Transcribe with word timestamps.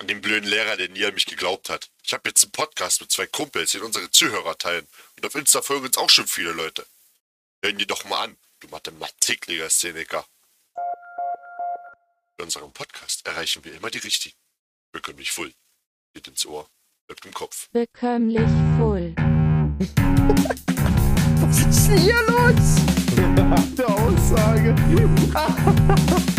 An 0.00 0.06
den 0.06 0.20
blöden 0.20 0.48
Lehrer, 0.48 0.76
der 0.76 0.88
nie 0.88 1.04
an 1.04 1.14
mich 1.14 1.26
geglaubt 1.26 1.68
hat. 1.68 1.90
Ich 2.04 2.12
habe 2.12 2.28
jetzt 2.28 2.44
einen 2.44 2.52
Podcast 2.52 3.00
mit 3.00 3.10
zwei 3.10 3.26
Kumpels, 3.26 3.72
den 3.72 3.82
unsere 3.82 4.08
Zuhörer 4.10 4.56
teilen. 4.56 4.86
Und 5.16 5.26
auf 5.26 5.34
Insta 5.34 5.60
folgen 5.60 5.86
uns 5.86 5.98
auch 5.98 6.08
schon 6.08 6.28
viele 6.28 6.52
Leute. 6.52 6.86
Hören 7.62 7.78
die 7.78 7.86
doch 7.86 8.04
mal 8.04 8.22
an, 8.22 8.36
du 8.60 8.68
Mathematik-Szeniker. 8.68 10.24
In 12.38 12.44
unserem 12.44 12.72
Podcast 12.72 13.26
erreichen 13.26 13.64
wir 13.64 13.74
immer 13.74 13.90
die 13.90 13.98
Richtigen. 13.98 14.36
Bekömmlich 14.92 15.32
voll. 15.32 15.52
Geht 16.14 16.28
ins 16.28 16.46
Ohr, 16.46 16.70
bleibt 17.08 17.26
im 17.26 17.34
Kopf. 17.34 17.68
Bekömmlich 17.72 18.48
voll. 18.78 19.12
Was 21.40 21.58
ist 21.58 21.88
denn 21.88 21.98
hier 21.98 22.22
los? 22.28 22.76
Der 23.76 23.88
Aussage. 23.88 24.76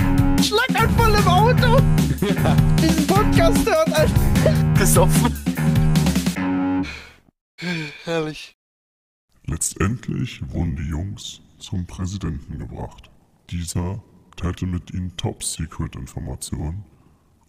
Schlaganfall 0.49 1.13
im 1.13 1.27
Auto. 1.27 1.79
Diesen 2.81 3.05
Podcast 3.05 3.69
hört 3.69 3.93
Alter. 3.93 4.73
Besoffen. 4.73 5.31
Herrlich. 8.03 8.57
Letztendlich 9.45 10.41
wurden 10.51 10.75
die 10.75 10.89
Jungs 10.89 11.41
zum 11.59 11.85
Präsidenten 11.85 12.57
gebracht. 12.57 13.11
Dieser 13.51 14.01
teilte 14.37 14.65
mit 14.65 14.91
ihnen 14.91 15.15
Top-Secret-Informationen 15.17 16.83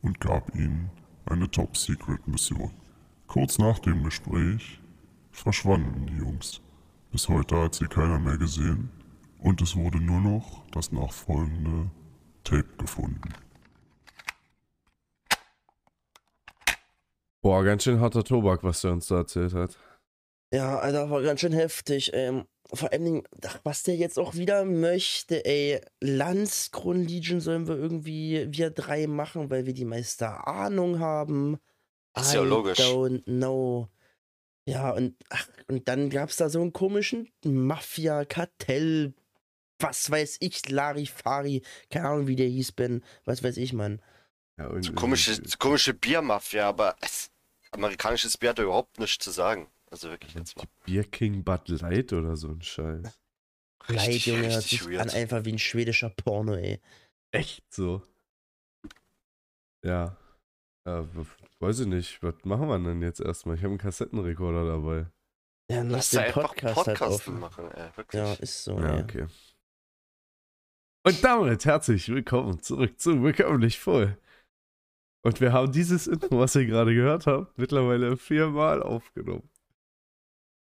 und 0.03 0.21
gab 0.21 0.55
ihnen 0.55 0.91
eine 1.25 1.51
Top-Secret-Mission. 1.51 2.71
Kurz 3.29 3.57
nach 3.57 3.79
dem 3.79 4.05
Gespräch 4.05 4.79
verschwanden 5.33 6.07
die 6.07 6.19
Jungs. 6.19 6.61
Bis 7.13 7.31
heute 7.31 7.63
hat 7.63 7.77
sie 7.77 7.87
keiner 7.87 8.19
mehr 8.19 8.37
gesehen 8.37 8.91
und 9.39 9.63
es 9.63 9.75
wurde 9.75 10.03
nur 10.03 10.21
noch 10.21 10.67
das 10.71 10.93
nachfolgende 10.93 11.91
Tape 12.45 12.69
gefunden. 12.79 13.21
Boah, 17.43 17.65
ganz 17.65 17.85
schön 17.85 18.01
harter 18.01 18.23
Tobak, 18.23 18.63
was 18.63 18.83
der 18.83 18.93
uns 18.93 19.07
da 19.07 19.19
erzählt 19.19 19.55
hat. 19.55 19.79
Ja, 20.53 20.79
Alter, 20.79 21.11
war 21.11 21.23
ganz 21.23 21.41
schön 21.41 21.53
heftig. 21.53 22.11
Ähm, 22.13 22.45
vor 22.73 22.93
allen 22.93 23.05
Dingen, 23.05 23.23
ach, 23.45 23.61
was 23.65 23.83
der 23.83 23.97
jetzt 23.97 24.19
auch 24.19 24.35
wieder 24.35 24.65
möchte, 24.65 25.45
ey. 25.45 25.81
Landskron 26.01 27.05
Legion 27.05 27.41
sollen 27.41 27.67
wir 27.67 27.77
irgendwie 27.77 28.47
wir 28.51 28.71
drei 28.71 29.07
machen, 29.07 29.51
weil 29.51 29.67
wir 29.67 29.75
die 29.75 29.85
meiste 29.85 30.47
Ahnung 30.47 30.99
haben. 30.99 31.59
Ist 32.17 32.35
ja 32.35 32.43
logisch. 32.43 32.79
Don't 32.79 33.25
know. 33.25 33.89
Ja, 34.67 34.91
und, 34.91 35.17
ach, 35.31 35.49
und 35.69 35.89
dann 35.89 36.11
gab's 36.11 36.37
da 36.37 36.49
so 36.49 36.61
einen 36.61 36.73
komischen 36.73 37.31
Mafia-Kartell. 37.45 39.15
Was 39.81 40.11
weiß 40.11 40.37
ich, 40.41 40.69
Larifari. 40.69 41.63
Keine 41.91 42.09
Ahnung, 42.09 42.27
wie 42.27 42.37
der 42.37 42.49
hieß, 42.49 42.73
Ben. 42.73 43.03
Was 43.25 43.43
weiß 43.43 43.57
ich, 43.57 43.73
Mann. 43.73 44.01
Ja, 44.59 44.71
So 44.83 44.93
komische, 44.93 45.35
so 45.35 45.57
komische 45.59 45.95
Biermafia, 45.95 46.69
aber 46.69 46.97
es, 47.01 47.31
amerikanisches 47.73 48.37
Bier 48.37 48.51
hat 48.51 48.59
da 48.59 48.63
überhaupt 48.65 48.99
nichts 48.99 49.25
zu 49.25 49.31
sagen. 49.31 49.69
Also 49.91 50.09
wirklich 50.11 50.35
jetzt 50.35 50.57
mal. 50.57 50.67
Bier 50.85 51.05
King 51.05 51.43
Bud 51.43 51.69
Light 51.69 52.13
oder 52.13 52.37
so 52.37 52.49
ein 52.49 52.63
Scheiß. 52.63 53.03
Leid, 53.89 54.09
Richtig, 54.09 54.27
Junge, 54.27 54.53
hört 54.53 54.63
sich 54.63 54.83
an 54.83 54.93
weird. 54.93 55.15
einfach 55.15 55.45
wie 55.45 55.53
ein 55.53 55.59
schwedischer 55.59 56.11
Porno, 56.11 56.55
ey. 56.55 56.81
Echt 57.33 57.65
so. 57.73 58.03
Ja. 59.85 60.17
Ja, 60.87 61.07
weiß 61.61 61.81
ich 61.81 61.87
nicht. 61.87 62.23
Was 62.23 62.35
machen 62.45 62.69
wir 62.69 62.79
denn 62.79 63.03
jetzt 63.03 63.21
erstmal? 63.21 63.57
Ich 63.57 63.63
habe 63.63 63.71
einen 63.71 63.79
Kassettenrekorder 63.79 64.65
dabei. 64.67 65.07
Ja, 65.71 65.83
lass 65.83 65.91
Lass 65.93 66.11
den 66.11 66.17
da 66.19 66.23
einfach 66.25 66.55
Podcast, 66.55 67.27
halt 67.27 67.29
machen, 67.41 67.71
ey, 67.73 67.97
wirklich. 67.97 68.21
Ja, 68.21 68.33
ist 68.35 68.65
so, 68.65 68.79
Ja, 68.79 68.97
ey. 68.97 69.03
okay. 69.03 69.27
Und 71.07 71.25
damit 71.25 71.65
herzlich 71.65 72.09
willkommen 72.09 72.61
zurück 72.63 73.01
zu 73.01 73.21
Bekömmlich 73.23 73.79
voll. 73.79 74.19
Und 75.25 75.41
wir 75.41 75.53
haben 75.53 75.73
dieses 75.73 76.07
Intro, 76.07 76.39
was 76.39 76.55
ihr 76.57 76.67
gerade 76.67 76.95
gehört 76.95 77.27
habt, 77.27 77.57
mittlerweile 77.59 78.17
viermal 78.17 78.83
aufgenommen. 78.83 79.49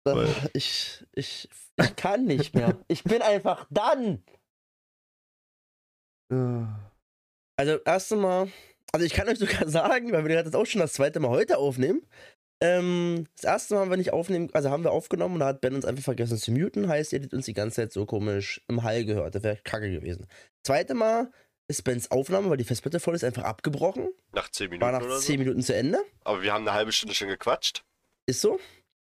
Weil- 0.06 0.34
Ich, 0.54 1.06
ich, 1.14 1.50
ich 1.78 1.96
kann 1.96 2.26
nicht 2.26 2.54
mehr. 2.54 2.78
Ich 2.88 3.04
bin 3.04 3.22
einfach 3.22 3.68
dann. 3.70 4.24
Ja. 6.32 6.92
Also, 7.60 7.78
erst 7.86 8.12
Mal, 8.12 8.52
also 8.94 9.06
ich 9.06 9.14
kann 9.14 9.28
euch 9.30 9.40
sogar 9.40 9.68
sagen, 9.70 10.12
weil 10.12 10.26
wir 10.26 10.36
das 10.36 10.46
jetzt 10.46 10.56
auch 10.56 10.66
schon 10.66 10.80
das 10.82 10.94
zweite 10.94 11.20
Mal 11.20 11.30
heute 11.30 11.58
aufnehmen. 11.58 12.06
Ähm, 12.60 13.26
das 13.36 13.44
erste 13.44 13.76
Mal 13.76 13.82
haben 13.82 13.90
wir 13.92 13.98
nicht 13.98 14.14
aufnehmen, 14.14 14.50
also 14.54 14.72
haben 14.72 14.84
wir 14.84 14.92
aufgenommen 14.92 15.36
und 15.36 15.40
da 15.42 15.48
hat 15.48 15.62
Ben 15.62 15.76
uns 15.76 15.86
einfach 15.86 16.04
vergessen 16.04 16.38
zu 16.38 16.52
muten. 16.52 16.88
Heißt, 16.88 17.14
ihr 17.14 17.20
hättet 17.20 17.34
uns 17.34 17.46
die 17.46 17.54
ganze 17.54 17.76
Zeit 17.76 17.94
so 17.94 18.06
komisch 18.06 18.62
im 18.68 18.84
Hall 18.84 19.06
gehört. 19.06 19.36
Das 19.36 19.44
wäre 19.44 19.58
kacke 19.64 19.92
gewesen. 19.92 20.28
Zweite 20.64 20.96
Mal 20.96 21.32
ist 21.68 21.84
Bens 21.84 22.10
Aufnahme, 22.10 22.50
weil 22.50 22.58
die 22.58 22.64
Festplatte 22.64 23.00
voll 23.00 23.16
ist, 23.16 23.24
einfach 23.24 23.44
abgebrochen. 23.44 24.10
Nach 24.32 24.50
10 24.50 24.70
Minuten 24.70 24.86
War 24.86 24.92
nach 24.94 25.06
oder 25.06 25.20
10 25.20 25.36
so. 25.36 25.40
Minuten 25.40 25.62
zu 25.62 25.76
Ende. 25.76 26.00
Aber 26.24 26.42
wir 26.42 26.54
haben 26.54 26.68
eine 26.68 26.74
halbe 26.76 26.92
Stunde 26.92 27.14
schon 27.14 27.28
gequatscht. 27.28 27.84
Ist 28.26 28.42
so. 28.42 28.60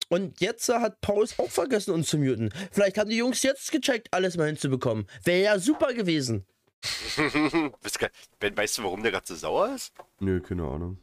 Und 0.09 0.39
jetzt 0.41 0.67
hat 0.69 1.01
Paul 1.01 1.23
es 1.23 1.39
auch 1.39 1.49
vergessen, 1.49 1.91
uns 1.93 2.09
zu 2.09 2.17
muten. 2.17 2.53
Vielleicht 2.71 2.97
haben 2.97 3.09
die 3.09 3.17
Jungs 3.17 3.43
jetzt 3.43 3.71
gecheckt, 3.71 4.09
alles 4.11 4.37
mal 4.37 4.47
hinzubekommen. 4.47 5.07
Wäre 5.23 5.43
ja 5.43 5.59
super 5.59 5.93
gewesen. 5.93 6.45
Ben, 8.39 8.57
weißt 8.57 8.79
du, 8.79 8.83
warum 8.83 9.03
der 9.03 9.11
gerade 9.11 9.27
so 9.27 9.35
sauer 9.35 9.75
ist? 9.75 9.93
Nö, 10.19 10.41
keine 10.41 10.63
Ahnung. 10.63 10.97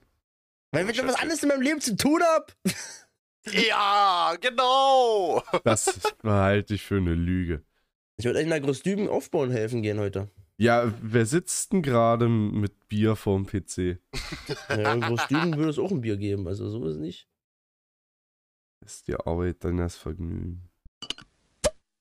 Weil 0.70 0.86
wenn 0.86 0.94
ich 0.94 1.02
was 1.02 1.14
anderes 1.14 1.42
in 1.42 1.48
meinem 1.48 1.62
Leben 1.62 1.80
zu 1.80 1.96
tun 1.96 2.22
hab. 2.22 2.54
ja, 3.50 4.36
genau. 4.40 5.42
Das 5.64 5.98
behalte 6.22 6.74
ich 6.74 6.82
für 6.82 6.96
eine 6.96 7.14
Lüge. 7.14 7.64
Ich 8.16 8.24
würde 8.24 8.38
euch 8.38 8.44
in 8.44 8.50
der 8.50 8.60
Großdüben 8.60 9.08
aufbauen 9.08 9.50
helfen 9.50 9.82
gehen 9.82 9.98
heute. 9.98 10.28
Ja, 10.58 10.92
wer 11.00 11.24
sitzt 11.24 11.72
denn 11.72 11.82
gerade 11.82 12.28
mit 12.28 12.88
Bier 12.88 13.14
vorm 13.14 13.46
PC? 13.46 14.00
Ja, 14.68 14.92
in 14.92 15.00
Großdüben 15.00 15.56
würde 15.56 15.70
es 15.70 15.78
auch 15.78 15.92
ein 15.92 16.00
Bier 16.00 16.16
geben, 16.16 16.48
also 16.48 16.68
so 16.68 16.84
ist 16.84 16.96
es 16.96 17.00
nicht. 17.00 17.28
Ist 18.84 19.06
die 19.06 19.14
Arbeit 19.14 19.64
dann 19.64 19.76
das 19.76 19.96
Vergnügen? 19.96 20.68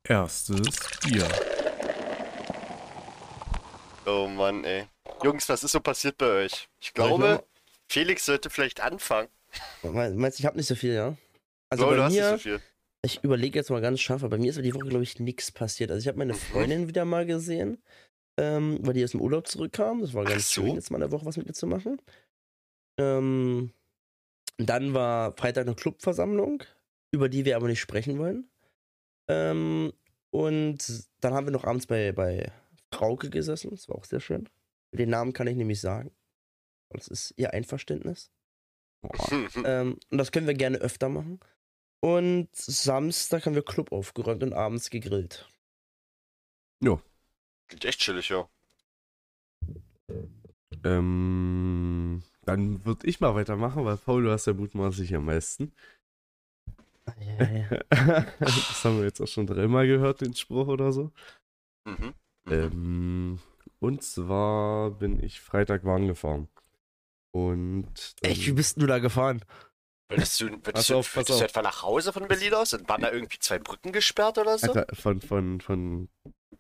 Erstes 0.04 0.80
Bier. 1.04 1.28
Oh 4.06 4.28
Mann, 4.28 4.64
ey. 4.64 4.88
Jungs, 5.24 5.48
was 5.50 5.64
ist 5.64 5.72
so 5.72 5.80
passiert 5.80 6.18
bei 6.18 6.46
euch? 6.46 6.68
Ich 6.80 6.94
glaube, 6.94 7.44
Felix 7.90 8.26
sollte 8.26 8.50
vielleicht 8.50 8.82
anfangen. 8.82 9.30
Me- 9.84 10.12
Meinst 10.12 10.40
du, 10.40 10.42
ich 10.42 10.46
habe 10.46 10.58
nicht 10.58 10.68
so 10.68 10.76
viel, 10.76 10.94
ja? 10.94 11.18
Also 11.70 11.90
du 11.90 11.96
bei 11.98 12.04
hast 12.04 12.14
nicht 12.14 12.24
so 12.24 12.38
viel. 12.38 12.62
ich 13.02 13.24
überlege 13.24 13.58
jetzt 13.60 13.70
mal 13.70 13.82
ganz 13.82 14.00
scharf, 14.00 14.24
aber 14.24 14.38
bei 14.38 14.42
mir 14.42 14.50
ist 14.50 14.62
die 14.62 14.74
Woche, 14.74 14.88
glaube 14.88 15.04
ich, 15.04 15.20
nichts 15.20 15.52
passiert. 15.52 15.92
Also 15.92 16.02
ich 16.02 16.08
habe 16.08 16.18
meine 16.18 16.34
Mhm. 16.34 16.38
Freundin 16.38 16.88
wieder 16.88 17.06
mal 17.06 17.26
gesehen, 17.26 17.82
ähm, 18.40 18.80
weil 18.82 18.94
die 18.94 19.04
aus 19.04 19.12
dem 19.12 19.22
Urlaub 19.22 19.48
zurückkam. 19.48 20.02
Das 20.02 20.14
war 20.14 20.24
ganz 20.26 20.52
so. 20.54 20.62
schön, 20.64 20.76
jetzt 20.76 20.92
mal 20.92 21.02
eine 21.02 21.12
Woche 21.12 21.26
was 21.26 21.38
mit 21.38 21.48
ihr 21.48 21.54
zu 21.54 21.68
machen. 21.68 22.02
Ähm, 23.00 23.72
dann 24.58 24.94
war 24.94 25.36
Freitag 25.38 25.66
eine 25.68 25.76
Clubversammlung, 25.76 26.64
über 27.12 27.30
die 27.30 27.46
wir 27.46 27.56
aber 27.56 27.68
nicht 27.68 27.80
sprechen 27.82 28.18
wollen. 28.18 28.50
Ähm, 29.30 29.94
und 30.32 31.04
dann 31.22 31.34
haben 31.34 31.48
wir 31.48 31.52
noch 31.52 31.64
abends 31.64 31.86
bei, 31.88 32.12
bei 32.12 32.52
Frauke 32.94 33.30
gesessen. 33.30 33.72
Das 33.72 33.88
war 33.90 33.96
auch 33.98 34.06
sehr 34.06 34.20
schön. 34.20 34.50
Den 34.94 35.10
Namen 35.10 35.34
kann 35.34 35.48
ich 35.48 35.56
nämlich 35.56 35.80
sagen. 35.82 36.12
Das 36.90 37.08
ist 37.08 37.34
ihr 37.38 37.54
Einverständnis. 37.54 38.32
Ähm, 39.64 40.00
und 40.10 40.18
das 40.18 40.32
können 40.32 40.48
wir 40.48 40.54
gerne 40.54 40.80
öfter 40.80 41.08
machen. 41.08 41.40
Und 42.02 42.50
Samstag 42.54 43.46
haben 43.46 43.56
wir 43.56 43.64
Club 43.64 43.92
aufgeräumt 43.92 44.44
und 44.44 44.54
abends 44.54 44.90
gegrillt. 44.90 45.50
Klingt 47.68 47.86
echt 47.86 48.00
chillig, 48.00 48.30
ja. 48.30 48.50
Ähm, 50.84 52.24
dann 52.44 52.86
würde 52.86 53.08
ich 53.08 53.20
mal 53.20 53.36
weitermachen, 53.36 53.84
weil 53.86 53.98
Paul, 53.98 54.24
du 54.24 54.32
hast 54.32 54.46
ja 54.48 54.54
mutmaßlich 54.54 55.14
am 55.16 55.26
meisten. 55.26 55.74
das 58.40 58.84
haben 58.84 58.98
wir 58.98 59.06
jetzt 59.06 59.22
auch 59.22 59.28
schon 59.28 59.48
dreimal 59.48 59.88
gehört, 59.88 60.22
den 60.22 60.34
Spruch 60.34 60.68
oder 60.68 60.92
so. 60.92 61.12
Mhm. 61.86 62.14
Mhm. 62.46 62.52
Ähm, 62.52 63.40
und 63.80 64.04
zwar 64.04 64.92
bin 64.92 65.22
ich 65.24 65.40
Freitag 65.40 65.84
Bahn 65.84 66.08
gefahren. 66.08 66.48
Und 67.32 68.16
Echt, 68.22 68.48
wie 68.48 68.52
bist 68.54 68.82
du 68.82 68.88
da 68.88 69.00
gefahren? 69.00 69.44
Würdest 70.10 70.40
du, 70.40 70.50
Pass 70.50 70.66
würdest 70.66 70.90
du, 70.90 70.96
auf, 70.96 71.08
pass 71.08 71.16
würdest 71.28 71.42
du 71.42 71.46
etwa 71.46 71.62
nach 71.62 71.84
Hause 71.84 72.14
von 72.14 72.28
Berlin 72.28 72.54
aus? 72.54 72.74
Und 72.74 72.88
waren 72.88 73.02
da 73.02 73.12
irgendwie 73.12 73.40
zwei 73.40 73.60
Brücken 73.60 73.92
gesperrt 73.92 74.38
oder 74.38 74.58
so? 74.58 74.72
Alter, 74.72 74.96
von, 74.96 75.20
von, 75.22 75.60
von 75.60 76.10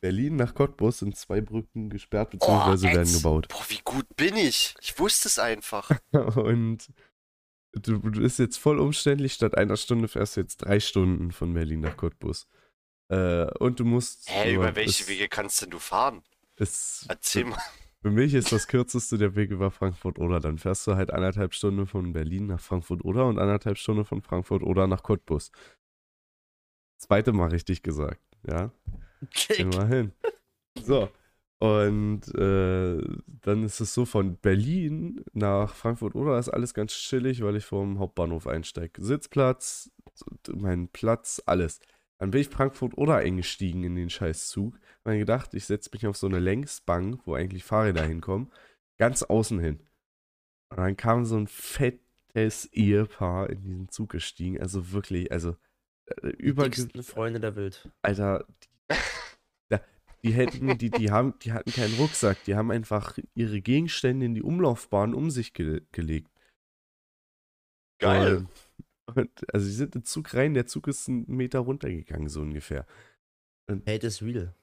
Berlin 0.01 0.36
nach 0.36 0.53
Cottbus 0.53 1.00
sind 1.00 1.15
zwei 1.15 1.39
Brücken 1.41 1.89
gesperrt 1.89 2.31
bzw. 2.31 2.83
werden 2.83 3.01
Eds. 3.03 3.13
gebaut. 3.13 3.47
Boah, 3.47 3.63
wie 3.69 3.80
gut 3.83 4.06
bin 4.18 4.36
ich? 4.36 4.75
Ich 4.81 5.00
wusste 5.00 5.30
es 5.30 5.39
einfach. 5.39 5.89
Und 6.12 6.89
du, 7.71 8.00
du 8.00 8.21
bist 8.21 8.39
jetzt 8.39 8.57
voll 8.57 8.80
umständlich. 8.80 9.33
Statt 9.33 9.57
einer 9.57 9.77
Stunde 9.77 10.09
fährst 10.09 10.36
du 10.36 10.41
jetzt 10.41 10.57
drei 10.57 10.80
Stunden 10.81 11.31
von 11.31 11.53
Berlin 11.53 11.80
nach 11.80 11.95
Cottbus. 11.95 12.47
Äh, 13.09 13.45
und 13.59 13.80
du 13.80 13.86
musst. 13.86 14.30
Hä, 14.30 14.53
nur- 14.53 14.65
über 14.65 14.75
welche 14.75 15.03
es, 15.03 15.07
Wege 15.09 15.30
kannst 15.30 15.62
denn 15.62 15.69
du 15.69 15.80
fahren? 15.80 16.21
Es, 16.57 17.06
Erzähl 17.07 17.45
mal. 17.45 17.62
Für 18.01 18.11
mich 18.11 18.33
ist 18.33 18.51
das 18.51 18.67
kürzeste 18.67 19.17
der 19.17 19.35
Weg 19.35 19.51
über 19.51 19.71
Frankfurt 19.71 20.19
oder. 20.19 20.39
Dann 20.39 20.57
fährst 20.57 20.85
du 20.88 20.95
halt 20.95 21.11
anderthalb 21.11 21.53
Stunden 21.53 21.88
von 21.88 22.13
Berlin 22.13 22.47
nach 22.47 22.59
Frankfurt 22.59 23.03
oder 23.03 23.25
und 23.25 23.39
anderthalb 23.39 23.77
Stunden 23.77 24.05
von 24.05 24.21
Frankfurt 24.21 24.63
oder 24.63 24.88
nach 24.88 25.03
Cottbus. 25.03 25.51
Zweite 26.97 27.31
mal 27.33 27.49
richtig 27.49 27.83
gesagt, 27.83 28.21
ja. 28.47 28.71
Kick. 29.31 29.59
Immerhin. 29.59 30.13
So. 30.83 31.09
Und 31.59 32.27
äh, 32.35 33.01
dann 33.41 33.63
ist 33.63 33.79
es 33.79 33.94
so, 33.94 34.05
von 34.05 34.38
Berlin 34.38 35.23
nach 35.33 35.73
Frankfurt 35.73 36.13
oder 36.13 36.38
ist 36.38 36.50
alles 36.50 36.75
ganz 36.75 36.93
chillig, 36.93 37.41
weil 37.41 37.55
ich 37.55 37.65
vom 37.65 37.97
Hauptbahnhof 37.97 38.45
einsteige. 38.45 39.03
Sitzplatz, 39.03 39.91
mein 40.55 40.88
Platz, 40.89 41.41
alles. 41.47 41.79
Dann 42.19 42.31
bin 42.31 42.41
ich 42.41 42.49
Frankfurt 42.49 42.97
oder 42.97 43.17
eingestiegen 43.17 43.83
in 43.83 43.95
den 43.95 44.09
Scheißzug. 44.09 44.79
Mir 45.05 45.19
gedacht, 45.19 45.53
ich 45.53 45.65
setze 45.65 45.89
mich 45.93 46.07
auf 46.07 46.17
so 46.17 46.27
eine 46.27 46.39
Längsbank, 46.39 47.21
wo 47.25 47.35
eigentlich 47.35 47.63
Fahrräder 47.63 48.03
hinkommen, 48.03 48.51
ganz 48.97 49.23
außen 49.23 49.59
hin. 49.59 49.79
Und 50.69 50.77
dann 50.77 50.97
kam 50.97 51.25
so 51.25 51.37
ein 51.37 51.47
fettes 51.47 52.65
Ehepaar 52.73 53.49
in 53.49 53.61
diesen 53.61 53.89
Zug 53.89 54.09
gestiegen. 54.09 54.59
Also 54.59 54.91
wirklich, 54.91 55.31
also 55.31 55.55
äh, 56.07 56.29
über 56.29 56.69
Freunde 57.03 57.39
der 57.39 57.55
Welt. 57.55 57.89
Alter, 58.01 58.45
die, 59.69 59.77
die 60.23 60.33
hätten, 60.33 60.77
die, 60.77 60.89
die 60.89 61.11
haben, 61.11 61.37
die 61.39 61.53
hatten 61.53 61.71
keinen 61.71 61.95
Rucksack, 61.95 62.43
die 62.45 62.55
haben 62.55 62.71
einfach 62.71 63.17
ihre 63.35 63.61
Gegenstände 63.61 64.25
in 64.25 64.33
die 64.33 64.43
Umlaufbahn 64.43 65.13
um 65.13 65.29
sich 65.29 65.53
ge 65.53 65.81
gelegt. 65.91 66.31
Geil. 67.99 68.37
Und, 68.37 68.49
und, 69.15 69.54
also 69.54 69.65
sie 69.65 69.74
sind 69.74 69.95
in 69.95 70.01
den 70.01 70.06
Zug 70.06 70.33
rein, 70.33 70.54
der 70.54 70.68
Zug 70.68 70.88
ist 70.88 71.07
einen 71.07 71.25
Meter 71.27 71.59
runtergegangen, 71.59 72.30
so 72.30 72.42
ungefähr. 72.42 72.86
Hate 73.69 74.07
is 74.07 74.21
real. 74.21 74.54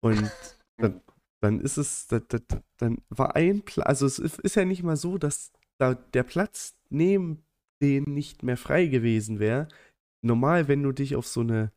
Und 0.00 0.30
dann, 0.76 1.00
dann 1.40 1.60
ist 1.60 1.76
es, 1.76 2.06
da, 2.06 2.20
da, 2.20 2.38
da- 2.38 2.62
dann 2.76 3.02
war 3.08 3.34
ein 3.36 3.62
Platz, 3.62 3.86
also 3.86 4.06
es 4.06 4.18
ist 4.18 4.54
ja 4.54 4.64
nicht 4.64 4.82
mal 4.82 4.96
so, 4.96 5.18
dass 5.18 5.52
da 5.78 5.94
der 5.94 6.22
Platz 6.22 6.76
neben 6.90 7.44
denen 7.82 8.14
nicht 8.14 8.42
mehr 8.42 8.56
frei 8.56 8.86
gewesen 8.86 9.38
wäre. 9.38 9.68
Normal, 10.22 10.68
wenn 10.68 10.82
du 10.82 10.92
dich 10.92 11.16
auf 11.16 11.26
so 11.26 11.40
eine 11.40 11.72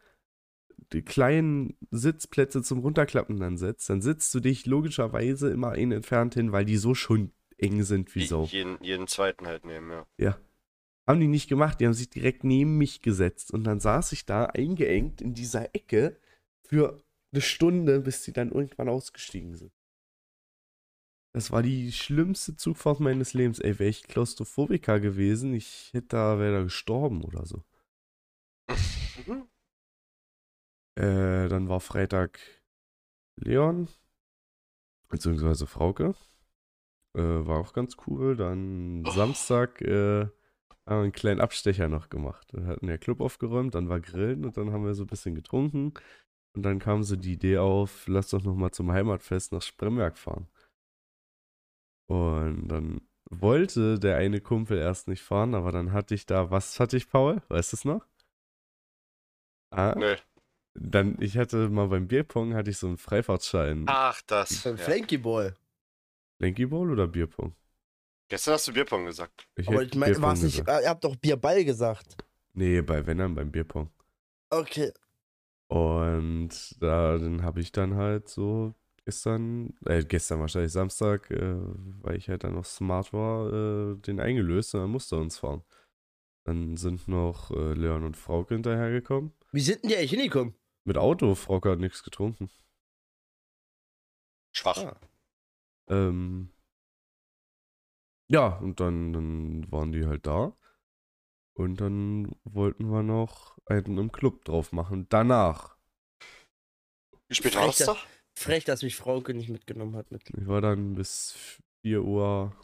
die 0.93 1.03
kleinen 1.03 1.77
Sitzplätze 1.91 2.63
zum 2.63 2.79
Runterklappen 2.79 3.39
dann 3.39 3.57
setzt, 3.57 3.89
dann 3.89 4.01
sitzt 4.01 4.33
du 4.33 4.39
dich 4.39 4.65
logischerweise 4.65 5.49
immer 5.49 5.71
einen 5.71 5.91
entfernt 5.93 6.33
hin, 6.33 6.51
weil 6.51 6.65
die 6.65 6.77
so 6.77 6.95
schon 6.95 7.31
eng 7.57 7.83
sind 7.83 8.13
wie 8.15 8.25
so. 8.25 8.43
Jeden, 8.45 8.77
jeden 8.83 9.07
zweiten 9.07 9.47
halt 9.47 9.65
nehmen, 9.65 9.91
ja. 10.17 10.37
Haben 11.11 11.19
die 11.19 11.27
nicht 11.27 11.49
gemacht, 11.49 11.81
die 11.81 11.85
haben 11.87 11.93
sich 11.93 12.09
direkt 12.09 12.45
neben 12.45 12.77
mich 12.77 13.01
gesetzt 13.01 13.51
und 13.51 13.65
dann 13.65 13.81
saß 13.81 14.13
ich 14.13 14.25
da 14.25 14.45
eingeengt 14.45 15.19
in 15.19 15.33
dieser 15.33 15.75
Ecke 15.75 16.17
für 16.63 17.03
eine 17.33 17.41
Stunde, 17.41 17.99
bis 17.99 18.23
die 18.23 18.31
dann 18.31 18.49
irgendwann 18.49 18.87
ausgestiegen 18.87 19.53
sind. 19.55 19.73
Das 21.33 21.51
war 21.51 21.63
die 21.63 21.91
schlimmste 21.91 22.55
Zugfahrt 22.55 23.01
meines 23.01 23.33
Lebens. 23.33 23.59
Ey, 23.59 23.77
wäre 23.77 23.89
ich 23.89 24.03
Klaustrophobiker 24.03 25.01
gewesen, 25.01 25.53
ich 25.53 25.89
hätte 25.91 26.07
da, 26.07 26.39
wäre 26.39 26.59
da 26.59 26.63
gestorben 26.63 27.25
oder 27.25 27.45
so. 27.45 27.61
Mhm. 29.27 29.49
Äh, 30.95 31.49
dann 31.49 31.67
war 31.67 31.81
Freitag 31.81 32.39
Leon, 33.35 33.89
beziehungsweise 35.09 35.67
Frauke. 35.67 36.15
Äh, 37.17 37.19
war 37.19 37.59
auch 37.59 37.73
ganz 37.73 37.97
cool. 38.07 38.37
Dann 38.37 39.05
Oh. 39.05 39.11
Samstag 39.11 39.81
äh, 39.81 40.29
haben 40.87 40.97
wir 40.99 41.03
einen 41.03 41.11
kleinen 41.11 41.41
Abstecher 41.41 41.87
noch 41.87 42.09
gemacht. 42.09 42.47
Wir 42.53 42.65
hatten 42.65 42.87
der 42.87 42.97
Club 42.97 43.21
aufgeräumt, 43.21 43.75
dann 43.75 43.89
war 43.89 43.99
Grillen 43.99 44.45
und 44.45 44.57
dann 44.57 44.71
haben 44.71 44.85
wir 44.85 44.93
so 44.93 45.03
ein 45.03 45.07
bisschen 45.07 45.35
getrunken. 45.35 45.93
Und 46.53 46.63
dann 46.63 46.79
kam 46.79 47.03
so 47.03 47.15
die 47.15 47.33
Idee 47.33 47.57
auf, 47.59 48.07
lass 48.07 48.29
doch 48.29 48.43
noch 48.43 48.55
mal 48.55 48.71
zum 48.71 48.91
Heimatfest 48.91 49.53
nach 49.53 49.61
Spremberg 49.61 50.17
fahren. 50.17 50.47
Und 52.07 52.67
dann 52.67 53.01
wollte 53.29 53.97
der 53.99 54.17
eine 54.17 54.41
Kumpel 54.41 54.77
erst 54.77 55.07
nicht 55.07 55.21
fahren, 55.21 55.55
aber 55.55 55.71
dann 55.71 55.93
hatte 55.93 56.13
ich 56.13 56.25
da, 56.25 56.51
was 56.51 56.79
hatte 56.79 56.97
ich, 56.97 57.09
Paul? 57.09 57.41
Weißt 57.47 57.71
du 57.71 57.77
es 57.77 57.85
noch? 57.85 58.05
Ah, 59.73 59.95
Nö. 59.97 60.17
dann, 60.73 61.15
ich 61.21 61.37
hatte 61.37 61.69
mal 61.69 61.87
beim 61.87 62.07
Bierpong, 62.09 62.53
hatte 62.53 62.69
ich 62.69 62.77
so 62.77 62.87
einen 62.87 62.97
Freifahrtschein. 62.97 63.85
Ach, 63.87 64.21
das. 64.23 64.63
Beim 64.63 64.75
Ja. 64.75 64.83
Flanky 64.83 65.17
Boy. 65.17 65.53
Lanky 66.39 66.65
Bowl 66.65 66.91
oder 66.91 67.07
Bierpong? 67.07 67.55
Gestern 68.31 68.53
hast 68.53 68.65
du 68.65 68.71
Bierpong 68.71 69.03
gesagt. 69.03 69.45
Ich 69.57 69.67
Aber 69.67 69.83
ich 69.83 69.93
meine, 69.93 70.13
nicht. 70.13 70.55
gesagt. 70.55 70.83
Ihr 70.83 70.89
habt 70.89 71.03
doch 71.03 71.17
Bierball 71.17 71.65
gesagt. 71.65 72.15
Nee, 72.53 72.81
bei 72.81 73.05
wenn 73.05 73.17
dann 73.17 73.35
beim 73.35 73.51
Bierpong. 73.51 73.89
Okay. 74.49 74.93
Und 75.67 76.81
da, 76.81 77.17
dann 77.17 77.43
habe 77.43 77.59
ich 77.59 77.73
dann 77.73 77.95
halt 77.95 78.29
so 78.29 78.73
gestern, 79.03 79.73
äh, 79.85 80.05
gestern 80.05 80.39
wahrscheinlich 80.39 80.71
Samstag, 80.71 81.29
äh, 81.29 81.57
weil 82.03 82.15
ich 82.15 82.29
halt 82.29 82.45
dann 82.45 82.53
noch 82.53 82.63
smart 82.63 83.11
war, 83.11 83.51
äh, 83.51 83.95
den 83.97 84.21
eingelöst 84.21 84.75
und 84.75 84.79
dann 84.79 84.91
musste 84.91 85.17
er 85.17 85.21
uns 85.21 85.37
fahren. 85.37 85.63
Dann 86.45 86.77
sind 86.77 87.09
noch 87.09 87.51
äh, 87.51 87.73
Leon 87.73 88.05
und 88.05 88.15
Frauke 88.15 88.53
hinterhergekommen. 88.53 89.33
Wie 89.51 89.59
sind 89.59 89.83
denn 89.83 89.89
die 89.89 89.97
eigentlich 89.97 90.11
hingekommen? 90.11 90.55
Mit 90.85 90.97
Auto, 90.97 91.35
Frauke 91.35 91.69
hat 91.69 91.79
nichts 91.79 92.01
getrunken. 92.01 92.49
Schwach. 94.53 94.77
Ah. 94.77 94.99
Ähm, 95.89 96.53
ja, 98.31 98.57
und 98.57 98.79
dann, 98.79 99.13
dann 99.13 99.71
waren 99.71 99.91
die 99.91 100.05
halt 100.05 100.25
da. 100.25 100.55
Und 101.53 101.81
dann 101.81 102.35
wollten 102.43 102.89
wir 102.91 103.03
noch 103.03 103.57
einen 103.65 103.97
im 103.97 104.11
Club 104.11 104.45
drauf 104.45 104.71
machen. 104.71 105.07
Danach. 105.09 105.77
Wie 107.27 107.35
spät 107.35 107.55
war 107.55 107.67
das 107.67 107.77
Frech, 107.77 107.85
da? 107.85 107.97
Frech, 108.33 108.63
dass 108.65 108.83
mich 108.83 108.95
Frauke 108.95 109.33
nicht 109.33 109.49
mitgenommen 109.49 109.95
hat. 109.95 110.11
Mit. 110.11 110.29
Ich 110.29 110.47
war 110.47 110.61
dann 110.61 110.95
bis 110.95 111.59
4 111.83 112.03
Uhr 112.03 112.55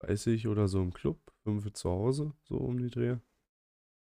30 0.00 0.48
oder 0.48 0.68
so 0.68 0.80
im 0.80 0.92
Club. 0.92 1.20
5 1.44 1.66
Uhr 1.66 1.74
zu 1.74 1.90
Hause, 1.90 2.32
so 2.44 2.56
um 2.56 2.78
die 2.78 2.90
Dreh. 2.90 3.18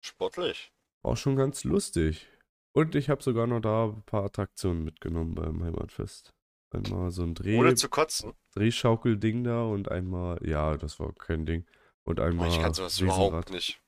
Sportlich. 0.04 0.74
War 1.04 1.16
schon 1.16 1.36
ganz 1.36 1.64
lustig. 1.64 2.28
Und 2.74 2.96
ich 2.96 3.10
habe 3.10 3.22
sogar 3.22 3.46
noch 3.48 3.60
da 3.60 3.86
ein 3.86 4.04
paar 4.04 4.26
Attraktionen 4.26 4.84
mitgenommen 4.84 5.36
beim 5.36 5.64
Heimatfest. 5.64 6.34
Einmal 6.72 7.12
so 7.12 7.24
ein 7.24 7.34
Dreh, 7.34 7.58
Ohne 7.58 7.76
zu 7.76 7.90
kotzen. 7.90 8.34
Drehschaukelding 8.54 9.44
da 9.44 9.64
und 9.64 9.90
einmal, 9.90 10.40
ja, 10.48 10.78
das 10.78 11.00
war 11.00 11.14
kein 11.14 11.46
Ding. 11.46 11.66
Und 12.04 12.18
Boah, 12.18 12.26
einmal 12.26 12.50
ich 12.50 12.62
kann 12.62 12.74
sowas 12.74 13.02
Riesenrad. 13.02 13.28
überhaupt 13.28 13.50
nicht. 13.52 13.82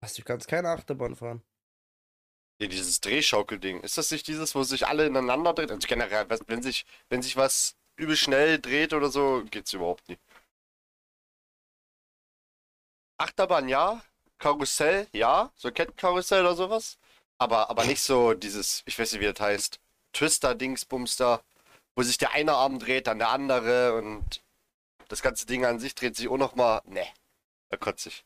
Was, 0.00 0.14
du 0.14 0.22
kannst 0.22 0.48
keine 0.48 0.68
Achterbahn 0.70 1.14
fahren. 1.14 1.42
Nee, 2.60 2.68
dieses 2.68 3.00
Drehschaukelding. 3.00 3.80
Ist 3.80 3.98
das 3.98 4.10
nicht 4.10 4.26
dieses, 4.26 4.54
wo 4.54 4.62
sich 4.62 4.86
alle 4.86 5.06
ineinander 5.06 5.52
dreht? 5.54 5.70
Also 5.70 5.86
generell, 5.88 6.26
wenn 6.46 6.62
sich, 6.62 6.84
wenn 7.08 7.22
sich 7.22 7.36
was 7.36 7.76
übel 7.96 8.16
schnell 8.16 8.58
dreht 8.60 8.92
oder 8.92 9.08
so, 9.10 9.44
geht's 9.50 9.72
überhaupt 9.72 10.08
nicht. 10.08 10.20
Achterbahn 13.18 13.68
ja, 13.68 14.02
Karussell 14.38 15.08
ja, 15.12 15.52
so 15.56 15.70
Kettenkarussell 15.70 16.42
oder 16.42 16.54
sowas. 16.54 16.98
Aber, 17.38 17.70
aber 17.70 17.84
nicht 17.84 18.00
so 18.02 18.34
dieses, 18.34 18.82
ich 18.86 18.98
weiß 18.98 19.12
nicht, 19.12 19.20
wie 19.22 19.32
das 19.32 19.40
heißt, 19.40 19.80
Twister-Dingsbums 20.12 21.16
da, 21.16 21.42
wo 21.96 22.02
sich 22.02 22.18
der 22.18 22.32
eine 22.32 22.52
Arm 22.52 22.78
dreht, 22.78 23.06
dann 23.06 23.18
der 23.18 23.30
andere 23.30 23.96
und 23.96 24.42
das 25.08 25.22
ganze 25.22 25.46
Ding 25.46 25.64
an 25.64 25.78
sich 25.78 25.94
dreht 25.94 26.16
sich 26.16 26.28
auch 26.28 26.38
nochmal. 26.38 26.80
Ne, 26.86 27.06
da 27.70 27.76
kotze 27.76 28.08
ich. 28.08 28.24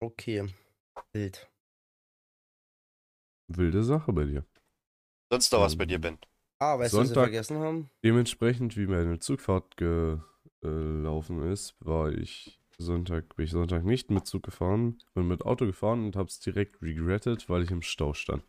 Okay. 0.00 0.46
Wild. 1.12 1.48
Wilde 3.48 3.82
Sache 3.82 4.12
bei 4.12 4.24
dir. 4.24 4.44
Sonst 5.30 5.52
noch 5.52 5.60
was 5.60 5.76
bei 5.76 5.84
Ähm, 5.84 5.88
dir, 5.88 5.98
Ben? 5.98 6.18
Ah, 6.60 6.78
weißt 6.78 6.92
du, 6.92 6.98
was 6.98 7.08
wir 7.10 7.14
vergessen 7.14 7.58
haben? 7.58 7.90
Dementsprechend, 8.04 8.76
wie 8.76 8.86
meine 8.86 9.18
Zugfahrt 9.18 9.76
gelaufen 9.76 11.50
ist, 11.50 11.74
war 11.80 12.12
ich 12.12 12.60
Sonntag, 12.78 13.34
bin 13.36 13.44
ich 13.44 13.50
Sonntag 13.50 13.84
nicht 13.84 14.10
mit 14.10 14.26
Zug 14.26 14.44
gefahren, 14.44 14.98
bin 15.14 15.26
mit 15.26 15.44
Auto 15.44 15.66
gefahren 15.66 16.04
und 16.04 16.16
hab's 16.16 16.40
direkt 16.40 16.80
regretted, 16.82 17.48
weil 17.48 17.62
ich 17.62 17.70
im 17.70 17.82
Stau 17.82 18.14
stand. 18.14 18.44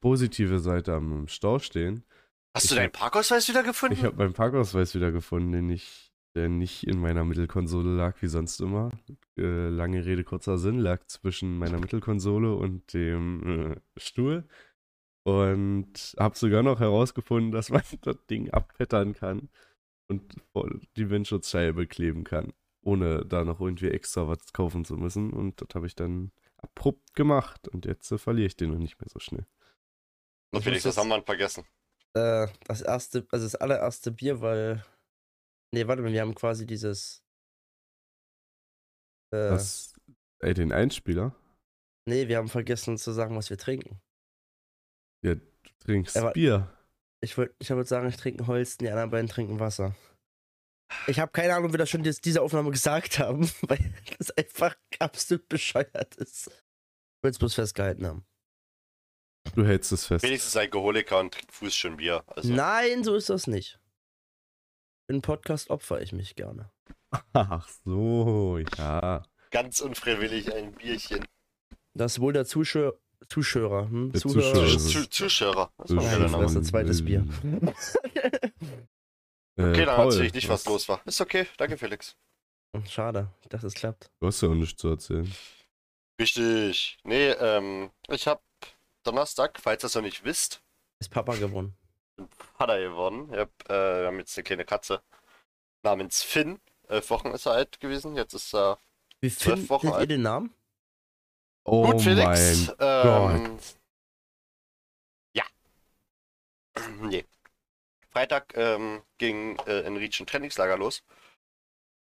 Positive 0.00 0.58
Seite 0.58 0.94
am 0.94 1.28
Stau 1.28 1.58
stehen. 1.58 2.04
Hast 2.54 2.64
ich 2.64 2.70
du 2.70 2.74
deinen 2.76 2.86
hab- 2.86 2.92
Parkausweis 2.98 3.48
wieder 3.48 3.62
gefunden? 3.62 3.94
Ich 3.96 4.04
habe 4.04 4.16
meinen 4.16 4.34
Parkausweis 4.34 4.94
wieder 4.94 5.10
gefunden, 5.12 5.52
den 5.52 5.70
ich, 5.70 6.12
der 6.34 6.48
nicht 6.48 6.84
in 6.86 7.00
meiner 7.00 7.24
Mittelkonsole 7.24 7.90
lag, 7.94 8.20
wie 8.20 8.26
sonst 8.28 8.60
immer. 8.60 8.90
Äh, 9.38 9.68
lange 9.68 10.04
Rede, 10.04 10.24
kurzer 10.24 10.58
Sinn, 10.58 10.78
lag 10.78 11.04
zwischen 11.06 11.58
meiner 11.58 11.78
Mittelkonsole 11.80 12.54
und 12.54 12.92
dem 12.92 13.72
äh, 13.72 13.80
Stuhl. 14.00 14.46
Und 15.24 16.14
habe 16.18 16.36
sogar 16.36 16.62
noch 16.62 16.80
herausgefunden, 16.80 17.52
dass 17.52 17.70
man 17.70 17.82
das 18.02 18.16
Ding 18.28 18.50
abpettern 18.50 19.14
kann 19.14 19.48
und 20.08 20.34
die 20.96 21.08
Windschutzscheibe 21.10 21.86
kleben 21.86 22.24
kann, 22.24 22.52
ohne 22.82 23.24
da 23.24 23.44
noch 23.44 23.60
irgendwie 23.60 23.88
extra 23.88 24.26
was 24.28 24.52
kaufen 24.52 24.84
zu 24.84 24.96
müssen. 24.96 25.32
Und 25.32 25.60
das 25.62 25.68
habe 25.74 25.86
ich 25.86 25.94
dann 25.94 26.32
abrupt 26.56 27.14
gemacht. 27.14 27.68
Und 27.68 27.86
jetzt 27.86 28.10
äh, 28.12 28.18
verliere 28.18 28.48
ich 28.48 28.56
den 28.56 28.70
noch 28.72 28.78
nicht 28.78 29.00
mehr 29.00 29.08
so 29.08 29.20
schnell. 29.20 29.46
Und 30.50 30.58
Ich 30.58 30.64
Felix, 30.64 30.84
muss 30.84 30.94
das 30.96 31.02
haben 31.02 31.08
wir 31.08 31.22
vergessen. 31.22 31.64
Äh, 32.14 32.48
das 32.66 32.82
erste, 32.82 33.26
also 33.30 33.46
das 33.46 33.54
allererste 33.54 34.10
Bier, 34.10 34.40
weil. 34.40 34.84
Nee, 35.74 35.86
warte 35.86 36.02
mal, 36.02 36.12
wir 36.12 36.20
haben 36.20 36.34
quasi 36.34 36.66
dieses. 36.66 37.22
Äh, 39.32 39.48
Das, 39.50 39.94
ey, 40.40 40.54
den 40.54 40.72
Einspieler, 40.72 41.34
nee, 42.06 42.28
wir 42.28 42.36
haben 42.36 42.48
vergessen 42.48 42.98
zu 42.98 43.12
sagen, 43.12 43.36
was 43.36 43.48
wir 43.50 43.56
trinken. 43.58 44.00
ja, 45.24 45.34
du 45.36 45.42
trinkst 45.80 46.16
Aber- 46.16 46.32
Bier. 46.32 46.68
Ich 47.24 47.36
würde 47.38 47.54
ich 47.60 47.70
würd 47.70 47.86
sagen, 47.86 48.08
ich 48.08 48.16
trinke 48.16 48.48
Holsten, 48.48 48.84
die 48.84 48.90
anderen 48.90 49.10
beiden 49.10 49.28
trinken 49.28 49.60
Wasser. 49.60 49.94
Ich 51.06 51.20
habe 51.20 51.30
keine 51.30 51.54
Ahnung, 51.54 51.68
wie 51.68 51.74
wir 51.74 51.78
das 51.78 51.88
schon 51.88 52.02
jetzt 52.04 52.24
diese 52.24 52.42
Aufnahme 52.42 52.72
gesagt 52.72 53.20
haben, 53.20 53.48
weil 53.62 53.94
das 54.18 54.32
einfach 54.32 54.76
absolut 54.98 55.48
bescheuert 55.48 56.16
ist. 56.16 56.48
Ich 56.48 57.22
will 57.22 57.30
es 57.30 57.38
bloß 57.38 57.54
festgehalten 57.54 58.04
haben. 58.06 58.24
Du 59.54 59.64
hältst 59.64 59.92
es 59.92 60.06
fest. 60.06 60.24
Wenigstens 60.24 60.56
Alkoholiker 60.56 61.18
und 61.18 61.34
trinkt 61.34 61.52
Fuß 61.52 61.74
schon 61.74 61.96
Bier. 61.98 62.24
Also, 62.26 62.52
Nein, 62.52 63.04
so 63.04 63.14
ist 63.14 63.30
das 63.30 63.46
nicht. 63.46 63.78
Im 65.08 65.20
Podcast 65.20 65.70
opfer 65.70 66.00
ich 66.00 66.12
mich 66.12 66.36
gerne. 66.36 66.70
Ach 67.34 67.68
so, 67.84 68.58
ja. 68.78 69.24
ganz 69.50 69.80
unfreiwillig 69.80 70.54
ein 70.54 70.72
Bierchen. 70.72 71.26
Das 71.94 72.12
ist 72.12 72.20
wohl 72.20 72.32
der 72.32 72.46
Zuschauer. 72.46 72.94
Zuschauer, 73.28 73.88
hm? 73.88 74.12
Der 74.12 74.20
Zuhörer. 74.20 74.54
Zuschauer. 74.54 74.78
Zu, 74.78 74.88
zu, 74.88 75.10
Zuschauer. 75.10 75.72
Das 75.78 75.90
Ja, 75.90 76.38
ein 76.38 76.64
zweites 76.64 77.04
Bier. 77.04 77.26
Äh, 79.58 79.64
Okay, 79.64 79.84
dann 79.84 79.96
Paul, 79.96 80.06
erzähl 80.06 80.24
ich 80.24 80.32
nicht, 80.32 80.48
was 80.48 80.64
los 80.64 80.88
war. 80.88 81.02
Ist 81.04 81.20
okay, 81.20 81.46
danke 81.58 81.76
Felix. 81.76 82.16
Schade, 82.88 83.28
ich 83.42 83.48
dachte, 83.50 83.66
es 83.66 83.74
klappt. 83.74 84.10
Du 84.18 84.26
hast 84.26 84.40
ja 84.40 84.48
auch 84.48 84.54
nichts 84.54 84.80
zu 84.80 84.88
erzählen. 84.88 85.30
Richtig. 86.18 86.98
Nee, 87.04 87.32
ähm, 87.32 87.90
ich 88.08 88.26
hab 88.26 88.42
Donnerstag, 89.02 89.58
falls 89.60 89.84
ihr 89.84 89.86
es 89.86 89.94
noch 89.94 90.02
nicht 90.02 90.24
wisst, 90.24 90.62
Ist 91.00 91.10
Papa 91.10 91.34
gewonnen. 91.36 91.76
Vater 92.58 92.78
geworden. 92.80 93.28
Ich 93.32 93.38
hab, 93.38 93.50
äh, 93.70 94.00
wir 94.02 94.06
haben 94.08 94.18
jetzt 94.18 94.36
eine 94.36 94.44
kleine 94.44 94.64
Katze 94.64 95.02
namens 95.82 96.22
Finn. 96.22 96.60
Elf 96.88 97.10
Wochen 97.10 97.28
ist 97.28 97.46
er 97.46 97.52
alt 97.52 97.80
gewesen. 97.80 98.16
Jetzt 98.16 98.34
ist 98.34 98.54
er 98.54 98.78
Wie 99.20 99.30
Zwölf 99.30 99.54
findet 99.54 99.70
Wochen 99.70 99.86
ihr 99.88 99.94
alt. 99.94 100.10
den 100.10 100.22
Namen? 100.22 100.54
Oh 101.64 101.86
gut, 101.86 102.02
Felix. 102.02 102.72
mein 102.78 103.46
ähm, 103.46 103.58
Ja. 105.34 105.44
nee. 107.02 107.24
Freitag 108.10 108.56
ähm, 108.56 109.02
ging 109.18 109.56
äh, 109.66 109.80
in 109.80 109.96
Rietsch 109.96 110.20
ein 110.20 110.26
Trainingslager 110.26 110.76
los. 110.76 111.02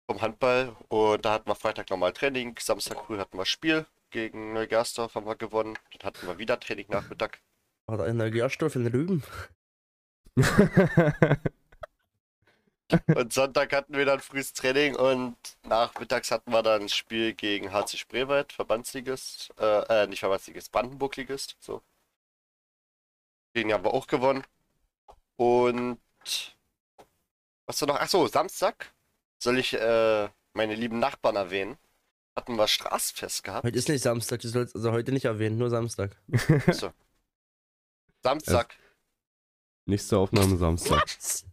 Vom 0.09 0.21
Handball. 0.21 0.75
Und 0.87 1.25
da 1.25 1.33
hatten 1.33 1.49
wir 1.49 1.55
Freitag 1.55 1.89
nochmal 1.89 2.13
Training. 2.13 2.55
Samstag 2.59 3.05
früh 3.05 3.19
hatten 3.19 3.37
wir 3.37 3.45
Spiel 3.45 3.85
gegen 4.09 4.53
Neugersdorf, 4.53 5.15
haben 5.15 5.25
wir 5.25 5.35
gewonnen. 5.35 5.77
Dann 5.97 6.07
hatten 6.07 6.27
wir 6.27 6.37
wieder 6.37 6.59
Training 6.59 6.87
Nachmittag. 6.89 7.39
Hat 7.87 7.99
er 7.99 8.07
in 8.07 8.19
der 8.19 8.31
Gerstoff 8.31 8.75
in 8.75 8.87
Rüben? 8.87 9.23
Und 13.15 13.33
Sonntag 13.33 13.71
hatten 13.73 13.93
wir 13.93 14.05
dann 14.05 14.19
frühes 14.19 14.51
Training 14.53 14.95
und 14.95 15.37
nachmittags 15.63 16.31
hatten 16.31 16.51
wir 16.51 16.63
dann 16.63 16.83
ein 16.83 16.89
Spiel 16.89 17.33
gegen 17.33 17.71
HC 17.71 17.97
Spreewald, 17.97 18.51
Verbandsligist, 18.51 19.53
äh, 19.59 20.03
äh, 20.03 20.07
nicht 20.07 20.19
Verbandsligist, 20.19 20.71
Brandenburg-Ligist, 20.71 21.55
so. 21.59 21.83
Den 23.55 23.71
haben 23.73 23.83
wir 23.83 23.93
auch 23.93 24.07
gewonnen. 24.07 24.43
Und 25.35 25.99
was 27.67 27.81
war 27.81 27.87
noch? 27.87 27.99
Achso, 27.99 28.27
Samstag 28.27 28.91
soll 29.37 29.59
ich 29.59 29.73
äh, 29.73 30.29
meine 30.53 30.75
lieben 30.75 30.99
Nachbarn 30.99 31.35
erwähnen. 31.35 31.77
Hatten 32.39 32.55
wir 32.55 32.69
Straßenfest 32.69 33.43
gehabt. 33.43 33.65
Heute 33.65 33.77
ist 33.77 33.89
nicht 33.89 34.01
Samstag, 34.01 34.39
du 34.39 34.47
sollst 34.47 34.73
also 34.73 34.93
heute 34.93 35.11
nicht 35.11 35.25
erwähnen, 35.25 35.57
nur 35.57 35.69
Samstag. 35.69 36.15
Samstag. 38.23 38.77
Nächste 39.85 40.17
Aufnahme 40.17 40.55
Samstag. 40.55 41.03
Was? 41.03 41.43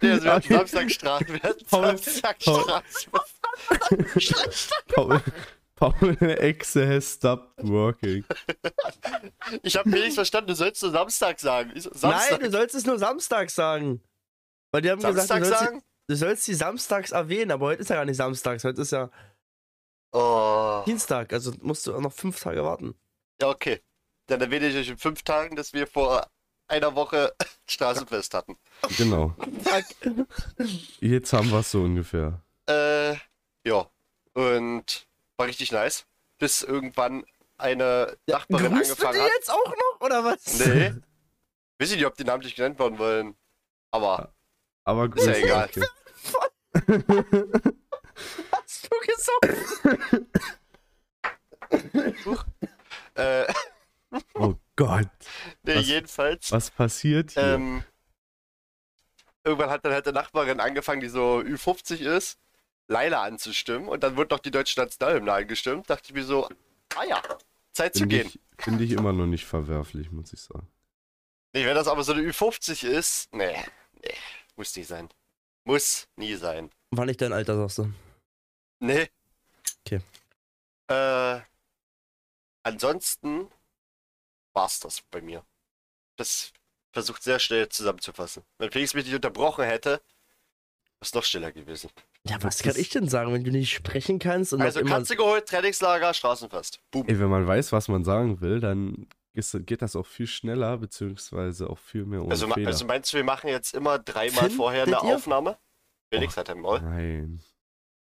Nee, 0.00 0.12
also 0.12 0.24
wir 0.24 0.32
hatten. 0.32 0.48
Samstag 0.66 1.28
wir 1.28 1.42
hatten 1.42 1.66
Paul- 1.66 1.98
Samstag 1.98 2.38
Paul- 2.42 2.82
Straßenfest. 4.16 4.72
Paul, 4.94 5.20
Paul 5.76 6.16
Exe 6.22 6.88
has 6.88 7.12
stopped 7.12 7.68
working. 7.68 8.24
Ich 9.62 9.76
habe 9.76 9.92
wenigstens 9.92 10.14
verstanden, 10.14 10.48
du 10.48 10.54
sollst 10.54 10.82
nur 10.82 10.92
Samstag 10.92 11.38
sagen. 11.38 11.72
Ich 11.74 11.82
so, 11.82 11.90
Samstag. 11.92 12.40
Nein, 12.40 12.50
du 12.50 12.50
sollst 12.56 12.74
es 12.74 12.86
nur 12.86 12.98
Samstag 12.98 13.50
sagen. 13.50 14.00
Weil 14.72 14.80
die 14.80 14.90
haben 14.90 15.02
Samstag 15.02 15.40
gesagt, 15.40 15.42
du 15.42 15.48
sollst, 15.48 15.64
sagen? 15.64 15.82
Du 16.08 16.16
sollst 16.16 16.46
die 16.48 16.54
samstags 16.54 17.12
erwähnen, 17.12 17.50
aber 17.52 17.66
heute 17.66 17.82
ist 17.82 17.90
ja 17.90 17.96
gar 17.96 18.04
nicht 18.04 18.16
samstags, 18.16 18.64
heute 18.64 18.82
ist 18.82 18.92
ja 18.92 19.10
Oh. 20.12 20.82
Dienstag, 20.86 21.32
also 21.32 21.52
musst 21.60 21.86
du 21.86 21.94
auch 21.94 22.00
noch 22.00 22.12
fünf 22.12 22.40
Tage 22.40 22.64
warten. 22.64 22.94
Ja, 23.40 23.48
okay. 23.50 23.82
Dann 24.26 24.40
erwähne 24.40 24.68
ich 24.68 24.76
euch 24.76 24.88
in 24.88 24.96
fünf 24.98 25.22
Tagen, 25.22 25.54
dass 25.54 25.72
wir 25.72 25.86
vor 25.86 26.26
einer 26.66 26.94
Woche 26.94 27.34
Straßenfest 27.68 28.34
hatten. 28.34 28.56
Genau. 28.96 29.34
Fuck. 29.62 29.84
Jetzt 31.00 31.32
haben 31.32 31.50
wir 31.50 31.60
es 31.60 31.70
so 31.70 31.82
ungefähr. 31.82 32.40
Äh, 32.68 33.16
ja. 33.66 33.90
Und 34.32 35.06
war 35.36 35.46
richtig 35.46 35.72
nice. 35.72 36.06
Bis 36.38 36.62
irgendwann 36.62 37.24
eine 37.58 38.16
Nachbarin 38.26 38.70
du 38.72 38.78
angefangen 38.78 39.14
die 39.14 39.20
hat. 39.20 39.30
jetzt 39.36 39.50
auch 39.50 39.66
noch, 39.66 40.00
oder 40.00 40.24
was? 40.24 40.58
Nee. 40.58 40.94
Weiß 41.78 41.90
ich 41.90 41.96
nicht, 41.96 42.06
ob 42.06 42.16
die 42.16 42.24
namentlich 42.24 42.54
genannt 42.54 42.78
werden 42.78 42.98
wollen. 42.98 43.36
Aber 43.90 44.32
Aber 44.88 45.14
Ist 45.14 45.26
ja 45.26 45.32
gut. 45.66 45.76
egal. 45.76 45.88
Hast 48.52 48.88
du 48.90 48.96
gesoffen? 49.06 50.26
äh, 53.14 53.44
Oh 54.32 54.54
Gott. 54.76 55.08
nee, 55.62 55.74
Was- 55.76 55.86
jedenfalls. 55.86 56.50
Was 56.52 56.70
passiert 56.70 57.32
hier? 57.32 57.42
Ähm, 57.42 57.84
irgendwann 59.44 59.68
hat 59.68 59.84
dann 59.84 59.92
halt 59.92 60.06
eine 60.08 60.14
Nachbarin 60.14 60.58
angefangen, 60.60 61.02
die 61.02 61.08
so 61.10 61.40
Ü50 61.40 61.96
ist, 61.98 62.38
Leila 62.86 63.22
anzustimmen 63.24 63.88
und 63.90 64.02
dann 64.02 64.16
wurde 64.16 64.34
noch 64.34 64.40
die 64.40 64.50
deutsche 64.50 64.80
Nationalhymne 64.80 65.30
angestimmt. 65.34 65.90
Dachte 65.90 66.04
ich 66.06 66.14
mir 66.14 66.24
so, 66.24 66.48
ah 66.96 67.04
ja, 67.04 67.20
Zeit 67.72 67.92
zu 67.92 68.00
Finde 68.04 68.16
gehen. 68.16 68.28
ich, 68.28 68.40
find 68.64 68.80
ich 68.80 68.92
immer 68.92 69.12
noch 69.12 69.26
nicht 69.26 69.44
verwerflich, 69.44 70.10
muss 70.10 70.32
ich 70.32 70.40
sagen. 70.40 70.66
Nee, 71.52 71.66
wenn 71.66 71.74
das 71.74 71.88
aber 71.88 72.02
so 72.04 72.14
eine 72.14 72.22
Ü50 72.22 72.86
ist, 72.86 73.34
nee, 73.34 73.54
nee, 74.02 74.14
muss 74.58 74.76
nie 74.76 74.84
sein. 74.84 75.08
Muss 75.64 76.08
nie 76.16 76.34
sein. 76.34 76.70
War 76.90 77.06
nicht 77.06 77.20
dein 77.20 77.32
Alter, 77.32 77.56
sagst 77.56 77.78
du. 77.78 77.92
Nee. 78.80 79.08
Okay. 79.86 80.00
Äh, 80.88 81.40
ansonsten 82.62 83.48
war's 84.52 84.80
das 84.80 85.02
bei 85.10 85.20
mir. 85.20 85.44
Das 86.16 86.52
versucht 86.92 87.22
sehr 87.22 87.38
schnell 87.38 87.68
zusammenzufassen. 87.68 88.42
Wenn 88.58 88.70
Felix 88.70 88.94
mich 88.94 89.04
nicht 89.04 89.14
unterbrochen 89.14 89.64
hätte, 89.64 89.90
wäre 89.90 90.02
es 91.00 91.14
noch 91.14 91.24
schneller 91.24 91.52
gewesen. 91.52 91.90
Ja, 92.24 92.42
was 92.42 92.62
kann 92.62 92.76
ich 92.76 92.88
denn 92.88 93.08
sagen, 93.08 93.32
wenn 93.32 93.44
du 93.44 93.50
nicht 93.50 93.72
sprechen 93.72 94.18
kannst 94.18 94.52
und 94.52 94.60
Also. 94.60 94.82
Katze 94.84 95.16
geholt, 95.16 95.46
Trainingslager, 95.46 96.12
Straßenfest. 96.12 96.80
Boom. 96.90 97.06
Ey, 97.06 97.20
wenn 97.20 97.28
man 97.28 97.46
weiß, 97.46 97.70
was 97.72 97.88
man 97.88 98.04
sagen 98.04 98.40
will, 98.40 98.60
dann 98.60 99.06
ist, 99.38 99.56
geht 99.66 99.80
das 99.82 99.96
auch 99.96 100.06
viel 100.06 100.26
schneller, 100.26 100.76
beziehungsweise 100.78 101.70
auch 101.70 101.78
viel 101.78 102.04
mehr 102.04 102.20
ohne 102.22 102.30
Also, 102.32 102.48
Fehler. 102.48 102.66
also 102.68 102.84
meinst 102.84 103.12
du, 103.12 103.16
wir 103.18 103.24
machen 103.24 103.48
jetzt 103.48 103.74
immer 103.74 103.98
dreimal 103.98 104.30
Findet 104.40 104.56
vorher 104.56 104.82
eine 104.82 104.92
ihr? 104.92 105.02
Aufnahme? 105.02 105.56
Felix 106.12 106.34
Och. 106.34 106.36
hat 106.38 106.50
ein 106.50 106.60
Maul. 106.60 106.80
Nein, 106.80 107.40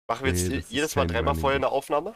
Machen 0.10 0.24
wir 0.26 0.32
jetzt 0.32 0.48
Nee, 0.48 0.64
jedes 0.70 0.96
Mal 0.96 1.06
dreimal 1.06 1.32
Running 1.32 1.42
vorher 1.42 1.56
eine 1.58 1.70
Aufnahme? 1.70 2.16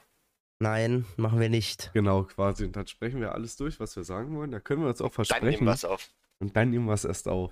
Nein, 0.60 1.06
machen 1.18 1.39
wir 1.39 1.50
nicht. 1.50 1.91
genau, 1.94 2.24
quasi. 2.24 2.65
Und 2.65 2.75
dann 2.75 2.88
sprechen 2.88 3.20
wir 3.20 3.34
alles 3.34 3.58
durch, 3.58 3.80
was 3.80 3.96
wir 3.96 4.03
sagen 4.03 4.36
wollen. 4.38 4.51
Da 4.51 4.60
können 4.60 4.82
wir 4.84 4.89
uns 4.89 5.01
auch 5.01 5.10
Dann 5.13 5.25
nehmen 5.44 5.65
versprechen. 5.65 5.65
wir 5.65 5.74
es 5.74 5.84
auf. 5.86 6.10
Und 6.39 6.56
dann 6.56 6.70
nehmen 6.70 6.86
wir 6.86 6.94
es 6.94 7.03
erst 7.03 7.27
auf. 7.27 7.51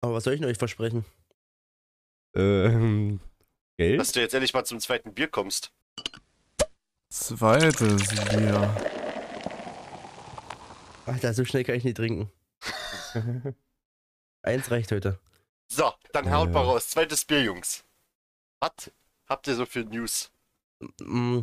Aber 0.00 0.14
was 0.14 0.24
soll 0.24 0.34
ich 0.34 0.40
denn 0.40 0.48
euch 0.48 0.56
versprechen? 0.56 1.04
Ähm, 2.36 3.20
Geld? 3.76 3.98
Dass 4.00 4.12
du 4.12 4.20
jetzt 4.20 4.34
endlich 4.34 4.54
mal 4.54 4.64
zum 4.64 4.78
zweiten 4.80 5.12
Bier 5.12 5.28
kommst. 5.28 5.72
Zweites 7.12 8.08
Bier. 8.30 8.74
Alter, 11.08 11.34
so 11.34 11.44
schnell 11.44 11.64
kann 11.64 11.74
ich 11.76 11.84
nicht 11.84 11.96
trinken. 11.96 12.30
Eins 14.42 14.70
reicht 14.70 14.92
heute. 14.92 15.18
So, 15.70 15.92
dann 16.12 16.30
haut 16.32 16.48
Äh. 16.48 16.52
mal 16.52 16.64
raus. 16.64 16.88
Zweites 16.88 17.24
Bier, 17.24 17.42
Jungs. 17.42 17.84
Was 18.60 18.90
habt 19.26 19.46
ihr 19.48 19.54
so 19.54 19.66
für 19.66 19.80
News? 19.84 20.30
Mm, 21.00 21.40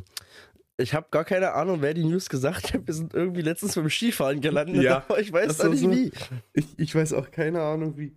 Ich 0.78 0.94
habe 0.94 1.08
gar 1.12 1.24
keine 1.26 1.54
Ahnung, 1.54 1.82
wer 1.82 1.94
die 1.94 2.04
News 2.04 2.28
gesagt 2.30 2.74
hat. 2.74 2.86
Wir 2.88 2.94
sind 2.94 3.14
irgendwie 3.14 3.42
letztens 3.42 3.76
beim 3.76 3.90
Skifahren 3.90 4.42
gelandet, 4.42 4.84
Ja, 4.84 4.98
aber 4.98 5.20
ich 5.20 5.32
weiß 5.32 5.48
das 5.48 5.62
auch 5.62 5.70
nicht 5.70 5.82
so- 5.82 5.92
wie. 5.92 6.12
Ich, 6.54 6.80
ich 6.80 6.96
weiß 6.96 7.14
auch 7.14 7.32
keine 7.32 7.62
Ahnung, 7.62 7.98
wie. 7.98 8.16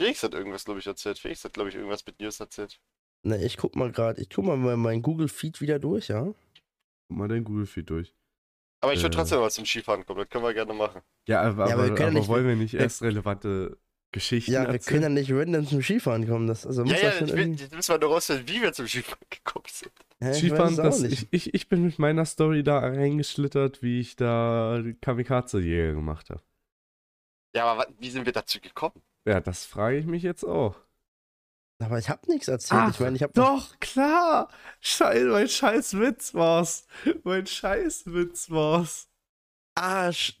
Felix 0.00 0.22
hat 0.22 0.34
irgendwas, 0.34 0.64
glaube 0.64 0.80
ich, 0.80 0.86
erzählt. 0.86 1.18
Felix 1.18 1.44
hat, 1.44 1.52
glaube 1.54 1.68
ich, 1.68 1.74
irgendwas 1.76 2.04
mit 2.06 2.18
News 2.20 2.40
erzählt. 2.40 2.80
Ne, 3.26 3.42
ich 3.44 3.56
guck 3.56 3.74
mal 3.76 3.90
gerade, 3.92 4.20
ich 4.20 4.28
guck 4.30 4.44
mal 4.44 4.56
mein, 4.56 4.78
mein 4.78 5.02
Google 5.02 5.28
Feed 5.28 5.60
wieder 5.60 5.78
durch, 5.78 6.08
ja. 6.08 6.24
Guck 6.24 7.18
mal 7.18 7.28
dein 7.28 7.44
Google-Feed 7.44 7.88
durch. 7.90 8.14
Aber 8.84 8.92
ich 8.92 9.02
würde 9.02 9.14
Äh. 9.14 9.18
trotzdem 9.18 9.40
mal 9.40 9.50
zum 9.50 9.64
Skifahren 9.66 10.04
kommen. 10.06 10.20
Das 10.20 10.28
können 10.28 10.44
wir 10.44 10.54
gerne 10.54 10.74
machen. 10.74 11.00
Ja, 11.26 11.40
aber, 11.42 11.66
Ja, 11.68 11.74
aber 11.74 11.82
wir 11.84 11.86
aber, 11.90 11.94
können 11.96 12.08
aber 12.10 12.18
nicht- 12.20 12.28
wollen 12.28 12.46
wir 12.46 12.54
nicht 12.56 12.74
wir- 12.74 12.80
erst 12.80 13.02
relevante 13.02 13.78
Geschichten 14.12 14.52
Ja, 14.52 14.62
wir 14.62 14.74
erzählen? 14.74 15.00
können 15.00 15.02
ja 15.02 15.08
nicht 15.20 15.32
random 15.32 15.66
zum 15.66 15.82
Skifahren 15.82 16.28
kommen. 16.28 16.46
Das, 16.46 16.66
also 16.66 16.82
muss 16.84 16.92
Ja, 16.92 16.98
ja, 16.98 17.04
das 17.10 17.18
schon 17.18 17.28
ich 17.28 17.34
will, 17.34 17.46
müssen 17.76 17.94
wir 17.94 17.98
nur 17.98 18.10
rausfinden, 18.10 18.46
wie 18.48 18.60
wir 18.62 18.72
zum 18.72 18.86
Skifahren 18.86 19.26
gekommen 19.30 19.64
sind. 19.68 19.92
Hä, 20.20 20.30
ich 20.30 20.36
Skifahren, 20.38 20.76
das, 20.76 21.00
nicht. 21.00 21.28
ich, 21.32 21.46
ich, 21.48 21.54
ich 21.54 21.68
bin 21.68 21.82
mit 21.84 21.98
meiner 21.98 22.24
Story 22.26 22.62
da 22.62 22.78
reingeschlittert, 22.78 23.82
wie 23.82 23.98
ich 24.00 24.14
da 24.16 24.82
Kamikaze-Jäger 25.00 25.94
gemacht 25.94 26.30
habe. 26.30 26.42
Ja, 27.56 27.64
aber 27.66 27.86
wie 27.98 28.10
sind 28.10 28.26
wir 28.26 28.32
dazu 28.32 28.60
gekommen? 28.60 29.02
Ja, 29.26 29.40
das 29.40 29.64
frage 29.64 29.96
ich 29.96 30.06
mich 30.06 30.22
jetzt 30.22 30.44
auch. 30.44 30.76
Aber 31.78 31.98
ich 31.98 32.08
habe 32.08 32.30
nichts 32.30 32.48
erzählt. 32.48 32.80
Ach, 32.84 32.90
ich 32.90 33.00
meine, 33.00 33.16
ich 33.16 33.22
habe 33.22 33.32
Doch, 33.34 33.78
klar! 33.80 34.48
Scheiß, 34.80 35.24
mein 35.24 35.48
scheiß 35.48 35.98
Witz 35.98 36.32
war's. 36.34 36.86
Mein 37.24 37.46
scheiß 37.46 38.04
Witz 38.06 38.50
war's. 38.50 39.08
Arsch. 39.74 40.38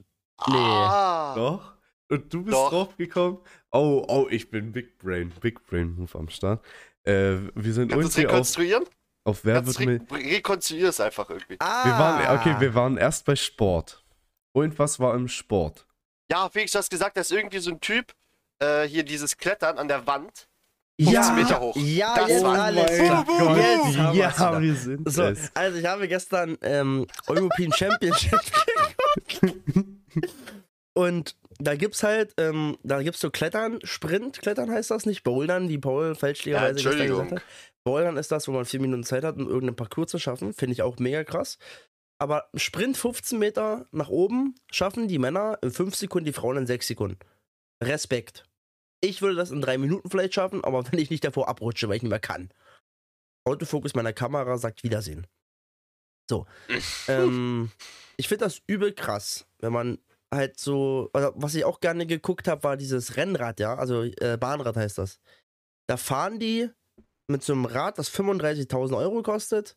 Nee. 0.48 0.54
Ah, 0.56 1.34
Doch. 1.34 1.74
Und 2.08 2.32
du 2.32 2.44
bist 2.44 2.54
Doch. 2.54 2.70
drauf 2.70 2.96
gekommen. 2.96 3.38
Oh, 3.72 4.04
oh, 4.08 4.26
ich 4.30 4.50
bin 4.50 4.72
Big 4.72 4.98
Brain. 4.98 5.32
Big 5.40 5.66
Brain 5.66 5.94
Move 5.96 6.16
am 6.18 6.28
Start. 6.28 6.64
Äh, 7.02 7.36
wir 7.54 7.72
sind 7.74 7.88
kannst 7.90 8.04
du 8.04 8.08
es 8.08 8.16
irgendwie 8.16 8.26
auf. 8.26 8.32
rekonstruieren? 8.32 8.84
Auf 9.24 9.44
wer 9.44 9.66
wird 9.66 9.80
re 9.80 9.86
mir. 9.86 10.00
rekonstruier 10.10 10.88
es 10.90 11.00
einfach 11.00 11.28
irgendwie. 11.30 11.56
Ah. 11.58 11.84
Wir 11.84 11.92
waren, 11.92 12.38
okay, 12.38 12.56
wir 12.60 12.74
waren 12.74 12.96
erst 12.96 13.24
bei 13.24 13.34
Sport. 13.34 14.04
Und 14.52 14.78
was 14.78 15.00
war 15.00 15.14
im 15.14 15.28
Sport? 15.28 15.86
Ja, 16.30 16.48
Felix, 16.48 16.72
du 16.72 16.78
hast 16.78 16.90
gesagt, 16.90 17.16
dass 17.16 17.30
irgendwie 17.30 17.58
so 17.58 17.70
ein 17.70 17.80
Typ 17.80 18.14
äh, 18.60 18.84
hier 18.84 19.02
dieses 19.02 19.36
Klettern 19.36 19.78
an 19.78 19.88
der 19.88 20.06
Wand. 20.06 20.48
Ja, 20.98 21.22
15 21.24 21.34
Meter 21.36 21.60
hoch. 21.60 21.76
Ja, 21.76 22.14
Das 22.16 22.28
jetzt 22.28 22.42
war- 22.44 22.58
alles 22.58 22.86
klar. 22.98 23.26
Jetzt 24.14 24.38
haben 24.38 24.54
ja, 24.54 24.60
wir 24.62 24.74
sind 24.74 25.10
So, 25.10 25.22
es. 25.24 25.50
also 25.54 25.78
ich 25.78 25.86
habe 25.86 26.06
gestern 26.08 26.56
ähm, 26.62 27.06
European 27.26 27.72
Championship 27.72 28.38
geguckt. 29.26 29.84
Und 30.96 31.36
da 31.58 31.74
gibt's 31.74 32.02
halt, 32.02 32.34
ähm, 32.38 32.76
da 32.82 33.02
gibt's 33.02 33.20
so 33.20 33.30
Klettern, 33.30 33.78
Sprint, 33.82 34.40
Klettern 34.40 34.70
heißt 34.70 34.90
das 34.90 35.06
nicht, 35.06 35.24
Bouldern, 35.24 35.68
wie 35.68 35.78
Paul 35.78 36.08
Ja, 36.08 36.14
fälschlicherweise 36.14 36.74
gestern 36.74 36.92
Entschuldigung. 36.92 37.24
gesagt 37.30 37.42
hat. 37.42 37.48
Bouldern 37.84 38.16
ist 38.16 38.30
das, 38.32 38.46
wo 38.48 38.52
man 38.52 38.64
vier 38.64 38.80
Minuten 38.80 39.04
Zeit 39.04 39.24
hat, 39.24 39.36
um 39.36 39.46
irgendeinen 39.46 39.76
Parcours 39.76 40.10
zu 40.10 40.18
schaffen. 40.18 40.52
Finde 40.54 40.72
ich 40.72 40.82
auch 40.82 40.98
mega 40.98 41.22
krass. 41.24 41.58
Aber 42.18 42.48
Sprint 42.54 42.96
15 42.96 43.38
Meter 43.38 43.86
nach 43.90 44.08
oben 44.08 44.54
schaffen 44.70 45.08
die 45.08 45.18
Männer 45.18 45.58
in 45.62 45.70
5 45.72 45.94
Sekunden, 45.96 46.26
die 46.26 46.32
Frauen 46.32 46.56
in 46.58 46.66
6 46.66 46.86
Sekunden. 46.86 47.18
Respekt. 47.82 48.44
Ich 49.04 49.20
würde 49.20 49.36
das 49.36 49.50
in 49.50 49.60
3 49.60 49.78
Minuten 49.78 50.08
vielleicht 50.08 50.34
schaffen, 50.34 50.64
aber 50.64 50.90
wenn 50.90 50.98
ich 50.98 51.10
nicht 51.10 51.24
davor 51.24 51.48
abrutsche, 51.48 51.88
weil 51.88 51.96
ich 51.96 52.02
nicht 52.02 52.10
mehr 52.10 52.20
kann. 52.20 52.50
Autofokus 53.46 53.94
meiner 53.94 54.14
Kamera 54.14 54.56
sagt 54.56 54.82
Wiedersehen. 54.82 55.26
So. 56.28 56.46
ähm, 57.08 57.70
ich 58.16 58.28
finde 58.28 58.46
das 58.46 58.62
übel 58.66 58.94
krass, 58.94 59.46
wenn 59.58 59.72
man 59.72 59.98
halt 60.34 60.58
so, 60.58 61.10
also 61.12 61.32
was 61.36 61.54
ich 61.54 61.64
auch 61.64 61.80
gerne 61.80 62.06
geguckt 62.06 62.48
habe, 62.48 62.62
war 62.62 62.76
dieses 62.76 63.16
Rennrad, 63.16 63.60
ja, 63.60 63.76
also 63.76 64.02
äh, 64.02 64.38
Bahnrad 64.40 64.76
heißt 64.76 64.98
das. 64.98 65.20
Da 65.86 65.98
fahren 65.98 66.40
die 66.40 66.70
mit 67.30 67.44
so 67.44 67.52
einem 67.52 67.66
Rad, 67.66 67.98
das 67.98 68.10
35.000 68.10 68.96
Euro 68.96 69.22
kostet, 69.22 69.76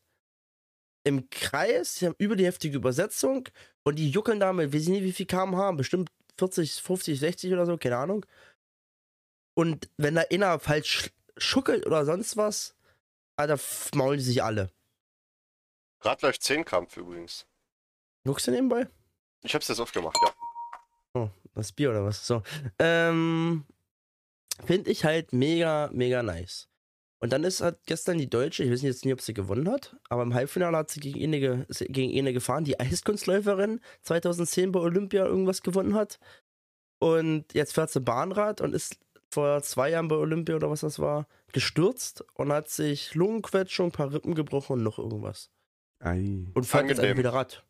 im 1.05 1.29
Kreis, 1.29 1.95
die 1.95 2.05
haben 2.05 2.15
über 2.17 2.35
die 2.35 2.45
heftige 2.45 2.77
Übersetzung 2.77 3.47
und 3.85 3.99
die 3.99 4.09
juckeln 4.09 4.39
da 4.39 4.53
mit, 4.53 4.73
weiß 4.73 4.83
ich 4.83 4.89
nicht, 4.89 5.03
wie 5.03 5.13
viel 5.13 5.25
kmh, 5.25 5.73
bestimmt 5.73 6.11
40, 6.39 6.73
50, 6.81 7.19
60 7.19 7.53
oder 7.53 7.65
so, 7.65 7.77
keine 7.77 7.97
Ahnung. 7.97 8.25
Und 9.57 9.89
wenn 9.97 10.13
da 10.13 10.21
einer 10.31 10.59
falsch 10.59 11.09
schuckelt 11.35 11.87
oder 11.87 12.05
sonst 12.05 12.37
was, 12.37 12.75
Alter, 13.37 13.53
f- 13.55 13.89
maulen 13.95 14.19
die 14.19 14.23
sich 14.23 14.43
alle. 14.43 14.69
Gerade 15.99 16.27
läuft 16.27 16.43
10 16.43 16.63
Kampf 16.63 16.95
übrigens. 16.95 17.47
Guckst 18.23 18.45
du 18.45 18.51
nebenbei? 18.51 18.87
Ich 19.41 19.55
hab's 19.55 19.67
jetzt 19.67 19.79
aufgemacht, 19.79 20.17
ja. 20.23 20.33
Oh, 21.15 21.29
das 21.55 21.71
Bier 21.71 21.89
oder 21.89 22.05
was? 22.05 22.27
So. 22.27 22.43
Ähm, 22.77 23.65
Finde 24.65 24.91
ich 24.91 25.05
halt 25.05 25.33
mega, 25.33 25.89
mega 25.91 26.21
nice. 26.21 26.67
Und 27.19 27.33
dann 27.33 27.43
ist 27.43 27.61
halt 27.61 27.79
gestern 27.87 28.19
die 28.19 28.29
Deutsche, 28.29 28.63
ich 28.63 28.71
weiß 28.71 28.83
jetzt 28.83 29.05
nicht, 29.05 29.13
ob 29.13 29.21
sie 29.21 29.33
gewonnen 29.33 29.71
hat, 29.71 29.95
aber 30.09 30.21
im 30.21 30.35
Halbfinale 30.35 30.77
hat 30.77 30.91
sie 30.91 30.99
gegen 30.99 31.23
eine, 31.23 31.39
ge- 31.39 31.65
gegen 31.89 32.15
eine 32.15 32.31
gefahren, 32.33 32.63
die 32.63 32.79
Eiskunstläuferin 32.79 33.81
2010 34.03 34.71
bei 34.71 34.79
Olympia 34.81 35.25
irgendwas 35.25 35.63
gewonnen 35.63 35.95
hat. 35.95 36.19
Und 36.99 37.53
jetzt 37.53 37.73
fährt 37.73 37.89
sie 37.91 38.01
Bahnrad 38.01 38.61
und 38.61 38.73
ist 38.75 38.97
vor 39.37 39.61
zwei 39.61 39.91
Jahren 39.91 40.07
bei 40.07 40.15
Olympia 40.15 40.55
oder 40.55 40.71
was 40.71 40.79
das 40.81 40.97
war, 40.97 41.27
gestürzt 41.53 42.25
und 42.33 42.51
hat 42.51 42.69
sich 42.69 43.13
Lungenquetschung, 43.13 43.89
ein 43.89 43.91
paar 43.91 44.11
Rippen 44.11 44.33
gebrochen 44.33 44.73
und 44.79 44.83
noch 44.83 44.97
irgendwas. 44.97 45.51
Ei. 45.99 46.47
Und 46.55 46.63
fährt 46.65 46.89
jetzt 46.89 47.03
wieder 47.03 47.33
Rad. 47.33 47.63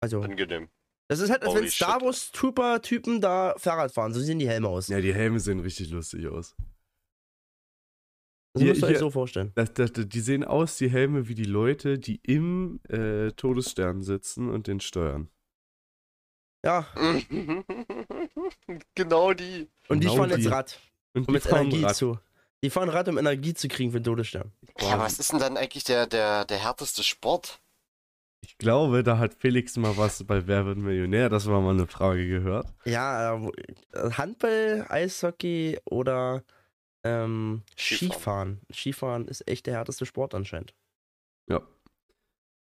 Also, 0.00 0.20
Angenehm. 0.20 0.68
das 1.06 1.20
ist 1.20 1.30
halt, 1.30 1.42
als 1.42 1.52
Holy 1.52 1.62
wenn 1.62 1.70
Star. 1.70 2.00
Wars 2.02 2.32
Trooper-Typen 2.32 3.20
da 3.20 3.54
Fahrrad 3.56 3.92
fahren. 3.92 4.12
So 4.12 4.18
sehen 4.18 4.40
die 4.40 4.48
Helme 4.48 4.66
aus. 4.68 4.88
Ja, 4.88 5.00
die 5.00 5.14
Helme 5.14 5.38
sehen 5.38 5.60
richtig 5.60 5.90
lustig 5.90 6.26
aus. 6.26 6.56
Das 8.54 8.62
Hier- 8.62 8.72
müsst 8.72 8.82
ihr 8.82 8.88
euch 8.88 8.98
so 8.98 9.10
vorstellen. 9.12 9.52
Das, 9.54 9.72
das, 9.74 9.92
das, 9.92 10.08
die 10.08 10.20
sehen 10.20 10.42
aus, 10.42 10.76
die 10.76 10.90
Helme, 10.90 11.28
wie 11.28 11.36
die 11.36 11.44
Leute, 11.44 12.00
die 12.00 12.18
im 12.24 12.80
äh, 12.88 13.30
Todesstern 13.30 14.02
sitzen 14.02 14.48
und 14.48 14.66
den 14.66 14.80
steuern. 14.80 15.28
Ja, 16.64 16.86
genau 18.94 19.32
die. 19.32 19.68
und 19.88 20.00
die 20.00 20.06
Genau 20.06 20.16
fahren 20.16 20.30
jetzt 20.30 20.44
die. 20.44 20.48
Rad, 20.48 20.78
Und 21.14 21.22
um 21.22 21.26
die 21.28 21.34
jetzt 21.34 21.48
fahren 21.48 21.66
Energie 21.66 21.84
Rad. 21.84 21.96
zu. 21.96 22.18
Die 22.62 22.70
fahren 22.70 22.88
Rad, 22.88 23.08
um 23.08 23.18
Energie 23.18 23.54
zu 23.54 23.68
kriegen 23.68 23.92
für 23.92 24.00
den 24.00 24.04
Todesstern. 24.04 24.52
Ja, 24.80 24.98
was 24.98 25.18
ist 25.20 25.32
denn 25.32 25.38
dann 25.38 25.56
eigentlich 25.56 25.84
der, 25.84 26.06
der, 26.08 26.44
der 26.44 26.58
härteste 26.58 27.04
Sport? 27.04 27.60
Ich 28.40 28.58
glaube, 28.58 29.02
da 29.04 29.18
hat 29.18 29.34
Felix 29.34 29.76
mal 29.76 29.96
was 29.96 30.24
bei 30.24 30.46
Wer 30.46 30.66
wird 30.66 30.78
Millionär, 30.78 31.28
das 31.28 31.46
war 31.46 31.60
mal 31.60 31.74
eine 31.74 31.86
Frage 31.86 32.26
gehört. 32.26 32.66
Ja, 32.84 33.36
äh, 33.36 33.50
äh, 33.92 34.10
Handball, 34.12 34.86
Eishockey 34.88 35.78
oder 35.84 36.42
ähm, 37.04 37.62
Skifahren. 37.76 38.12
Skifahren. 38.12 38.60
Skifahren 38.72 39.28
ist 39.28 39.48
echt 39.48 39.66
der 39.66 39.74
härteste 39.74 40.06
Sport 40.06 40.34
anscheinend. 40.34 40.74
Ja. 41.48 41.62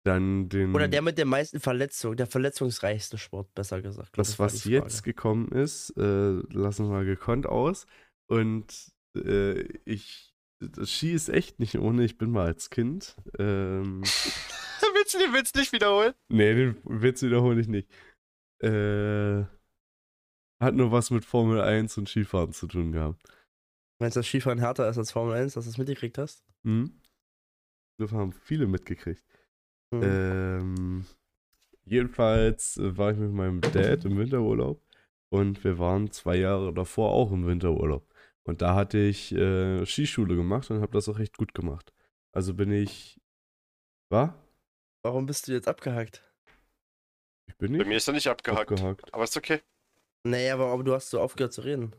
Dann 0.05 0.49
den. 0.49 0.75
Oder 0.75 0.89
der 0.89 1.03
mit 1.03 1.17
den 1.17 1.29
meisten 1.29 1.61
Verletzungen, 1.61 2.17
der 2.17 2.27
verletzungsreichste 2.27 3.19
Sport, 3.19 3.55
besser 3.55 3.81
gesagt. 3.83 4.19
das, 4.19 4.39
was 4.39 4.65
jetzt 4.65 5.05
gekommen 5.05 5.49
ist, 5.53 5.91
äh, 5.97 6.41
lassen 6.51 6.87
wir 6.87 6.93
mal 6.93 7.05
gekonnt 7.05 7.47
aus. 7.47 7.87
Und 8.27 8.93
äh, 9.17 9.63
ich. 9.85 10.29
Ski 10.85 11.13
ist 11.13 11.29
echt 11.29 11.59
nicht 11.59 11.77
ohne, 11.77 12.05
ich 12.05 12.19
bin 12.19 12.31
mal 12.31 12.47
als 12.47 12.71
Kind. 12.71 13.17
Ähm, 13.37 14.03
willst 14.95 15.15
du 15.15 15.19
den 15.19 15.35
Witz 15.35 15.55
nicht 15.55 15.73
wiederholen? 15.73 16.15
nee, 16.29 16.55
den 16.55 16.77
Witz 16.85 17.23
wiederhole 17.23 17.61
ich 17.61 17.69
nicht. 17.69 17.89
Äh, 18.63 19.45
hat 20.61 20.75
nur 20.75 20.93
was 20.93 21.11
mit 21.11 21.25
Formel 21.25 21.61
1 21.61 21.99
und 21.99 22.09
Skifahren 22.09 22.53
zu 22.53 22.69
tun 22.69 22.93
gehabt. 22.93 23.21
Meinst 23.99 24.17
du, 24.17 24.21
dass 24.21 24.29
Skifahren 24.29 24.61
härter 24.61 24.89
ist 24.89 24.99
als 24.99 25.11
Formel 25.11 25.35
1, 25.35 25.55
dass 25.55 25.65
du 25.65 25.71
es 25.71 25.79
mitgekriegt 25.79 26.19
hast? 26.19 26.45
Hm? 26.65 27.01
Das 27.99 28.13
haben 28.13 28.33
viele 28.33 28.67
mitgekriegt. 28.67 29.25
Hm. 29.93 30.03
Ähm, 30.03 31.07
jedenfalls 31.85 32.79
äh, 32.79 32.97
war 32.97 33.13
ich 33.13 33.19
mit 33.19 33.33
meinem 33.33 33.61
Dad 33.61 34.05
im 34.05 34.17
Winterurlaub 34.19 34.83
und 35.29 35.63
wir 35.65 35.79
waren 35.79 36.11
zwei 36.11 36.37
Jahre 36.37 36.73
davor 36.73 37.13
auch 37.13 37.31
im 37.31 37.47
Winterurlaub. 37.47 38.07
Und 38.45 38.61
da 38.63 38.75
hatte 38.75 38.99
ich 38.99 39.33
äh, 39.33 39.85
Skischule 39.87 40.35
gemacht 40.35 40.71
und 40.71 40.81
habe 40.81 40.93
das 40.93 41.09
auch 41.09 41.19
echt 41.19 41.37
gut 41.37 41.55
gemacht. 41.55 41.93
Also 42.33 42.55
bin 42.55 42.73
ich. 42.73 43.21
Was? 44.11 44.31
Warum 45.05 45.27
bist 45.27 45.49
du 45.49 45.53
jetzt 45.53 45.69
abgehakt? 45.69 46.23
Ich 47.47 47.57
bin 47.57 47.73
Bei 47.73 47.79
nicht 47.79 47.87
mir 47.89 47.97
ist 47.97 48.09
er 48.09 48.15
nicht 48.15 48.29
abgehackt. 48.29 48.73
abgehakt. 48.73 49.15
Aber 49.15 49.25
ist 49.25 49.37
okay. 49.37 49.61
Nee, 50.25 50.51
aber, 50.51 50.67
aber 50.67 50.85
du 50.85 50.95
hast 50.95 51.11
so 51.11 51.21
aufgehört 51.21 51.53
zu 51.53 51.63
reden. 51.63 51.95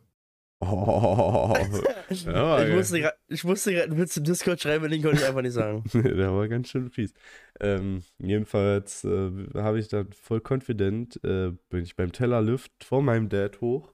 Oh, 0.72 1.54
ja, 2.10 2.64
ich, 2.64 2.74
musste 2.74 3.02
grad, 3.02 3.16
ich 3.28 3.44
musste 3.44 3.72
gerade 3.72 3.92
einen 3.92 4.00
Witz 4.00 4.18
im 4.18 4.24
Discord 4.24 4.62
schreiben, 4.62 4.90
den 4.90 5.02
konnte 5.02 5.18
ich 5.18 5.26
einfach 5.28 5.42
nicht 5.42 5.54
sagen. 5.54 5.84
der 5.94 6.34
war 6.34 6.48
ganz 6.48 6.70
schön 6.70 6.90
fies. 6.90 7.14
Ähm, 7.60 8.04
jedenfalls 8.20 9.04
äh, 9.04 9.32
habe 9.56 9.80
ich 9.80 9.88
dann 9.88 10.12
voll 10.14 10.42
confident, 10.42 11.20
äh, 11.24 11.52
bin 11.70 11.84
ich 11.84 11.96
beim 11.96 12.12
Tellerlift 12.12 12.72
vor 12.84 13.02
meinem 13.02 13.30
Dad 13.30 13.62
hoch 13.62 13.94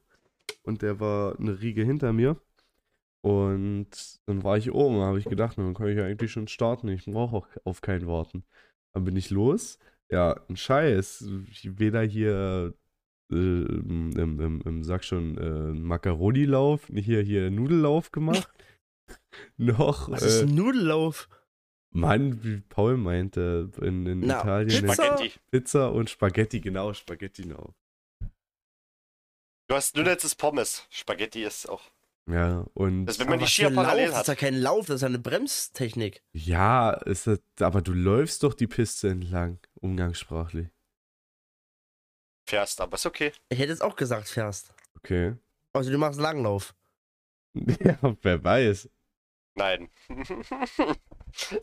und 0.64 0.82
der 0.82 1.00
war 1.00 1.38
eine 1.40 1.62
Riege 1.62 1.84
hinter 1.84 2.14
mir. 2.14 2.38
Und 3.22 4.20
dann 4.28 4.44
war 4.44 4.58
ich 4.58 4.72
oben, 4.72 5.02
habe 5.02 5.20
ich 5.20 5.26
gedacht, 5.26 5.58
dann 5.58 5.74
kann 5.74 5.88
ich 5.88 5.98
ja 5.98 6.06
eigentlich 6.06 6.32
schon 6.32 6.48
starten. 6.48 6.88
Ich 6.88 7.06
brauche 7.06 7.38
auch 7.38 7.48
auf 7.66 7.82
keinen 7.82 8.08
warten. 8.08 8.46
Dann 8.94 9.04
bin 9.04 9.16
ich 9.16 9.30
los. 9.30 9.78
Ja, 10.10 10.40
ein 10.50 10.56
Scheiß. 10.56 11.26
Weder 11.64 12.02
hier, 12.02 12.74
äh, 13.32 13.36
im, 13.36 14.12
im, 14.18 14.62
im, 14.62 14.84
sag 14.84 15.04
schon, 15.04 15.38
äh, 15.38 15.74
Macaroni-Lauf, 15.80 16.88
hier, 16.94 17.22
hier 17.22 17.50
Nudellauf 17.52 18.12
gemacht. 18.12 18.50
noch. 19.58 20.10
Was 20.10 20.24
äh, 20.24 20.28
ist 20.28 20.42
ein 20.44 20.56
Nudellauf? 20.56 21.30
Mann, 21.92 22.44
wie 22.44 22.62
Paul 22.70 22.98
meinte, 22.98 23.72
in, 23.82 24.06
in 24.06 24.20
Na, 24.22 24.40
Italien 24.42 24.86
Pizza? 24.86 24.88
Pizza? 24.88 25.06
Spaghetti. 25.18 25.40
Pizza 25.52 25.92
und 25.92 26.10
Spaghetti, 26.10 26.62
genau, 26.62 26.94
Spaghetti 26.94 27.46
noch. 27.46 27.74
Du 29.68 29.76
hast 29.76 29.96
nur 29.96 30.06
letztes 30.06 30.36
Pommes. 30.36 30.86
Spaghetti 30.90 31.44
ist 31.44 31.68
auch. 31.70 31.82
Ja, 32.30 32.66
und 32.76 33.06
Das, 33.08 33.18
wenn 33.20 33.28
man 33.30 33.40
die 33.40 33.48
Skier 33.48 33.68
ein 33.68 33.74
Lauf? 33.74 33.84
parallel 33.86 34.06
Das 34.08 34.14
ist 34.14 34.20
hat. 34.20 34.28
ja 34.28 34.36
kein 34.36 34.56
Lauf, 34.56 34.86
das 34.86 34.98
ist 34.98 35.02
ja 35.02 35.08
eine 35.08 35.20
Bremstechnik. 35.20 36.22
ja, 36.34 36.92
ist 36.92 37.26
das, 37.28 37.40
aber 37.60 37.82
du 37.82 37.94
läufst 37.94 38.44
doch 38.44 38.54
die 38.54 38.68
Piste 38.68 39.10
entlang, 39.10 39.60
umgangssprachlich. 39.82 40.68
Fährst, 42.50 42.82
aber 42.82 42.96
ist 42.96 43.06
okay. 43.06 43.32
Ich 43.50 43.60
hätte 43.60 43.70
jetzt 43.70 43.84
auch 43.84 43.96
gesagt, 43.96 44.28
fährst. 44.28 44.74
Okay. 44.98 45.36
Also 45.72 45.92
du 45.92 45.98
machst 45.98 46.20
Langlauf. 46.20 46.74
Ja, 47.84 47.98
wer 48.22 48.44
weiß. 48.44 48.90
Nein. 49.56 49.90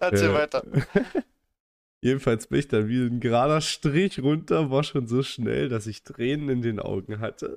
Erzähl 0.00 0.30
Äh, 0.30 0.34
weiter. 0.34 0.62
Jedenfalls 2.02 2.46
bin 2.48 2.58
ich 2.60 2.68
dann 2.68 2.88
wie 2.88 3.04
ein 3.06 3.20
gerader 3.20 3.60
Strich 3.60 4.20
runter, 4.22 4.70
war 4.70 4.84
schon 4.84 5.06
so 5.08 5.22
schnell, 5.22 5.68
dass 5.68 5.86
ich 5.86 6.02
Tränen 6.04 6.48
in 6.50 6.62
den 6.62 6.78
Augen 6.78 7.18
hatte. 7.20 7.56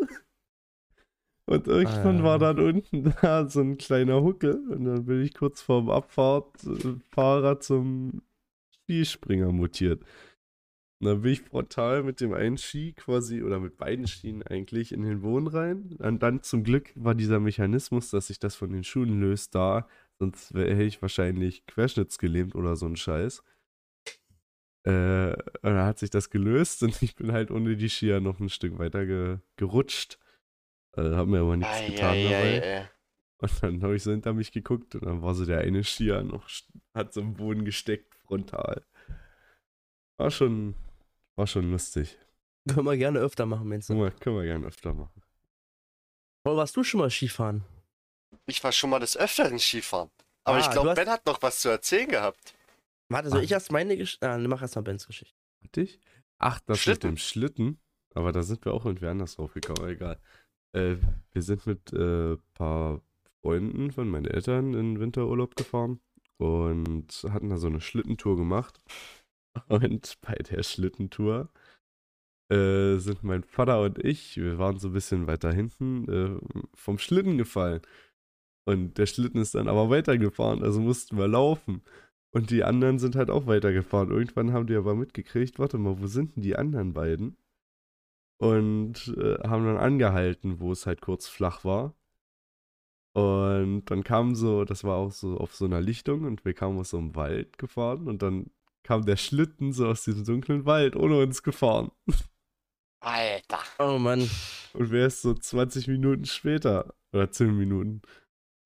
Und 1.46 1.68
irgendwann 1.68 2.22
Ah. 2.22 2.24
war 2.24 2.40
dann 2.40 2.60
unten 2.60 3.14
da 3.22 3.48
so 3.50 3.62
ein 3.62 3.78
kleiner 3.78 4.22
Huckel 4.22 4.56
und 4.70 4.86
dann 4.86 5.06
bin 5.06 5.22
ich 5.24 5.34
kurz 5.34 5.62
vorm 5.62 5.90
Abfahrtfahrer 5.90 7.60
zum 7.60 8.22
Skispringer 8.86 9.52
mutiert. 9.52 10.04
Und 11.00 11.08
dann 11.08 11.22
bin 11.22 11.32
ich 11.32 11.42
frontal 11.42 12.04
mit 12.04 12.20
dem 12.20 12.34
einen 12.34 12.58
Ski 12.58 12.94
quasi, 12.94 13.42
oder 13.42 13.60
mit 13.60 13.78
beiden 13.78 14.06
Skien 14.06 14.44
eigentlich, 14.44 14.92
in 14.92 15.04
den 15.04 15.22
Boden 15.22 15.48
rein. 15.48 15.96
Und 16.00 16.22
dann 16.22 16.44
zum 16.44 16.64
Glück 16.64 16.92
war 16.96 17.16
dieser 17.16 17.40
Mechanismus, 17.40 18.10
dass 18.10 18.28
sich 18.28 18.40
das 18.40 18.56
von 18.56 18.72
den 18.72 18.84
Schuhen 18.84 19.20
löst, 19.20 19.56
da, 19.56 19.88
Sonst 20.20 20.54
wäre 20.54 20.84
ich 20.84 21.02
wahrscheinlich 21.02 21.66
querschnittsgelähmt 21.66 22.54
oder 22.54 22.76
so 22.76 22.86
ein 22.86 22.98
Scheiß. 22.98 23.42
Äh, 24.84 25.32
und 25.32 25.64
dann 25.64 25.86
hat 25.86 26.00
sich 26.00 26.10
das 26.10 26.30
gelöst 26.30 26.84
und 26.84 27.02
ich 27.02 27.16
bin 27.16 27.32
halt 27.32 27.52
ohne 27.52 27.78
die 27.78 27.90
Skier 27.90 28.20
noch 28.20 28.40
ein 28.40 28.50
Stück 28.50 28.78
weiter 28.78 29.06
ge 29.06 29.40
gerutscht. 29.56 30.20
Äh, 30.94 31.12
hab 31.16 31.28
mir 31.28 31.40
aber 31.40 31.56
nichts 31.56 31.74
Ei, 31.74 31.90
getan 31.90 32.12
ei, 32.12 32.24
dabei. 32.24 32.64
ei. 32.64 32.90
Und 33.42 33.64
dann 33.64 33.84
habe 33.84 33.96
ich 33.96 34.04
so 34.04 34.12
hinter 34.12 34.34
mich 34.34 34.52
geguckt 34.52 34.96
und 34.96 35.06
dann 35.06 35.22
war 35.22 35.34
so 35.34 35.46
der 35.46 35.60
eine 35.60 35.86
Skier 35.86 36.24
noch, 36.24 36.50
hat 36.94 37.14
so 37.14 37.22
im 37.22 37.36
Boden 37.36 37.64
gesteckt, 37.64 38.14
frontal. 38.16 38.86
War 40.18 40.32
schon, 40.32 40.76
war 41.40 41.48
schon 41.48 41.72
lustig. 41.72 42.18
Können 42.68 42.86
wir 42.86 42.98
gerne 42.98 43.20
öfter 43.20 43.46
machen, 43.48 43.68
meinst 43.68 43.88
Können 43.88 44.00
du? 44.00 44.06
wir, 44.06 44.12
können 44.12 44.36
wir 44.38 44.44
gerne 44.44 44.68
öfter 44.68 44.94
machen. 44.94 45.22
Wo 46.44 46.56
warst 46.56 46.76
du 46.76 46.84
schon 46.84 47.00
mal 47.00 47.10
Skifahren? 47.10 47.64
Ich 48.46 48.64
war 48.64 48.72
schon 48.72 48.90
mal 48.92 49.00
des 49.00 49.18
Öfteren 49.18 49.58
Skifahren. 49.60 50.10
Aber 50.44 50.58
Ah, 50.58 50.62
ich 50.62 50.70
glaube, 50.72 50.90
hast- 50.90 50.96
Ben 50.96 51.10
hat 51.10 51.26
noch 51.26 51.42
was 51.42 51.60
zu 51.62 51.70
erzählen 51.70 52.08
gehabt. 52.08 52.54
Warte, 53.10 53.30
soll 53.30 53.40
Ah. 53.40 53.44
ich 53.44 53.52
erst 53.52 53.72
meine 53.72 53.98
Geschichte? 53.98 54.30
Ah, 54.30 54.38
mach 54.38 54.62
erst 54.62 54.76
mal 54.76 54.82
Bens 54.82 55.08
Geschichte. 55.08 55.36
Hatte 55.64 55.82
ich? 55.82 56.00
Ach, 56.38 56.60
das 56.66 56.80
Schlitten. 56.80 57.10
mit 57.12 57.18
dem 57.18 57.22
Schlitten. 57.22 57.80
Aber 58.14 58.32
da 58.32 58.44
sind 58.44 58.64
wir 58.66 58.74
auch 58.74 58.86
irgendwie 58.86 59.08
anders 59.08 59.36
drauf 59.36 59.54
gekommen, 59.54 59.80
aber 59.80 59.90
egal. 59.90 60.20
Äh, 60.74 60.96
wir 61.32 61.42
sind 61.42 61.66
mit 61.66 61.92
ein 61.94 62.34
äh, 62.34 62.38
paar 62.54 63.02
Freunden 63.42 63.92
von 63.92 64.10
meinen 64.10 64.26
Eltern 64.26 64.74
in 64.74 65.00
Winterurlaub 65.00 65.56
gefahren 65.56 66.00
und 66.38 67.26
hatten 67.30 67.50
da 67.50 67.58
so 67.58 67.68
eine 67.68 67.82
Schlittentour 67.82 68.36
gemacht. 68.38 68.80
Und 69.68 70.18
bei 70.22 70.36
der 70.36 70.64
Schlittentour 70.64 71.50
äh, 72.52 72.98
sind 72.98 73.24
mein 73.24 73.44
Vater 73.44 73.82
und 73.82 74.04
ich, 74.04 74.38
wir 74.38 74.58
waren 74.58 74.80
so 74.80 74.90
ein 74.90 74.94
bisschen 74.94 75.28
weiter 75.28 75.52
hinten, 75.54 76.10
äh, 76.10 76.40
vom 76.74 76.98
Schlitten 76.98 77.38
gefallen. 77.38 77.82
Und 78.66 78.98
der 78.98 79.06
Schlitten 79.06 79.42
ist 79.42 79.56
dann 79.56 79.68
aber 79.68 79.90
weitergefahren, 79.90 80.64
also 80.64 80.80
mussten 80.82 81.18
wir 81.18 81.28
laufen. 81.28 81.84
Und 82.32 82.52
die 82.52 82.64
anderen 82.64 83.00
sind 83.00 83.16
halt 83.16 83.30
auch 83.32 83.48
weitergefahren. 83.48 84.12
Irgendwann 84.12 84.54
haben 84.54 84.68
die 84.68 84.76
aber 84.76 84.96
mitgekriegt, 84.96 85.60
warte 85.60 85.78
mal, 85.78 86.00
wo 86.00 86.08
sind 86.08 86.36
denn 86.36 86.44
die 86.44 86.56
anderen 86.56 86.94
beiden? 86.94 87.38
Und 88.40 89.14
äh, 89.18 89.40
haben 89.48 89.66
dann 89.66 89.78
angehalten, 89.78 90.60
wo 90.60 90.72
es 90.72 90.86
halt 90.86 91.02
kurz 91.02 91.28
flach 91.28 91.66
war. 91.66 91.96
Und 93.14 93.86
dann 93.86 94.04
kam 94.04 94.36
so, 94.36 94.66
das 94.66 94.84
war 94.84 94.98
auch 94.98 95.12
so 95.12 95.38
auf 95.38 95.56
so 95.56 95.66
einer 95.66 95.82
Lichtung 95.82 96.24
und 96.26 96.46
wir 96.46 96.54
kamen 96.54 96.80
aus 96.80 96.92
so 96.92 96.98
einem 97.00 97.16
Wald 97.16 97.58
gefahren 97.58 98.08
und 98.08 98.22
dann 98.22 98.52
kam 98.84 99.06
der 99.06 99.18
Schlitten 99.18 99.74
so 99.74 99.88
aus 99.88 100.04
diesem 100.04 100.26
dunklen 100.26 100.66
Wald 100.66 100.96
ohne 100.96 101.20
uns 101.20 101.44
gefahren. 101.44 101.92
Alter. 103.02 103.60
Oh 103.78 103.98
Mann. 103.98 104.30
Und 104.74 104.92
wer 104.92 105.08
ist 105.08 105.22
so 105.22 105.34
20 105.34 105.88
Minuten 105.88 106.26
später 106.26 106.94
oder 107.14 107.32
10 107.32 107.56
Minuten? 107.56 108.02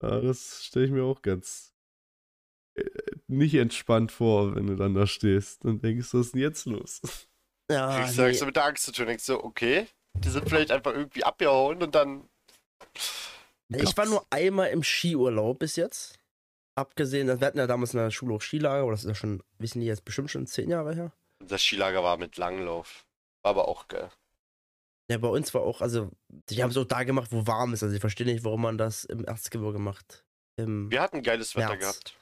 Ja, 0.01 0.19
das 0.19 0.65
stelle 0.65 0.85
ich 0.85 0.91
mir 0.91 1.03
auch 1.03 1.21
ganz 1.21 1.73
äh, 2.75 2.83
nicht 3.27 3.55
entspannt 3.55 4.11
vor, 4.11 4.55
wenn 4.55 4.67
du 4.67 4.75
dann 4.75 4.93
da 4.93 5.07
stehst 5.07 5.63
und 5.65 5.83
denkst, 5.83 6.13
was 6.13 6.27
ist 6.27 6.33
denn 6.33 6.41
jetzt 6.41 6.65
los? 6.65 7.01
Ja, 7.71 8.01
Kriegst 8.01 8.17
du 8.17 8.23
nee. 8.23 8.33
so 8.33 8.45
mit 8.45 8.55
der 8.55 8.65
Angst 8.65 8.83
zu 8.83 8.91
tun. 8.91 9.07
Denkst 9.07 9.23
so, 9.23 9.41
okay, 9.43 9.87
die 10.15 10.29
sind 10.29 10.47
vielleicht 10.49 10.71
einfach 10.71 10.93
irgendwie 10.93 11.23
abgehauen 11.23 11.81
und 11.81 11.95
dann. 11.95 12.27
Ich 13.69 13.95
war 13.95 14.05
nur 14.05 14.25
einmal 14.29 14.69
im 14.69 14.83
Skiurlaub 14.83 15.59
bis 15.59 15.77
jetzt. 15.77 16.19
Abgesehen, 16.75 17.27
wir 17.27 17.45
hatten 17.45 17.57
ja 17.57 17.67
damals 17.67 17.93
in 17.93 17.99
der 17.99 18.11
Schule 18.11 18.35
auch 18.35 18.41
Skilager, 18.41 18.81
aber 18.81 18.91
das 18.91 19.03
ist 19.03 19.07
ja 19.09 19.15
schon, 19.15 19.43
wissen 19.59 19.79
die 19.81 19.85
jetzt 19.87 20.05
bestimmt 20.05 20.31
schon 20.31 20.47
zehn 20.47 20.69
Jahre 20.69 20.95
her. 20.95 21.11
Das 21.45 21.61
Skilager 21.61 22.03
war 22.03 22.17
mit 22.17 22.37
Langlauf. 22.37 23.05
War 23.43 23.51
aber 23.51 23.67
auch 23.67 23.87
geil. 23.87 24.09
Ja, 25.11 25.17
bei 25.17 25.27
uns 25.27 25.53
war 25.53 25.61
auch, 25.61 25.81
also, 25.81 26.09
die 26.29 26.63
haben 26.63 26.71
es 26.71 26.77
auch 26.77 26.85
da 26.85 27.03
gemacht, 27.03 27.31
wo 27.31 27.45
warm 27.45 27.73
ist. 27.73 27.83
Also 27.83 27.93
ich 27.93 28.01
verstehe 28.01 28.25
nicht, 28.25 28.43
warum 28.43 28.61
man 28.61 28.77
das 28.77 29.03
im 29.03 29.25
Erzgebirge 29.25 29.77
macht. 29.77 30.25
Im, 30.55 30.89
Wir 30.89 31.01
hatten 31.01 31.21
geiles 31.21 31.55
Wetter 31.55 31.69
März. 31.69 31.79
gehabt. 31.81 32.19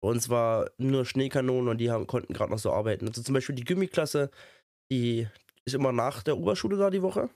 Bei 0.00 0.08
uns 0.08 0.28
war 0.28 0.70
nur 0.78 1.04
Schneekanonen 1.04 1.68
und 1.68 1.78
die 1.78 1.90
haben, 1.90 2.06
konnten 2.06 2.32
gerade 2.32 2.52
noch 2.52 2.58
so 2.58 2.72
arbeiten. 2.72 3.08
Also 3.08 3.22
zum 3.22 3.34
Beispiel 3.34 3.54
die 3.56 3.64
Gymmi-Klasse, 3.64 4.30
die 4.90 5.26
ist 5.64 5.74
immer 5.74 5.92
nach 5.92 6.22
der 6.22 6.36
Oberschule 6.36 6.76
da 6.76 6.90
die 6.90 7.02
Woche. 7.02 7.30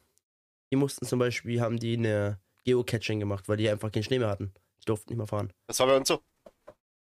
Die 0.71 0.77
mussten 0.77 1.07
zum 1.07 1.19
Beispiel, 1.19 1.61
haben 1.61 1.79
die 1.79 1.97
eine 1.97 2.39
Geocaching 2.65 3.21
gemacht, 3.21 3.49
weil 3.49 3.57
die 3.57 3.69
einfach 3.69 3.91
keinen 3.91 4.03
Schnee 4.03 4.19
mehr 4.19 4.29
hatten. 4.29 4.53
Die 4.83 4.85
durften 4.85 5.11
nicht 5.11 5.19
mehr 5.19 5.27
fahren. 5.27 5.51
Das 5.67 5.81
war 5.81 5.87
bei 5.87 5.97
uns 5.97 6.09
so. 6.09 6.21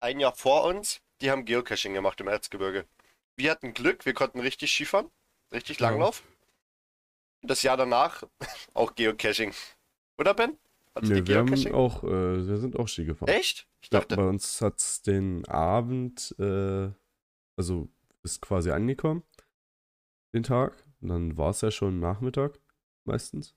Ein 0.05 0.21
Jahr 0.21 0.35
vor 0.35 0.65
uns, 0.65 1.01
die 1.23 1.31
haben 1.31 1.47
Geocaching 1.47 1.95
gemacht 1.95 2.21
im 2.21 2.29
Erzgebirge. 2.29 2.85
Wir 3.37 3.51
hatten 3.51 3.73
Glück, 3.73 4.05
wir 4.05 4.13
konnten 4.13 4.39
richtig 4.39 4.71
Skifahren. 4.71 5.11
Richtig 5.51 5.81
Ja. 5.81 5.89
Langlauf. 5.89 6.23
Das 7.41 7.63
Jahr 7.63 7.79
danach 7.79 8.23
auch 8.75 8.95
Geocaching. 8.97 9.55
Oder 10.19 10.35
Ben? 10.35 10.59
Du 10.95 11.07
Nee, 11.07 11.27
wir 11.27 11.39
haben 11.39 11.47
Geocaching? 11.47 11.73
auch, 11.73 12.05
äh, 12.05 12.47
wir 12.47 12.59
sind 12.59 12.79
auch 12.79 12.87
Ski 12.87 13.07
gefahren. 13.07 13.31
Echt? 13.31 13.67
Ich 13.81 13.91
Ja, 13.91 14.01
dachte, 14.01 14.17
bei 14.17 14.29
uns 14.29 14.61
hat 14.61 14.79
es 14.79 15.01
den 15.01 15.49
Abend, 15.49 16.35
äh, 16.39 16.91
also 17.57 17.89
ist 18.23 18.43
quasi 18.43 18.73
angekommen, 18.73 19.23
den 20.35 20.43
Tag. 20.43 20.85
Und 21.01 21.09
dann 21.09 21.39
war 21.39 21.49
es 21.49 21.63
ja 21.63 21.71
schon 21.71 21.99
Nachmittag, 21.99 22.61
meistens. 23.05 23.57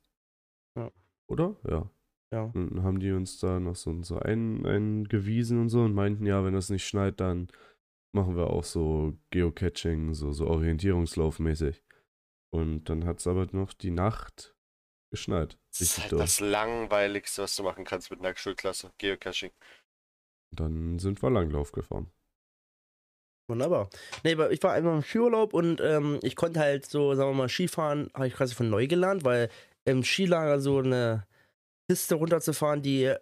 Ja. 0.77 0.91
Oder? 1.27 1.57
Ja. 1.69 1.89
Ja. 2.31 2.43
Und 2.53 2.75
dann 2.75 2.83
haben 2.83 2.99
die 2.99 3.11
uns 3.11 3.39
da 3.39 3.59
noch 3.59 3.75
so, 3.75 4.01
so 4.03 4.19
ein, 4.19 4.65
eingewiesen 4.65 5.61
und 5.61 5.69
so 5.69 5.81
und 5.81 5.93
meinten, 5.93 6.25
ja, 6.25 6.43
wenn 6.43 6.53
das 6.53 6.69
nicht 6.69 6.85
schneit, 6.85 7.19
dann 7.19 7.47
machen 8.13 8.35
wir 8.35 8.47
auch 8.47 8.63
so 8.63 9.13
Geocaching, 9.29 10.13
so, 10.13 10.31
so 10.31 10.47
Orientierungslaufmäßig. 10.47 11.83
Und 12.49 12.85
dann 12.85 13.05
hat 13.05 13.19
es 13.19 13.27
aber 13.27 13.47
noch 13.51 13.73
die 13.73 13.91
Nacht 13.91 14.55
geschneit. 15.11 15.57
das 15.71 15.81
ist 15.81 16.01
halt 16.01 16.11
das 16.13 16.39
langweiligste, 16.39 17.43
was 17.43 17.55
du 17.55 17.63
machen 17.63 17.85
kannst 17.85 18.11
mit 18.11 18.19
einer 18.19 18.35
Schulklasse. 18.35 18.91
Geocaching. 18.97 19.51
Dann 20.51 20.99
sind 20.99 21.21
wir 21.21 21.29
Langlauf 21.29 21.71
gefahren. 21.71 22.11
Wunderbar. 23.49 23.89
Nee, 24.23 24.33
aber 24.33 24.51
ich 24.51 24.61
war 24.63 24.73
einmal 24.73 24.95
im 24.95 25.03
Skiurlaub 25.03 25.53
und 25.53 25.79
ähm, 25.79 26.19
ich 26.21 26.35
konnte 26.35 26.59
halt 26.59 26.85
so, 26.85 27.15
sagen 27.15 27.29
wir 27.29 27.35
mal, 27.35 27.49
Skifahren, 27.49 28.09
habe 28.13 28.27
ich 28.27 28.33
quasi 28.33 28.53
von 28.53 28.69
neu 28.69 28.87
gelernt, 28.87 29.23
weil 29.23 29.49
im 29.85 30.03
Skilager 30.03 30.59
so 30.59 30.79
eine 30.79 31.26
Piste 31.87 32.15
runterzufahren, 32.15 32.81
die 32.81 33.13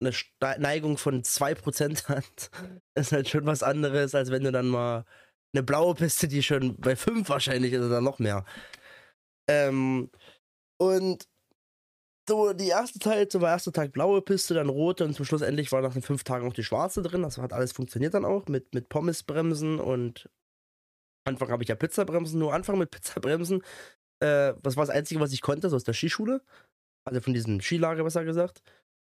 eine 0.00 0.12
Neigung 0.58 0.98
von 0.98 1.22
2% 1.22 2.08
hat, 2.08 2.50
ist 2.94 3.12
halt 3.12 3.28
schon 3.28 3.46
was 3.46 3.62
anderes, 3.62 4.14
als 4.14 4.30
wenn 4.30 4.44
du 4.44 4.52
dann 4.52 4.68
mal 4.68 5.04
eine 5.54 5.62
blaue 5.62 5.94
Piste, 5.94 6.28
die 6.28 6.42
schon 6.42 6.76
bei 6.80 6.96
5 6.96 7.28
wahrscheinlich 7.28 7.72
ist 7.72 7.84
oder 7.84 8.00
noch 8.00 8.18
mehr. 8.18 8.44
Ähm, 9.48 10.10
und 10.78 11.28
so 12.28 12.52
die 12.54 12.68
erste 12.68 12.98
Zeit, 12.98 13.32
so 13.32 13.40
war 13.40 13.50
erster 13.50 13.72
Tag 13.72 13.92
blaue 13.92 14.22
Piste, 14.22 14.54
dann 14.54 14.68
rote 14.68 15.04
und 15.04 15.14
zum 15.14 15.24
Schluss 15.26 15.42
endlich 15.42 15.70
war 15.72 15.82
nach 15.82 15.92
den 15.92 16.02
fünf 16.02 16.24
Tagen 16.24 16.48
auch 16.48 16.54
die 16.54 16.64
schwarze 16.64 17.02
drin. 17.02 17.22
Das 17.22 17.38
hat 17.38 17.52
alles 17.52 17.72
funktioniert 17.72 18.14
dann 18.14 18.24
auch 18.24 18.46
mit, 18.48 18.74
mit 18.74 18.88
Pommesbremsen 18.88 19.78
und 19.78 20.28
Anfang 21.26 21.50
habe 21.50 21.62
ich 21.62 21.68
ja 21.68 21.74
Pizzabremsen, 21.74 22.38
nur 22.38 22.54
Anfang 22.54 22.78
mit 22.78 22.90
Pizzabremsen. 22.90 23.62
Äh, 24.20 24.54
das 24.62 24.76
war 24.76 24.86
das 24.86 24.94
Einzige, 24.94 25.20
was 25.20 25.32
ich 25.32 25.42
konnte, 25.42 25.68
so 25.68 25.76
aus 25.76 25.84
der 25.84 25.94
Skischule. 25.94 26.42
Also 27.06 27.20
von 27.20 27.34
diesem 27.34 27.60
Skilager, 27.60 28.04
besser 28.04 28.24
gesagt. 28.24 28.62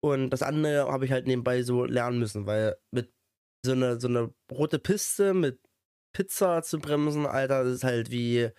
Und 0.01 0.31
das 0.31 0.43
andere 0.43 0.91
habe 0.93 1.05
ich 1.05 1.13
halt 1.13 1.27
nebenbei 1.27 1.63
so 1.63 1.85
lernen 1.85 2.19
müssen, 2.19 2.47
weil 2.47 2.77
mit 2.93 3.13
so 3.65 3.73
eine, 3.73 4.01
so 4.01 4.09
eine 4.09 4.33
rote 4.53 4.79
Piste 4.79 5.35
mit 5.35 5.61
Pizza 6.15 6.63
zu 6.63 6.79
bremsen, 6.79 7.27
Alter, 7.27 7.65
das 7.65 7.75
ist 7.77 7.85
halt 7.85 8.11
wie, 8.11 8.51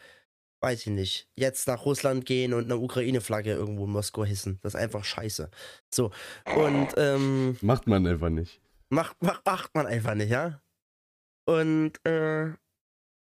weiß 0.61 0.81
ich 0.81 0.87
nicht, 0.93 1.29
jetzt 1.37 1.67
nach 1.67 1.85
Russland 1.85 2.25
gehen 2.25 2.53
und 2.53 2.65
eine 2.65 2.77
Ukraine-Flagge 2.77 3.53
irgendwo 3.53 3.85
in 3.85 3.91
Moskau 3.91 4.25
hissen. 4.25 4.59
Das 4.61 4.73
ist 4.73 4.79
einfach 4.79 5.03
scheiße. 5.05 5.49
So, 5.93 6.11
und 6.55 6.89
ähm, 6.97 7.57
Macht 7.61 7.87
man 7.87 8.05
einfach 8.05 8.29
nicht. 8.29 8.61
macht, 8.89 9.21
macht, 9.23 9.45
macht 9.45 9.73
man 9.75 9.87
einfach 9.87 10.15
nicht, 10.15 10.29
ja? 10.31 10.61
Und 11.47 11.93
äh, 12.05 12.53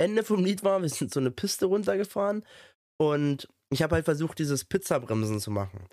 Ende 0.01 0.25
vom 0.25 0.45
Lied 0.45 0.65
war, 0.65 0.81
wir 0.81 0.89
sind 0.89 1.13
so 1.13 1.21
eine 1.21 1.31
Piste 1.31 1.67
runtergefahren 1.67 2.45
und 3.01 3.49
ich 3.71 3.83
habe 3.83 3.97
halt 3.97 4.05
versucht, 4.05 4.39
dieses 4.39 4.65
Pizzabremsen 4.65 5.41
zu 5.41 5.51
machen. 5.51 5.89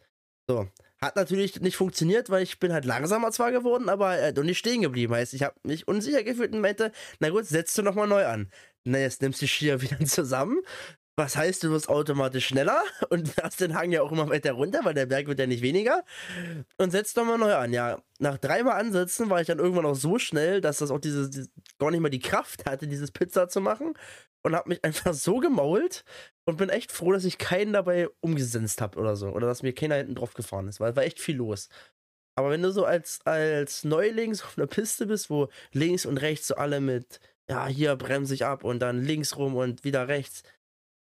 So, 0.48 0.68
hat 1.02 1.16
natürlich 1.16 1.60
nicht 1.62 1.76
funktioniert, 1.76 2.30
weil 2.30 2.44
ich 2.44 2.60
bin 2.60 2.72
halt 2.72 2.86
langsamer 2.86 3.32
zwar 3.32 3.52
geworden, 3.52 3.90
aber 3.90 4.20
äh, 4.20 4.34
und 4.38 4.46
nicht 4.46 4.60
stehen 4.60 4.82
geblieben. 4.82 5.14
Heißt, 5.14 5.34
ich 5.34 5.44
habe 5.44 5.56
mich 5.64 5.88
unsicher 5.88 6.24
gefühlt 6.24 6.54
und 6.54 6.62
meinte, 6.62 6.92
na 7.20 7.30
gut, 7.30 7.46
setzt 7.46 7.78
du 7.78 7.82
nochmal 7.82 8.08
neu 8.08 8.26
an. 8.26 8.52
Na, 8.84 9.00
jetzt 9.00 9.22
nimmst 9.22 9.42
du 9.42 9.48
Skier 9.48 9.82
wieder 9.82 10.00
zusammen. 10.06 10.62
Was 11.18 11.38
heißt, 11.38 11.64
du 11.64 11.72
wirst 11.72 11.88
automatisch 11.88 12.48
schneller 12.48 12.82
und 13.10 13.30
fährst 13.30 13.62
den 13.62 13.76
Hang 13.76 13.92
ja 13.92 14.02
auch 14.02 14.12
immer 14.12 14.30
weiter 14.30 14.52
runter, 14.52 14.82
weil 14.84 14.94
der 14.94 15.06
Berg 15.06 15.28
wird 15.28 15.40
ja 15.40 15.48
nicht 15.48 15.62
weniger. 15.62 16.04
Und 16.78 16.92
setzt 16.92 17.18
nochmal 17.18 17.38
neu 17.38 17.56
an. 17.56 17.74
Ja, 17.74 18.02
nach 18.20 18.38
dreimal 18.38 18.80
Ansätzen 18.80 19.30
war 19.30 19.42
ich 19.42 19.48
dann 19.48 19.60
irgendwann 19.60 19.86
auch 19.86 19.96
so 19.96 20.20
schnell, 20.20 20.62
dass 20.62 20.78
das 20.78 20.92
auch 20.92 21.00
diese, 21.00 21.30
diese 21.30 21.50
gar 21.80 21.92
nicht 21.92 22.02
mehr 22.02 22.12
die 22.12 22.20
Kraft 22.20 22.66
hatte, 22.66 22.88
dieses 22.88 23.12
Pizza 23.12 23.48
zu 23.48 23.62
machen. 23.62 23.94
Und 24.44 24.56
habe 24.56 24.70
mich 24.70 24.84
einfach 24.84 25.14
so 25.14 25.40
gemault 25.40 26.04
und 26.46 26.58
bin 26.58 26.70
echt 26.70 26.92
froh, 26.92 27.12
dass 27.12 27.26
ich 27.26 27.38
keinen 27.38 27.74
dabei 27.74 28.08
umgesetzt 28.22 28.82
habe 28.82 29.00
oder 29.00 29.16
so. 29.16 29.30
Oder 29.30 29.48
dass 29.48 29.64
mir 29.64 29.74
keiner 29.74 29.96
hinten 29.96 30.16
drauf 30.16 30.34
gefahren 30.34 30.68
ist, 30.68 30.80
weil 30.80 30.92
es 30.92 30.96
war 30.96 31.04
echt 31.04 31.20
viel 31.20 31.38
los. 31.38 31.70
Aber 32.38 32.50
wenn 32.50 32.62
du 32.62 32.72
so 32.72 32.86
als, 32.86 33.22
als 33.26 33.84
Neuling 33.84 34.34
so 34.34 34.46
auf 34.46 34.58
einer 34.58 34.68
Piste 34.68 35.08
bist, 35.08 35.30
wo 35.30 35.50
links 35.72 36.06
und 36.06 36.18
rechts 36.18 36.48
so 36.48 36.56
alle 36.56 36.82
mit, 36.82 37.20
ja, 37.50 37.68
hier 37.68 37.96
bremse 37.96 38.34
ich 38.34 38.46
ab 38.46 38.64
und 38.64 38.80
dann 38.80 39.04
links 39.04 39.38
rum 39.38 39.56
und 39.56 39.84
wieder 39.84 40.08
rechts. 40.08 40.44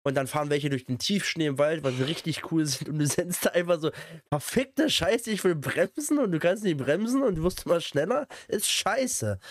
Und 0.06 0.15
dann 0.15 0.27
fahren 0.27 0.49
welche 0.49 0.69
durch 0.69 0.86
den 0.86 0.99
Tiefschnee 0.99 1.47
im 1.47 1.58
Wald, 1.58 1.84
weil 1.84 1.93
sie 1.93 2.03
richtig 2.03 2.51
cool 2.51 2.65
sind. 2.65 2.89
Und 2.89 2.99
du 2.99 3.08
sendest 3.08 3.45
da 3.45 3.49
einfach 3.51 3.79
so, 3.79 3.91
verfickte 4.29 4.89
Scheiße, 4.89 5.32
ich 5.32 5.43
will 5.43 5.56
bremsen 5.56 6.19
und 6.19 6.32
du 6.32 6.39
kannst 6.39 6.63
nicht 6.63 6.77
bremsen 6.77 7.23
und 7.23 7.36
du 7.36 7.43
wirst 7.43 7.65
immer 7.65 7.82
schneller. 7.82 8.27
Ist 8.47 8.69
scheiße. 8.69 9.39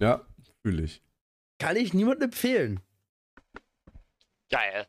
Ja, 0.00 0.24
fühle 0.62 0.84
ich. 0.84 1.02
Kann 1.58 1.74
ich 1.74 1.92
niemandem 1.92 2.28
empfehlen. 2.28 2.80
Geil. 4.50 4.86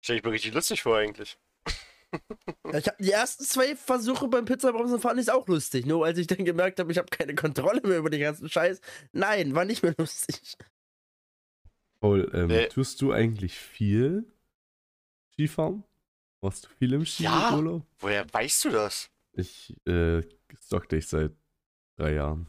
Stell 0.00 0.16
ich 0.16 0.22
mir 0.24 0.32
richtig 0.32 0.54
lustig 0.54 0.82
vor, 0.82 0.96
eigentlich. 0.98 1.38
Ich 2.74 2.86
hab 2.88 2.98
die 2.98 3.10
ersten 3.10 3.42
zwei 3.44 3.74
Versuche 3.74 4.28
beim 4.28 4.44
Pizzabremsen 4.44 5.00
fand 5.00 5.18
ich 5.18 5.30
auch 5.30 5.48
lustig. 5.48 5.86
Nur 5.86 6.04
als 6.04 6.18
ich 6.18 6.26
dann 6.26 6.44
gemerkt 6.44 6.78
habe, 6.78 6.92
ich 6.92 6.98
habe 6.98 7.08
keine 7.08 7.34
Kontrolle 7.34 7.80
mehr 7.82 7.96
über 7.96 8.10
den 8.10 8.20
ganzen 8.20 8.50
Scheiß. 8.50 8.82
Nein, 9.12 9.54
war 9.54 9.64
nicht 9.64 9.82
mehr 9.82 9.94
lustig. 9.98 10.56
Paul, 12.00 12.30
ähm, 12.34 12.48
Nee. 12.48 12.66
tust 12.68 13.00
du 13.00 13.12
eigentlich 13.12 13.56
viel 13.58 14.30
Skifahren? 15.32 15.84
Machst 16.42 16.66
du 16.66 16.68
viel 16.78 16.92
im 16.92 17.04
Ja. 17.18 17.48
Skiurlaub? 17.48 17.86
Woher 18.00 18.30
weißt 18.30 18.66
du 18.66 18.70
das? 18.70 19.08
Ich 19.32 19.74
äh, 19.86 20.20
stock 20.60 20.88
dich 20.90 21.08
seit 21.08 21.32
drei 21.96 22.12
Jahren. 22.14 22.46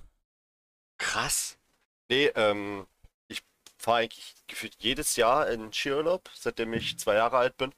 Krass. 0.98 1.58
Nee, 2.10 2.32
ähm, 2.36 2.86
fahre 3.84 4.00
eigentlich 4.00 4.34
gefühlt 4.48 4.76
jedes 4.80 5.16
Jahr 5.18 5.50
in 5.50 5.74
Skiurlaub, 5.74 6.30
seitdem 6.34 6.74
ich 6.74 6.98
zwei 6.98 7.16
Jahre 7.16 7.38
alt 7.38 7.58
bin. 7.58 7.72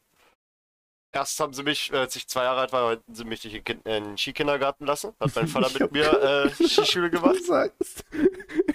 Erst 1.12 1.40
haben 1.40 1.54
sie 1.54 1.64
mich, 1.64 1.92
äh, 1.92 1.98
als 1.98 2.16
ich 2.16 2.28
zwei 2.28 2.44
Jahre 2.44 2.62
alt 2.62 2.74
war, 2.74 2.84
wollten 2.84 3.16
sie 3.16 3.24
mich 3.24 3.46
in 3.46 3.64
den 3.64 3.82
in 3.82 4.04
den 4.04 4.18
Skikindergarten 4.18 4.86
lassen. 4.86 5.14
Hat 5.20 5.36
mein 5.36 5.48
Vater 5.48 5.72
mit 5.80 5.92
mir 5.92 6.12
äh, 6.60 6.68
Skischule 6.68 7.10
gemacht. 7.10 7.38
Du 7.40 7.44
sagst, 7.46 8.06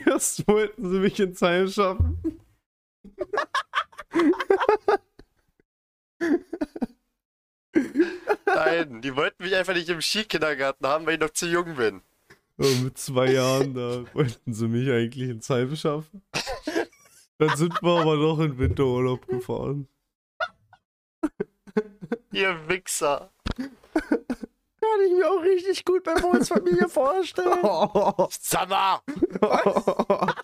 erst 0.07 0.49
wollten 0.49 0.91
sie 0.91 0.99
mich 0.99 1.21
ins 1.21 1.41
Heim 1.43 1.69
schaffen. 1.69 2.41
Nein, 8.47 9.03
die 9.03 9.15
wollten 9.15 9.45
mich 9.45 9.55
einfach 9.55 9.75
nicht 9.75 9.89
im 9.89 10.01
Skikindergarten 10.01 10.87
haben, 10.87 11.07
weil 11.07 11.15
ich 11.15 11.21
noch 11.21 11.31
zu 11.31 11.47
jung 11.47 11.77
bin. 11.77 12.03
Und 12.57 12.85
mit 12.85 12.99
zwei 12.99 13.33
Jahren, 13.33 13.75
da 13.75 14.05
wollten 14.15 14.53
sie 14.53 14.67
mich 14.67 14.91
eigentlich 14.91 15.31
ins 15.31 15.49
Heim 15.49 15.77
schaffen. 15.77 16.23
Dann 17.41 17.57
sind 17.57 17.83
wir 17.83 18.01
aber 18.03 18.17
noch 18.17 18.39
in 18.41 18.59
Winterurlaub 18.59 19.27
gefahren. 19.27 19.89
Ihr 22.33 22.69
Wichser. 22.69 23.33
Kann 23.57 25.01
ich 25.07 25.13
mir 25.13 25.27
auch 25.27 25.43
richtig 25.43 25.83
gut 25.87 26.05
bei 26.05 26.13
Bohls 26.21 26.49
Familie 26.49 26.87
vorstellen. 26.87 27.63
Sag 28.31 28.69
mal! 28.69 29.01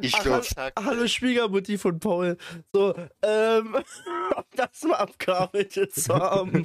Ich 0.00 0.14
Ach, 0.16 0.22
glaub, 0.22 0.42
Hallo 0.82 1.06
Schwiegermutti 1.06 1.76
von 1.76 2.00
Paul. 2.00 2.38
So, 2.72 2.94
ähm, 3.20 3.74
um 3.74 4.44
das 4.56 4.82
mal 4.84 4.96
abgearbeitet 4.96 5.94
zu 5.94 6.14
haben. 6.14 6.64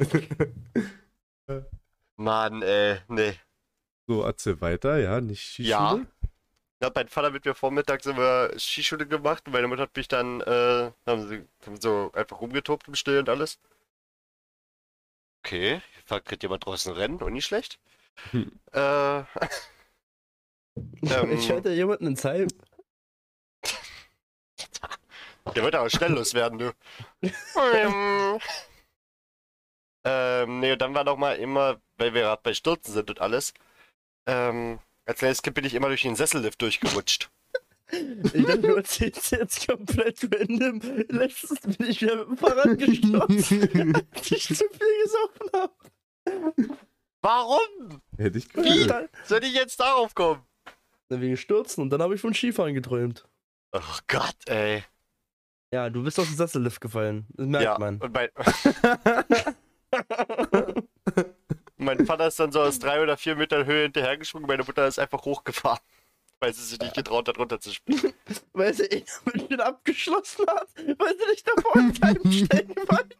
Mann, 2.16 2.62
ey, 2.62 3.00
nee. 3.10 3.34
So, 4.08 4.24
erzähl 4.24 4.62
weiter, 4.62 4.98
ja, 4.98 5.20
nicht 5.20 5.44
Skischule? 5.44 5.68
Ja. 5.70 6.00
Hat 6.84 6.96
mein 6.96 7.08
Vater 7.08 7.32
mit 7.32 7.44
mir 7.46 7.56
vormittags 7.56 8.06
immer 8.06 8.50
Skischule 8.58 9.08
gemacht 9.08 9.48
und 9.48 9.54
meine 9.54 9.68
Mutter 9.68 9.84
hat 9.84 9.96
mich 9.96 10.08
dann, 10.08 10.42
äh, 10.42 10.92
haben 11.08 11.28
sie 11.28 11.46
haben 11.66 11.82
so 11.82 12.12
einfach 12.14 12.40
rumgetobt 12.40 12.88
im 12.88 12.96
Still 12.96 13.20
und 13.20 13.30
alles. 13.30 13.60
Okay, 15.44 15.82
kriegt 16.26 16.44
jemand 16.44 16.66
draußen 16.66 16.94
rennen 16.94 17.22
und 17.22 17.34
nicht 17.34 17.46
schlecht. 17.46 17.80
Hm. 18.32 18.60
Äh, 18.74 19.24
Ähm. 21.02 21.32
ich 21.32 21.50
hatte 21.52 21.72
jemanden 21.74 22.08
ins 22.08 22.24
Heim. 22.24 22.48
der 25.56 25.64
wird 25.64 25.76
aber 25.76 25.90
schnell 25.90 26.12
loswerden, 26.14 26.60
du. 26.60 26.72
ähm, 27.22 28.40
ähm, 30.04 30.60
nee, 30.60 30.74
und 30.74 30.82
dann 30.82 30.94
war 30.94 31.04
noch 31.04 31.18
mal 31.18 31.38
immer, 31.38 31.82
weil 31.98 32.14
wir 32.14 32.22
gerade 32.22 32.42
bei 32.44 32.54
Stürzen 32.54 32.94
sind 32.94 33.10
und 33.10 33.22
alles, 33.22 33.54
ähm, 34.28 34.80
als 35.08 35.20
kleines 35.20 35.42
Kind 35.42 35.56
bin 35.56 35.66
ich 35.66 35.74
immer 35.74 35.88
durch 35.88 36.02
den 36.04 36.16
Sessellift 36.16 36.62
durchgerutscht. 36.62 37.32
Ich 37.90 38.46
dachte, 38.46 38.60
du 38.60 38.76
erzählst 38.76 39.32
jetzt 39.32 39.66
komplett 39.68 40.22
random. 40.24 40.82
Letztens 41.08 41.78
bin 41.78 41.90
ich 41.90 42.02
wieder 42.02 42.18
mit 42.18 42.28
dem 42.28 42.38
Fahrrad 42.38 42.78
gestürzt, 42.78 43.52
als 44.14 44.32
ich 44.32 44.48
zu 44.48 44.56
viel 44.56 45.04
gesoffen 45.04 45.50
habe. 45.54 45.74
Warum? 47.22 48.02
Hätte 48.18 48.38
ich 48.38 48.48
dann 48.88 49.08
Soll 49.24 49.44
ich 49.46 49.54
jetzt 49.54 49.80
darauf 49.80 50.14
kommen? 50.14 50.42
wir 51.10 51.30
gestürzt 51.30 51.80
und 51.80 51.90
dann 51.90 52.02
habe 52.02 52.16
ich 52.16 52.22
von 52.22 52.34
Skifahren 52.34 52.74
geträumt. 52.74 53.26
Oh 53.72 53.80
Gott, 54.08 54.36
ey. 54.48 54.84
Ja, 55.74 55.90
du 55.90 56.04
bist 56.04 56.20
aus 56.20 56.28
dem 56.28 56.36
Sessellift 56.36 56.82
gefallen. 56.82 57.26
Das 57.30 57.48
merkt 57.48 57.64
ja, 57.64 57.80
man. 57.80 57.98
und 58.00 58.14
mein, 58.14 58.30
mein 61.88 62.06
Vater 62.06 62.28
ist 62.28 62.40
dann 62.40 62.52
so 62.52 62.60
aus 62.62 62.80
drei 62.80 63.02
oder 63.02 63.16
vier 63.18 63.36
Metern 63.38 63.66
Höhe 63.66 63.84
hinterhergesprungen, 63.84 64.46
meine 64.48 64.64
Mutter 64.64 64.86
ist 64.88 65.00
einfach 65.00 65.24
hochgefahren, 65.24 65.80
weil 66.40 66.54
sie 66.54 66.64
sich 66.64 66.80
nicht 66.80 66.94
getraut 66.94 67.28
hat, 67.30 67.40
runterzuspringen. 67.40 68.14
Weil 68.54 68.74
sie 68.74 68.84
eh 68.84 69.06
damit 69.26 69.50
schon 69.50 69.62
abgeschlossen 69.62 70.46
hat, 70.48 70.68
weil 70.76 71.16
sie 71.18 71.26
nicht 71.30 71.48
davor 71.48 71.76
im 71.76 71.94
Time 71.94 72.34
stecken 72.34 72.76
wollte. 72.76 73.16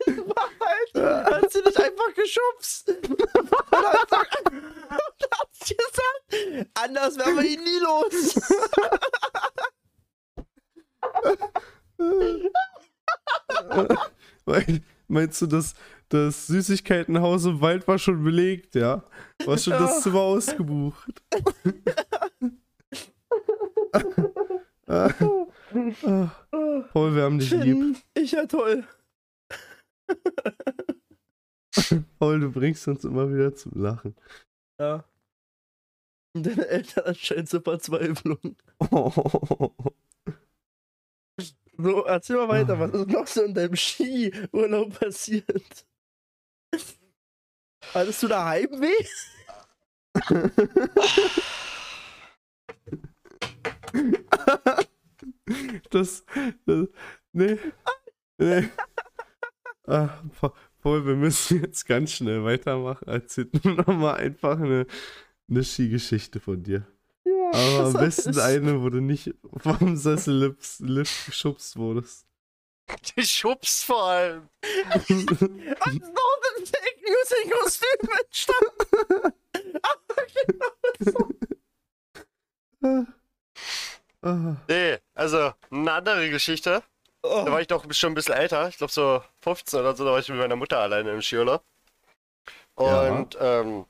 Es 0.00 0.18
war 0.18 0.50
halt, 0.60 0.94
hat 1.32 1.52
sie 1.52 1.60
nicht 1.60 1.80
einfach 1.80 2.14
geschubst. 2.14 2.88
Und 2.88 3.22
hat, 3.72 4.12
und 4.50 4.62
hat 5.30 5.50
gesagt, 5.60 6.68
anders 6.74 7.16
wären 7.16 7.36
wir 7.36 7.44
ihn 7.44 7.62
nie 7.62 7.78
los. 7.78 8.34
Mein- 14.46 14.84
Meinst 15.06 15.42
du, 15.42 15.46
dass 15.46 15.74
das 16.08 16.46
Süßigkeitenhaus 16.46 17.44
im 17.44 17.60
Wald 17.60 17.86
war 17.86 17.98
schon 17.98 18.24
belegt, 18.24 18.74
ja? 18.74 19.04
War 19.44 19.58
schon 19.58 19.74
das. 19.74 20.00
Zimmer 20.02 20.20
ausgebucht. 20.20 21.22
Paul, 26.92 27.14
wir 27.14 27.22
haben 27.22 27.38
dich 27.38 27.50
lieb. 27.50 27.96
Ich 28.14 28.32
ja 28.32 28.46
toll. 28.46 28.84
Paul, 32.18 32.40
du 32.40 32.50
bringst 32.50 32.86
uns 32.88 33.04
immer 33.04 33.32
wieder 33.32 33.54
zum 33.54 33.72
Lachen. 33.80 34.14
Ja. 34.78 35.04
Und 36.34 36.46
deine 36.46 36.66
Eltern 36.66 37.04
anscheinend 37.06 37.48
zur 37.48 37.62
Verzweiflung. 37.62 38.56
So, 41.76 42.04
erzähl 42.04 42.36
mal 42.36 42.48
weiter, 42.48 42.78
was 42.78 42.92
ist 42.92 43.08
noch 43.08 43.26
so 43.26 43.42
in 43.42 43.54
deinem 43.54 43.76
Skiurlaub 43.76 44.98
passiert? 44.98 45.86
Hattest 47.92 48.22
du 48.22 48.28
da 48.28 48.46
Heimweh? 48.46 48.92
Das, 55.90 56.24
das 56.66 56.88
nee, 57.32 57.58
nee. 58.38 58.68
Ah, 59.86 60.22
Pa- 60.40 60.54
Paul, 60.80 61.06
wir 61.06 61.14
müssen 61.16 61.60
jetzt 61.62 61.86
ganz 61.86 62.12
schnell 62.12 62.44
weitermachen. 62.44 63.06
Erzähl 63.06 63.50
nur 63.62 63.74
noch 63.74 63.86
mal 63.86 64.14
einfach 64.14 64.58
eine, 64.58 64.86
eine 65.48 65.62
Skigeschichte 65.62 66.40
von 66.40 66.62
dir. 66.62 66.86
Ja, 67.54 67.78
Aber 67.78 67.86
am 67.86 67.92
besten 68.04 68.38
eine, 68.38 68.82
wo 68.82 68.90
du 68.90 69.00
nicht 69.00 69.34
vom 69.56 69.96
Sessellift 69.96 70.80
Lift 70.80 71.26
geschubst 71.26 71.76
wurdest. 71.76 72.26
Die 73.16 73.24
schubst 73.24 73.84
vor 73.84 74.04
allem. 74.04 74.48
Als 74.62 75.08
noch 75.08 76.40
ein 76.56 76.66
Fake 76.66 77.00
News 77.02 77.30
in 77.42 77.50
Kostüm 77.50 78.10
entstand. 78.20 78.76
Aber 79.82 80.26
genau 80.46 80.72
so. 81.00 81.28
Ah, 82.82 83.06
ah. 84.28 84.56
Nee, 84.68 84.98
also 85.14 85.52
eine 85.70 85.92
andere 85.92 86.28
Geschichte. 86.30 86.82
Da 87.22 87.50
war 87.50 87.62
ich 87.62 87.68
doch 87.68 87.90
schon 87.94 88.12
ein 88.12 88.14
bisschen 88.14 88.34
älter, 88.34 88.68
ich 88.68 88.76
glaube 88.76 88.92
so 88.92 89.22
15 89.40 89.80
oder 89.80 89.96
so, 89.96 90.04
da 90.04 90.10
war 90.10 90.18
ich 90.18 90.28
mit 90.28 90.36
meiner 90.36 90.56
Mutter 90.56 90.78
alleine 90.78 91.10
im 91.10 91.22
Skiurlaub. 91.22 91.64
Und 92.74 93.38
ähm, 93.40 93.86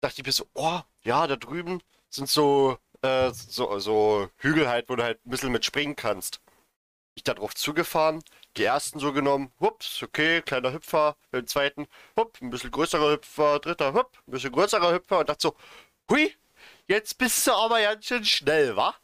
dachte 0.00 0.20
ich 0.20 0.26
mir 0.26 0.32
so, 0.32 0.46
oh, 0.54 0.80
ja, 1.02 1.28
da 1.28 1.36
drüben 1.36 1.80
sind 2.16 2.28
so, 2.28 2.78
äh, 3.02 3.30
so, 3.32 3.78
so 3.78 4.28
Hügel 4.38 4.68
halt, 4.68 4.88
wo 4.88 4.96
du 4.96 5.04
halt 5.04 5.24
ein 5.24 5.30
bisschen 5.30 5.52
mit 5.52 5.64
springen 5.64 5.96
kannst. 5.96 6.40
Ich 7.14 7.22
da 7.22 7.34
drauf 7.34 7.54
zugefahren, 7.54 8.22
die 8.56 8.64
ersten 8.64 8.98
so 8.98 9.12
genommen, 9.12 9.52
hups, 9.60 10.02
okay, 10.02 10.42
kleiner 10.42 10.72
Hüpfer, 10.72 11.16
den 11.32 11.46
zweiten, 11.46 11.86
hup, 12.18 12.38
ein 12.42 12.50
bisschen 12.50 12.70
größerer 12.70 13.12
Hüpfer, 13.12 13.58
dritter, 13.60 13.94
hup, 13.94 14.18
ein 14.26 14.32
bisschen 14.32 14.52
größerer 14.52 14.92
Hüpfer 14.92 15.20
und 15.20 15.28
dachte 15.28 15.42
so, 15.42 15.56
hui, 16.10 16.34
jetzt 16.88 17.16
bist 17.16 17.46
du 17.46 17.52
aber 17.52 17.80
ganz 17.80 18.04
schön 18.04 18.24
schnell, 18.24 18.76
wa? 18.76 18.94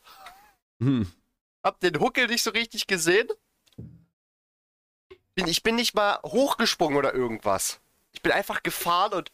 Hm. 0.81 1.11
Hab 1.62 1.81
den 1.81 2.01
Huckel 2.01 2.27
nicht 2.27 2.42
so 2.42 2.51
richtig 2.51 2.87
gesehen. 2.87 3.29
Bin, 5.35 5.46
ich 5.46 5.62
bin 5.62 5.77
nicht 5.77 5.94
mal 5.94 6.18
hochgesprungen 6.22 6.98
oder 6.98 7.14
irgendwas. 7.14 7.81
Ich 8.12 8.20
bin 8.20 8.33
einfach 8.33 8.62
gefahren 8.62 9.14
und 9.14 9.33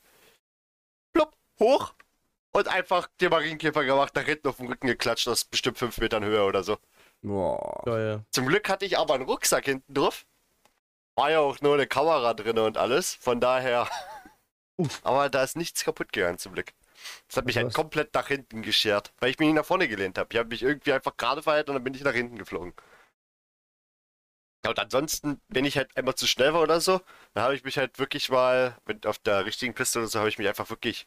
plupp, 1.12 1.34
hoch 1.58 1.94
und 2.52 2.68
einfach 2.68 3.08
den 3.20 3.30
Marienkäfer 3.30 3.84
gemacht, 3.84 4.14
nach 4.14 4.24
hinten 4.24 4.48
auf 4.48 4.56
den 4.56 4.68
Rücken 4.68 4.86
geklatscht, 4.86 5.28
aus 5.28 5.44
bestimmt 5.44 5.78
fünf 5.78 5.98
Metern 5.98 6.24
Höhe 6.24 6.44
oder 6.44 6.62
so. 6.62 6.78
Boah. 7.22 7.82
Geil. 7.84 8.24
Zum 8.30 8.46
Glück 8.46 8.68
hatte 8.68 8.84
ich 8.84 8.98
aber 8.98 9.14
einen 9.14 9.24
Rucksack 9.24 9.64
hinten 9.64 9.92
drauf. 9.94 10.26
War 11.16 11.30
ja 11.30 11.40
auch 11.40 11.60
nur 11.60 11.74
eine 11.74 11.86
Kamera 11.86 12.32
drin 12.34 12.58
und 12.58 12.76
alles, 12.76 13.14
von 13.14 13.40
daher. 13.40 13.88
Aber 15.02 15.28
da 15.28 15.42
ist 15.42 15.56
nichts 15.56 15.82
kaputt 15.82 16.12
gegangen 16.12 16.38
zum 16.38 16.52
Glück. 16.52 16.72
Das 17.26 17.36
hat 17.36 17.46
mich 17.46 17.56
halt 17.56 17.66
Krass. 17.66 17.74
komplett 17.74 18.14
nach 18.14 18.28
hinten 18.28 18.62
geschert, 18.62 19.12
weil 19.18 19.30
ich 19.30 19.38
mich 19.40 19.48
nicht 19.48 19.56
nach 19.56 19.64
vorne 19.64 19.88
gelehnt 19.88 20.16
habe. 20.18 20.28
Ich 20.32 20.38
habe 20.38 20.48
mich 20.48 20.62
irgendwie 20.62 20.92
einfach 20.92 21.16
gerade 21.16 21.42
verhalten 21.42 21.70
und 21.70 21.74
dann 21.74 21.84
bin 21.84 21.94
ich 21.94 22.04
nach 22.04 22.12
hinten 22.12 22.38
geflogen. 22.38 22.72
Und 24.66 24.78
ansonsten, 24.78 25.40
wenn 25.48 25.64
ich 25.64 25.76
halt 25.76 25.96
einmal 25.96 26.14
zu 26.14 26.26
schnell 26.26 26.52
war 26.52 26.62
oder 26.62 26.80
so, 26.80 27.00
dann 27.34 27.44
habe 27.44 27.54
ich 27.54 27.64
mich 27.64 27.78
halt 27.78 27.98
wirklich 27.98 28.28
mal, 28.28 28.76
mit 28.86 29.06
auf 29.06 29.18
der 29.18 29.44
richtigen 29.44 29.74
Piste 29.74 30.00
oder 30.00 30.08
so, 30.08 30.18
habe 30.18 30.28
ich 30.28 30.38
mich 30.38 30.48
einfach 30.48 30.68
wirklich 30.70 31.06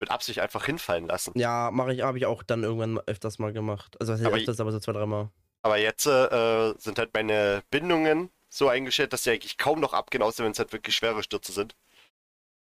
mit 0.00 0.10
Absicht 0.10 0.40
einfach 0.40 0.64
hinfallen 0.64 1.06
lassen. 1.06 1.32
Ja, 1.38 1.70
mache 1.70 1.92
ich, 1.94 2.00
habe 2.02 2.18
ich 2.18 2.26
auch 2.26 2.42
dann 2.42 2.62
irgendwann 2.64 2.98
öfters 3.06 3.38
mal 3.38 3.52
gemacht. 3.52 3.96
Also 4.00 4.12
was 4.14 4.20
heißt 4.20 4.26
Aber 4.26 4.36
öfters, 4.36 4.60
aber 4.60 4.72
so 4.72 4.80
zwei, 4.80 4.92
dreimal. 4.92 5.28
Aber 5.62 5.76
jetzt 5.76 6.06
äh, 6.06 6.74
sind 6.78 6.98
halt 6.98 7.12
meine 7.12 7.62
Bindungen 7.70 8.30
so 8.48 8.68
eingestellt, 8.68 9.12
dass 9.12 9.22
die 9.24 9.30
eigentlich 9.30 9.58
kaum 9.58 9.78
noch 9.78 9.92
abgehen, 9.92 10.22
außer 10.22 10.42
wenn 10.42 10.52
es 10.52 10.58
halt 10.58 10.72
wirklich 10.72 10.96
schwere 10.96 11.22
Stürze 11.22 11.52
sind. 11.52 11.76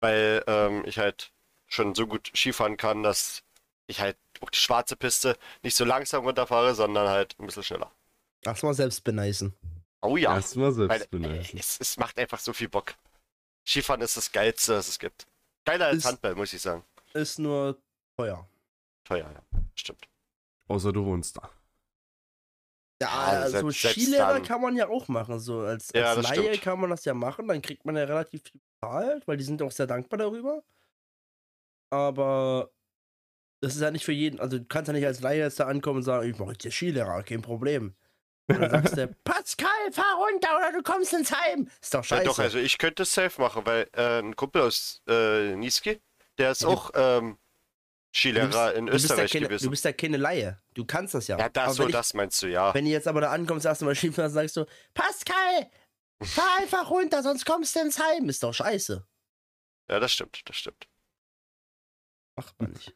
Weil 0.01 0.43
ähm, 0.47 0.83
ich 0.87 0.99
halt 0.99 1.33
schon 1.69 1.95
so 1.95 2.07
gut 2.07 2.33
Skifahren 2.35 2.77
kann, 2.77 3.03
dass 3.03 3.43
ich 3.87 4.01
halt 4.01 4.17
auch 4.41 4.51
die 4.51 4.59
schwarze 4.59 4.97
Piste 4.97 5.37
nicht 5.63 5.77
so 5.77 5.85
langsam 5.85 6.25
runterfahre, 6.25 6.75
sondern 6.75 7.09
halt 7.09 7.37
ein 7.39 7.47
bisschen 7.47 7.63
schneller. 7.63 7.93
Lass 8.45 8.63
mal 8.63 8.75
selbst 8.75 9.05
beneisen. 9.05 9.55
Oh 10.03 10.17
ja, 10.17 10.35
Erstmal 10.35 10.77
weil 10.77 10.89
selbst 10.89 11.05
äh, 11.07 11.09
beneisen. 11.11 11.59
es, 11.59 11.79
es 11.81 11.97
macht 11.99 12.19
einfach 12.19 12.39
so 12.39 12.53
viel 12.53 12.69
Bock. 12.69 12.95
Skifahren 13.67 14.01
ist 14.01 14.17
das 14.17 14.33
Geilste, 14.33 14.77
was 14.77 14.89
es 14.89 14.99
gibt. 14.99 15.27
Geiler 15.67 15.87
als 15.87 15.99
Ist- 15.99 16.07
Handball, 16.07 16.35
muss 16.35 16.53
ich 16.55 16.63
sagen. 16.63 16.83
Ist 17.15 17.39
nur 17.39 17.81
teuer. 18.17 18.49
Teuer, 19.05 19.31
ja. 19.33 19.43
Stimmt. 19.75 20.09
Außer 20.69 20.93
du 20.93 21.05
wohnst 21.05 21.37
da. 21.37 21.51
Ja, 23.03 23.09
Ja, 23.33 23.41
also 23.41 23.71
selbst 23.71 23.79
Skilehrer 23.93 24.41
kann 24.41 24.61
man 24.61 24.77
ja 24.77 24.89
auch 24.89 25.09
machen. 25.09 25.41
So 25.41 25.61
als, 25.61 25.89
Ja, 25.95 26.13
als 26.13 26.23
Laie 26.29 26.49
stimmt. 26.51 26.63
kann 26.63 26.81
man 26.81 26.91
das 26.91 27.05
ja 27.05 27.15
machen, 27.15 27.49
dann 27.49 27.63
kriegt 27.63 27.85
man 27.85 27.97
ja 27.97 28.05
relativ 28.05 28.43
viel 28.43 28.61
bezahlt, 28.81 29.27
weil 29.27 29.37
die 29.37 29.45
sind 29.45 29.61
auch 29.63 29.73
sehr 29.73 29.87
dankbar 29.87 30.19
darüber. 30.19 30.63
Aber 31.91 32.71
das 33.63 33.75
ist 33.75 33.81
ja 33.83 33.91
nicht 33.91 34.05
für 34.05 34.13
jeden, 34.13 34.39
also 34.41 34.59
du 34.59 34.65
kannst 34.65 34.89
ja 34.89 34.93
nicht 34.95 35.07
als 35.07 35.21
Laie 35.21 35.41
jetzt 35.41 35.59
da 35.61 35.67
ankommen 35.67 35.99
und 35.99 36.03
sagen, 36.05 36.31
ich 36.31 36.39
mache 36.39 36.53
jetzt 36.53 36.63
hier 36.63 36.71
Skilehrer, 36.73 37.23
kein 37.25 37.43
Problem. 37.43 37.95
Und 38.49 38.61
dann 38.61 38.71
sagst 38.71 38.97
du, 38.97 39.09
Pascal, 39.25 39.93
fahr 39.93 40.17
runter 40.17 40.57
oder 40.57 40.73
du 40.73 40.83
kommst 40.83 41.13
ins 41.13 41.33
Heim. 41.33 41.69
Ist 41.81 41.93
doch 41.95 41.99
Ja, 41.99 42.03
scheiße. 42.05 42.25
doch, 42.25 42.39
also 42.39 42.59
ich 42.59 42.79
könnte 42.79 43.03
es 43.05 43.13
safe 43.13 43.41
machen, 43.41 43.65
weil 43.67 43.89
äh, 43.93 44.21
ein 44.21 44.35
Kumpel 44.37 44.63
aus 44.63 45.03
äh, 45.09 45.55
Niski, 45.57 46.01
der 46.41 46.51
ist 46.53 46.63
Ja, 46.63 46.69
du- 46.69 46.75
auch 46.75 46.91
ähm, 46.95 47.39
Skilehrer 48.13 48.75
in 48.75 48.87
du 48.87 48.93
Österreich 48.93 49.31
keine, 49.31 49.45
du 49.45 49.49
gewesen. 49.51 49.71
bist 49.71 49.85
ja 49.85 49.93
keine 49.93 50.17
Laie. 50.17 50.61
Du 50.75 50.85
kannst 50.85 51.15
das 51.15 51.29
ja. 51.29 51.39
Ja, 51.39 51.49
das, 51.49 51.77
so, 51.77 51.87
ich, 51.87 51.93
das 51.93 52.13
meinst 52.15 52.43
du, 52.43 52.49
ja. 52.49 52.75
wenn 52.75 52.85
du 52.85 52.91
jetzt 52.91 53.07
aber 53.07 53.21
da 53.21 53.31
ankommst, 53.31 53.63
sagst 53.63 53.83
du 53.83 53.87
mal 53.87 53.95
schief, 53.97 54.17
dann 54.17 54.31
sagst 54.31 54.57
du, 54.57 54.67
Pascal, 54.95 55.71
fahr 56.23 56.57
einfach 56.59 56.91
runter, 56.91 57.23
sonst 57.23 57.47
kommst 57.47 57.77
du 57.77 57.81
ins 57.81 57.99
Heim. 58.01 58.29
Ist 58.29 58.43
doch 58.43 58.53
scheiße. 58.53 59.07
Ja, 59.89 60.01
das 60.01 60.13
stimmt, 60.13 60.41
das 60.49 60.57
stimmt. 60.57 60.89
Macht 62.37 62.61
man 62.61 62.73
nicht. 62.73 62.95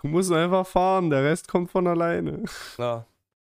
Du 0.00 0.06
musst 0.08 0.30
einfach 0.32 0.66
fahren, 0.66 1.10
der 1.10 1.24
Rest 1.24 1.48
kommt 1.48 1.70
von 1.70 1.86
alleine. 1.86 2.44
Ja. 2.76 3.06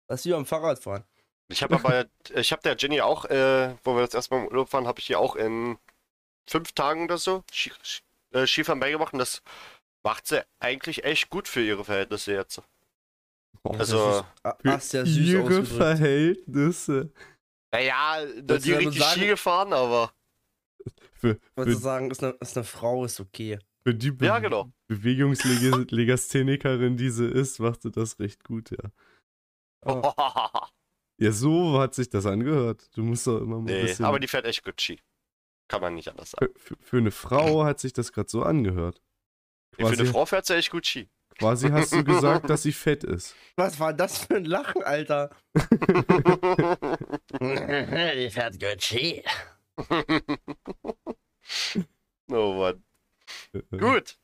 Das 0.08 0.22
ist 0.22 0.26
wie 0.26 0.32
beim 0.32 0.46
Fahrradfahren. 0.46 1.04
Ich 1.48 1.62
habe 1.64 1.76
aber, 1.76 2.06
ich 2.36 2.52
habe 2.52 2.62
der 2.64 2.76
Jenny 2.78 3.02
auch, 3.02 3.26
äh, 3.26 3.76
wo 3.84 3.96
wir 3.96 4.02
das 4.02 4.14
erstmal 4.14 4.42
im 4.42 4.48
Urlaub 4.48 4.72
waren, 4.74 4.88
habe 4.88 5.00
ich 5.00 5.10
ihr 5.10 5.20
auch 5.20 5.36
in 5.36 5.78
fünf 6.48 6.72
Tagen 6.74 7.04
oder 7.06 7.18
so 7.18 7.44
Ski, 7.52 7.72
Ski- 7.84 8.02
äh, 8.34 8.48
Skifahren 8.48 8.80
beigemacht 8.80 9.14
und 9.14 9.20
das 9.20 9.42
macht 10.04 10.28
sie 10.28 10.44
eigentlich 10.60 11.04
echt 11.04 11.30
gut 11.30 11.48
für 11.48 11.62
ihre 11.62 11.84
Verhältnisse 11.86 12.34
jetzt. 12.34 12.62
Also, 13.64 14.24
Ah, 14.44 14.56
Für 14.62 14.72
Hast 14.74 14.94
ja 14.94 15.06
süß 15.06 15.18
ihre 15.28 15.44
ausgedrückt. 15.44 15.72
naja, 15.74 15.96
Verhältnisse. 15.98 17.12
die 17.74 17.80
Willst 18.48 18.68
damit 18.68 18.88
richtig 18.88 19.00
sagen- 19.02 19.20
Ski 19.20 19.28
gefahren, 19.28 19.74
aber 19.74 20.14
Für, 21.14 21.38
Wolltest 21.56 21.80
du 21.80 21.84
sagen, 21.84 22.10
ist 22.12 22.24
eine, 22.24 22.34
ist 22.40 22.56
eine 22.58 22.64
Frau, 22.64 23.04
ist 23.04 23.20
okay. 23.20 23.60
für 23.84 23.94
die 23.94 24.12
Be 24.12 24.26
Ja, 24.28 24.40
genau. 24.40 24.72
Bewegungslegasthenikerin, 24.88 26.96
die 26.98 27.10
sie 27.10 27.28
ist, 27.28 27.60
macht 27.60 27.82
sie 27.82 27.92
das 27.92 28.18
recht 28.20 28.44
gut, 28.44 28.72
ja. 28.72 28.90
Ah, 29.86 30.70
Ja, 31.22 31.34
so 31.34 31.78
hat 31.82 31.96
sich 31.96 32.10
das 32.10 32.26
angehört. 32.26 32.90
Du 32.96 33.04
musst 33.04 33.28
doch 33.28 33.42
immer 33.42 33.58
mal 33.60 33.74
ein 33.74 33.76
nee, 33.76 33.82
bisschen. 33.82 34.06
aber 34.06 34.22
die 34.22 34.28
fährt 34.30 34.46
echt 34.46 34.64
gut 34.64 34.82
Ski. 34.82 35.02
Kann 35.70 35.80
man 35.82 35.94
nicht 35.96 36.10
anders 36.10 36.32
sagen. 36.32 36.52
für, 36.58 36.76
für, 36.76 36.76
für 36.82 36.98
eine 36.98 37.12
Frau 37.12 37.64
hat 37.64 37.80
sich 37.80 37.94
das 37.94 38.12
gerade 38.12 38.30
so 38.30 38.44
angehört. 38.44 39.02
Nee, 39.78 39.86
Für 39.86 39.92
Quasi, 39.92 40.02
eine 40.02 40.12
Frau 40.12 40.26
fährt 40.26 40.46
sie 40.46 40.56
echt 40.56 40.72
gut 40.72 40.86
Ski. 40.86 41.10
quasi 41.38 41.70
hast 41.70 41.94
du 41.94 42.04
gesagt, 42.04 42.50
dass 42.50 42.64
sie 42.64 42.74
fett 42.74 43.06
ist. 43.06 43.36
Was 43.56 43.80
war 43.80 43.94
das 43.94 44.26
für 44.26 44.36
ein 44.36 44.44
Lachen, 44.46 44.84
Alter? 44.84 45.30
Die 47.40 48.30
fährt 48.30 48.60
gut 48.60 48.84
Ski. 48.84 49.24
oh 52.30 52.54
Mann. 52.54 52.84
Gut. 53.72 54.19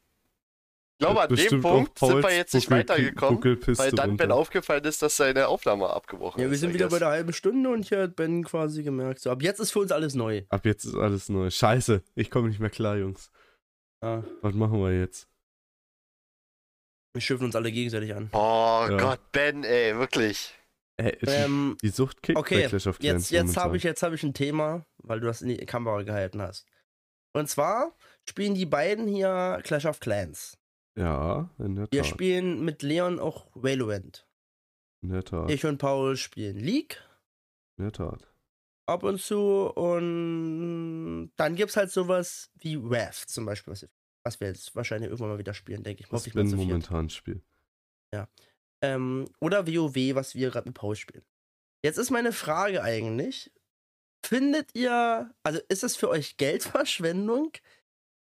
Ich 0.97 1.05
glaube, 1.05 1.21
an 1.23 1.35
dem 1.35 1.61
Punkt 1.61 1.99
sind 1.99 2.23
wir 2.23 2.35
jetzt 2.37 2.53
nicht 2.53 2.71
weitergekommen, 2.71 3.43
weil 3.43 3.91
dann 3.91 4.15
Ben 4.15 4.31
runter. 4.31 4.35
aufgefallen 4.41 4.83
ist, 4.85 5.01
dass 5.01 5.17
seine 5.17 5.49
Aufnahme 5.49 5.89
abgebrochen 5.89 6.39
Ja, 6.39 6.45
ist. 6.45 6.51
wir 6.51 6.57
sind 6.57 6.69
I 6.71 6.73
wieder 6.75 6.87
bei 6.87 6.99
der 6.99 7.09
halben 7.09 7.33
Stunde 7.33 7.69
und 7.69 7.83
hier 7.83 8.03
hat 8.03 8.15
Ben 8.15 8.45
quasi 8.45 8.81
gemerkt, 8.81 9.19
so 9.19 9.29
ab 9.29 9.41
jetzt 9.43 9.59
ist 9.59 9.71
für 9.71 9.79
uns 9.79 9.91
alles 9.91 10.15
neu. 10.15 10.43
Ab 10.47 10.65
jetzt 10.65 10.85
ist 10.85 10.95
alles 10.95 11.27
neu. 11.27 11.49
Scheiße, 11.49 12.01
ich 12.15 12.31
komme 12.31 12.47
nicht 12.47 12.61
mehr 12.61 12.69
klar, 12.69 12.95
Jungs. 12.95 13.29
Ja, 14.01 14.23
Was 14.41 14.53
machen 14.53 14.79
wir 14.81 14.97
jetzt? 14.97 15.27
wir 17.13 17.21
schiffen 17.21 17.45
uns 17.45 17.55
alle 17.55 17.71
gegenseitig 17.71 18.13
an. 18.13 18.29
Oh 18.33 18.87
Ja. 18.89 18.97
Gott, 18.97 19.31
Ben, 19.31 19.63
ey, 19.63 19.97
wirklich. 19.97 20.53
Äh, 20.97 21.15
die, 21.17 21.25
Ähm, 21.27 21.77
die 21.81 21.89
Sucht 21.89 22.21
kickt 22.23 22.37
okay, 22.37 22.63
bei 22.63 22.67
Clash 22.69 22.87
of 22.87 22.99
Clans 22.99 23.29
jetzt, 23.29 23.47
jetzt 23.47 23.57
habe 23.57 23.75
ich, 23.77 23.83
jetzt 23.83 24.01
hab 24.03 24.13
ich 24.13 24.23
ein 24.23 24.33
Thema, 24.33 24.85
weil 24.97 25.19
du 25.19 25.27
das 25.27 25.41
in 25.41 25.49
die 25.49 25.57
Kamera 25.65 26.03
gehalten 26.03 26.41
hast. 26.41 26.65
Und 27.33 27.49
zwar 27.49 27.93
spielen 28.29 28.55
die 28.55 28.65
beiden 28.65 29.07
hier 29.07 29.59
Clash 29.63 29.85
of 29.85 29.99
Clans. 29.99 30.57
Ja, 30.97 31.49
in 31.59 31.75
der 31.75 31.87
Wir 31.91 32.03
Tat. 32.03 32.09
spielen 32.09 32.63
mit 32.63 32.81
Leon 32.81 33.19
auch 33.19 33.47
Valorant. 33.53 34.27
In 35.01 35.09
der 35.09 35.23
Tat. 35.23 35.49
Ich 35.51 35.65
und 35.65 35.77
Paul 35.77 36.15
spielen 36.17 36.57
League 36.57 37.01
In 37.77 37.83
der 37.83 37.91
Tat. 37.91 38.27
ab 38.85 39.03
und 39.03 39.19
zu 39.19 39.39
und 39.75 41.31
dann 41.35 41.55
gibt 41.55 41.71
es 41.71 41.77
halt 41.77 41.91
sowas 41.91 42.51
wie 42.55 42.79
Raft 42.81 43.29
zum 43.29 43.45
Beispiel, 43.45 43.71
was 43.71 43.81
wir, 43.81 44.39
wir 44.39 44.47
jetzt 44.47 44.75
wahrscheinlich 44.75 45.09
irgendwann 45.09 45.29
mal 45.29 45.37
wieder 45.37 45.53
spielen, 45.53 45.83
denke 45.83 46.03
ich. 46.03 46.11
Was 46.11 46.25
ich 46.27 46.33
zu 46.33 46.39
viert. 46.39 46.55
momentan 46.55 47.09
spiele. 47.09 47.41
Ähm, 48.81 49.25
oder 49.39 49.67
WoW, 49.67 50.15
was 50.15 50.35
wir 50.35 50.49
gerade 50.51 50.67
mit 50.69 50.75
Paul 50.75 50.95
spielen. 50.95 51.25
Jetzt 51.83 51.97
ist 51.97 52.11
meine 52.11 52.31
Frage 52.31 52.83
eigentlich: 52.83 53.51
Findet 54.25 54.75
ihr, 54.75 55.33
also 55.43 55.59
ist 55.69 55.83
es 55.83 55.95
für 55.95 56.09
euch 56.09 56.37
Geldverschwendung, 56.37 57.51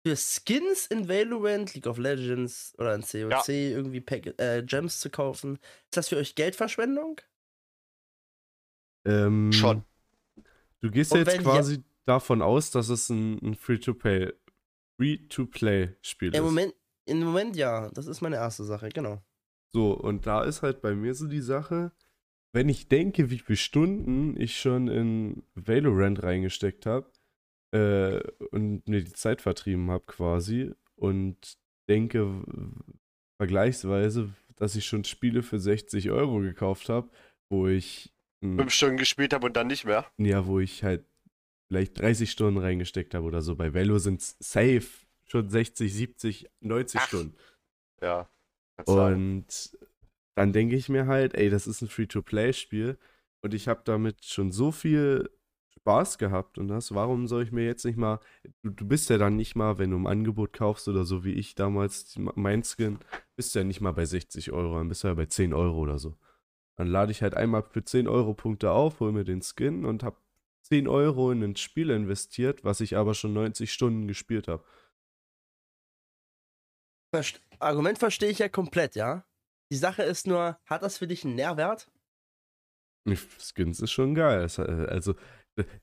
für 0.09 0.15
Skins 0.15 0.87
in 0.87 1.07
Valorant, 1.07 1.73
League 1.75 1.87
of 1.87 1.97
Legends 1.97 2.73
oder 2.77 2.95
in 2.95 3.01
COC 3.01 3.49
irgendwie 3.49 4.01
Pack 4.01 4.39
äh, 4.39 4.63
Gems 4.63 4.99
zu 4.99 5.09
kaufen? 5.09 5.59
Ist 5.85 5.97
das 5.97 6.09
für 6.09 6.17
euch 6.17 6.35
Geldverschwendung? 6.35 7.21
Ähm, 9.05 9.51
Schon. 9.51 9.83
Du 10.81 10.89
gehst 10.89 11.11
Und 11.11 11.19
jetzt 11.19 11.39
quasi 11.39 11.83
davon 12.05 12.41
aus, 12.41 12.71
dass 12.71 12.89
es 12.89 13.09
ein, 13.09 13.39
ein 13.43 13.55
Free-to-Play 13.55 14.33
Free-to-Play-Spiel 14.97 16.29
Im 16.29 16.33
ist. 16.33 16.41
Moment, 16.41 16.73
Im 17.05 17.23
Moment 17.23 17.55
ja, 17.55 17.89
das 17.91 18.07
ist 18.07 18.21
meine 18.21 18.35
erste 18.35 18.63
Sache, 18.65 18.89
genau. 18.89 19.21
So, 19.71 19.93
und 19.93 20.25
da 20.25 20.43
ist 20.43 20.61
halt 20.61 20.81
bei 20.81 20.93
mir 20.93 21.13
so 21.13 21.27
die 21.27 21.39
Sache, 21.39 21.93
wenn 22.51 22.67
ich 22.67 22.89
denke, 22.89 23.29
wie 23.29 23.39
viele 23.39 23.57
Stunden 23.57 24.39
ich 24.39 24.59
schon 24.59 24.87
in 24.87 25.43
Valorant 25.53 26.23
reingesteckt 26.23 26.85
habe 26.85 27.09
äh, 27.71 28.19
und 28.51 28.87
mir 28.87 29.03
die 29.03 29.13
Zeit 29.13 29.41
vertrieben 29.41 29.91
habe 29.91 30.05
quasi 30.05 30.71
und 30.95 31.57
denke 31.89 32.43
vergleichsweise, 33.37 34.29
dass 34.55 34.75
ich 34.75 34.85
schon 34.85 35.03
Spiele 35.03 35.43
für 35.43 35.59
60 35.59 36.11
Euro 36.11 36.39
gekauft 36.39 36.89
habe, 36.89 37.09
wo 37.49 37.67
ich 37.67 38.13
Fünf 38.41 38.71
Stunden 38.71 38.95
gespielt 38.95 39.33
habe 39.33 39.47
und 39.47 39.57
dann 39.57 39.67
nicht 39.67 39.83
mehr. 39.83 40.05
ja, 40.17 40.45
wo 40.47 40.59
ich 40.59 40.83
halt 40.83 41.03
vielleicht 41.67 41.99
30 41.99 42.31
Stunden 42.31 42.59
reingesteckt 42.59 43.13
habe 43.13 43.25
oder 43.25 43.41
so. 43.41 43.55
Bei 43.55 43.73
Velo 43.73 43.97
sind 43.99 44.21
safe 44.21 44.87
schon 45.25 45.49
60, 45.49 45.93
70, 45.93 46.49
90 46.61 46.99
Ach. 46.99 47.07
Stunden. 47.07 47.35
Ja. 48.01 48.29
Und 48.85 49.77
dann 50.35 50.53
denke 50.53 50.77
ich 50.77 50.87
mir 50.87 51.05
halt, 51.05 51.35
ey, 51.35 51.49
das 51.49 51.67
ist 51.67 51.81
ein 51.81 51.89
Free-to-Play-Spiel 51.89 52.97
und 53.41 53.53
ich 53.53 53.67
habe 53.67 53.81
damit 53.83 54.23
schon 54.23 54.51
so 54.53 54.71
viel 54.71 55.29
Spaß 55.89 56.19
gehabt 56.19 56.59
und 56.59 56.67
das, 56.67 56.93
warum 56.93 57.27
soll 57.27 57.41
ich 57.41 57.51
mir 57.51 57.65
jetzt 57.65 57.83
nicht 57.83 57.97
mal, 57.97 58.19
du, 58.61 58.69
du 58.69 58.87
bist 58.87 59.09
ja 59.09 59.17
dann 59.17 59.35
nicht 59.35 59.55
mal, 59.55 59.79
wenn 59.79 59.89
du 59.89 59.97
im 59.97 60.05
Angebot 60.05 60.53
kaufst 60.53 60.87
oder 60.87 61.03
so 61.03 61.23
wie 61.23 61.33
ich 61.33 61.55
damals 61.55 62.15
mein 62.35 62.63
Skin, 62.63 62.99
bist 63.35 63.55
ja 63.55 63.63
nicht 63.63 63.81
mal 63.81 63.93
bei 63.93 64.05
60 64.05 64.51
Euro, 64.51 64.77
dann 64.77 64.87
bist 64.87 65.03
du 65.03 65.07
ja 65.07 65.15
bei 65.15 65.25
10 65.25 65.51
Euro 65.51 65.79
oder 65.79 65.97
so. 65.97 66.15
Dann 66.77 66.87
lade 66.87 67.11
ich 67.11 67.23
halt 67.23 67.33
einmal 67.33 67.63
für 67.63 67.83
10 67.83 68.07
Euro 68.07 68.35
Punkte 68.35 68.69
auf, 68.69 68.99
hole 68.99 69.13
mir 69.13 69.23
den 69.23 69.41
Skin 69.41 69.83
und 69.83 70.03
habe 70.03 70.17
10 70.61 70.87
Euro 70.87 71.31
in 71.31 71.43
ein 71.43 71.55
Spiel 71.55 71.89
investiert, 71.89 72.63
was 72.63 72.81
ich 72.81 72.95
aber 72.95 73.15
schon 73.15 73.33
90 73.33 73.73
Stunden 73.73 74.07
gespielt 74.07 74.47
habe. 74.47 74.63
Verst 77.11 77.41
Argument 77.57 77.97
verstehe 77.97 78.29
ich 78.29 78.37
ja 78.37 78.47
komplett, 78.47 78.95
ja. 78.95 79.25
Die 79.71 79.77
Sache 79.77 80.03
ist 80.03 80.27
nur, 80.27 80.59
hat 80.65 80.83
das 80.83 80.99
für 80.99 81.07
dich 81.07 81.25
einen 81.25 81.33
Nährwert? 81.35 81.91
Skins 83.39 83.79
ist 83.79 83.91
schon 83.91 84.15
geil. 84.15 84.47
Äh, 84.57 84.61
Also, 84.87 85.15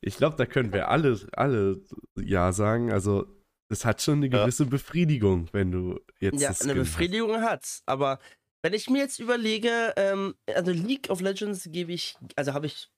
ich 0.01 0.17
glaube, 0.17 0.37
da 0.37 0.47
können 0.47 0.73
wir 0.73 0.89
alle, 0.89 1.19
alle 1.33 1.81
ja 2.19 2.53
sagen. 2.53 2.93
Also, 2.93 3.27
es 3.69 3.85
hat 3.85 4.01
schon 4.03 4.19
eine 4.19 4.29
Ja. 4.29 4.43
gewisse 4.43 4.67
Befriedigung, 4.67 5.49
wenn 5.53 5.73
du 5.73 6.01
jetzt 6.21 6.41
ja, 6.41 6.49
eine 6.49 6.57
Skin 6.57 6.69
hast. 6.69 6.77
Befriedigung 6.77 7.41
hat's. 7.43 7.83
Aber 7.87 8.19
wenn 8.63 8.75
ich 8.75 8.89
mir 8.91 8.99
jetzt 8.99 9.19
überlege, 9.19 9.93
ähm, 9.97 10.35
also 10.55 10.71
League 10.73 11.11
of 11.11 11.21
Legends 11.21 11.69
gebe 11.71 11.93
ich, 11.93 12.17
also 12.37 12.53
habe 12.55 12.67
ich 12.67 12.91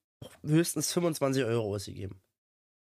höchstens 0.45 0.93
25 0.93 1.45
Euro 1.45 1.74
ausgegeben. 1.74 2.20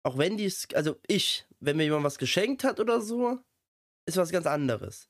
Auch 0.05 0.17
wenn 0.17 0.37
die, 0.37 0.51
also 0.73 0.99
ich, 1.07 1.47
wenn 1.59 1.77
mir 1.77 1.83
jemand 1.83 2.03
was 2.03 2.17
geschenkt 2.17 2.63
hat 2.63 2.79
oder 2.79 3.01
so, 3.01 3.39
ist 4.07 4.17
was 4.17 4.31
ganz 4.31 4.45
anderes. 4.45 5.07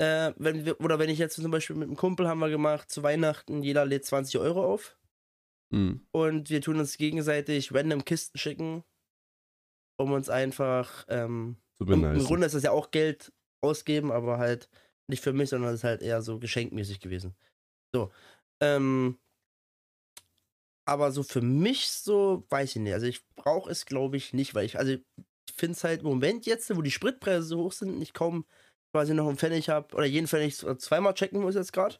Äh, 0.00 0.32
wenn 0.36 0.64
wir, 0.64 0.80
oder 0.80 0.98
wenn 0.98 1.10
ich 1.10 1.18
jetzt 1.18 1.34
zum 1.36 1.50
Beispiel 1.50 1.76
mit 1.76 1.88
einem 1.88 1.96
Kumpel 1.96 2.28
haben 2.28 2.38
wir 2.38 2.48
gemacht, 2.48 2.90
zu 2.90 3.02
Weihnachten, 3.02 3.62
jeder 3.62 3.84
lädt 3.84 4.06
20 4.06 4.38
Euro 4.40 4.64
auf 4.64 4.96
Mhm. 5.70 6.06
und 6.12 6.50
wir 6.50 6.60
tun 6.60 6.78
uns 6.78 6.96
gegenseitig 6.96 7.72
random 7.72 8.04
Kisten 8.04 8.38
schicken, 8.38 8.84
um 9.98 10.12
uns 10.12 10.28
einfach, 10.30 11.04
ähm, 11.08 11.56
So 11.78 11.86
im. 11.86 12.24
Grunde 12.24 12.46
ist 12.46 12.54
das 12.54 12.62
ja 12.62 12.72
auch 12.72 12.90
Geld 12.90 13.32
ausgeben, 13.62 14.10
aber 14.10 14.38
halt 14.38 14.68
nicht 15.08 15.22
für 15.22 15.32
mich, 15.32 15.50
sondern 15.50 15.70
es 15.70 15.80
ist 15.80 15.84
halt 15.84 16.02
eher 16.02 16.22
so 16.22 16.38
geschenkmäßig 16.38 17.00
gewesen. 17.00 17.34
So. 17.94 18.10
Ähm, 18.62 19.18
aber 20.86 21.12
so 21.12 21.22
für 21.22 21.40
mich 21.40 21.90
so, 21.90 22.46
weiß 22.50 22.76
ich 22.76 22.82
nicht. 22.82 22.94
Also 22.94 23.06
ich 23.06 23.24
brauche 23.36 23.70
es, 23.70 23.86
glaube 23.86 24.16
ich, 24.16 24.32
nicht, 24.32 24.54
weil 24.54 24.64
ich, 24.64 24.78
also 24.78 24.92
ich 24.92 25.04
finde 25.54 25.72
es 25.72 25.84
halt 25.84 26.00
im 26.00 26.08
Moment 26.08 26.46
jetzt, 26.46 26.74
wo 26.74 26.82
die 26.82 26.90
Spritpreise 26.90 27.42
so 27.46 27.64
hoch 27.64 27.72
sind, 27.72 28.00
ich 28.00 28.12
kaum 28.12 28.46
quasi 28.94 29.14
noch 29.14 29.28
einen 29.28 29.38
Pfennig 29.38 29.68
habe 29.68 29.94
oder 29.94 30.06
jeden 30.06 30.26
Pfennig 30.26 30.56
zweimal 30.56 31.14
checken 31.14 31.40
muss 31.40 31.54
jetzt 31.54 31.72
gerade, 31.72 31.96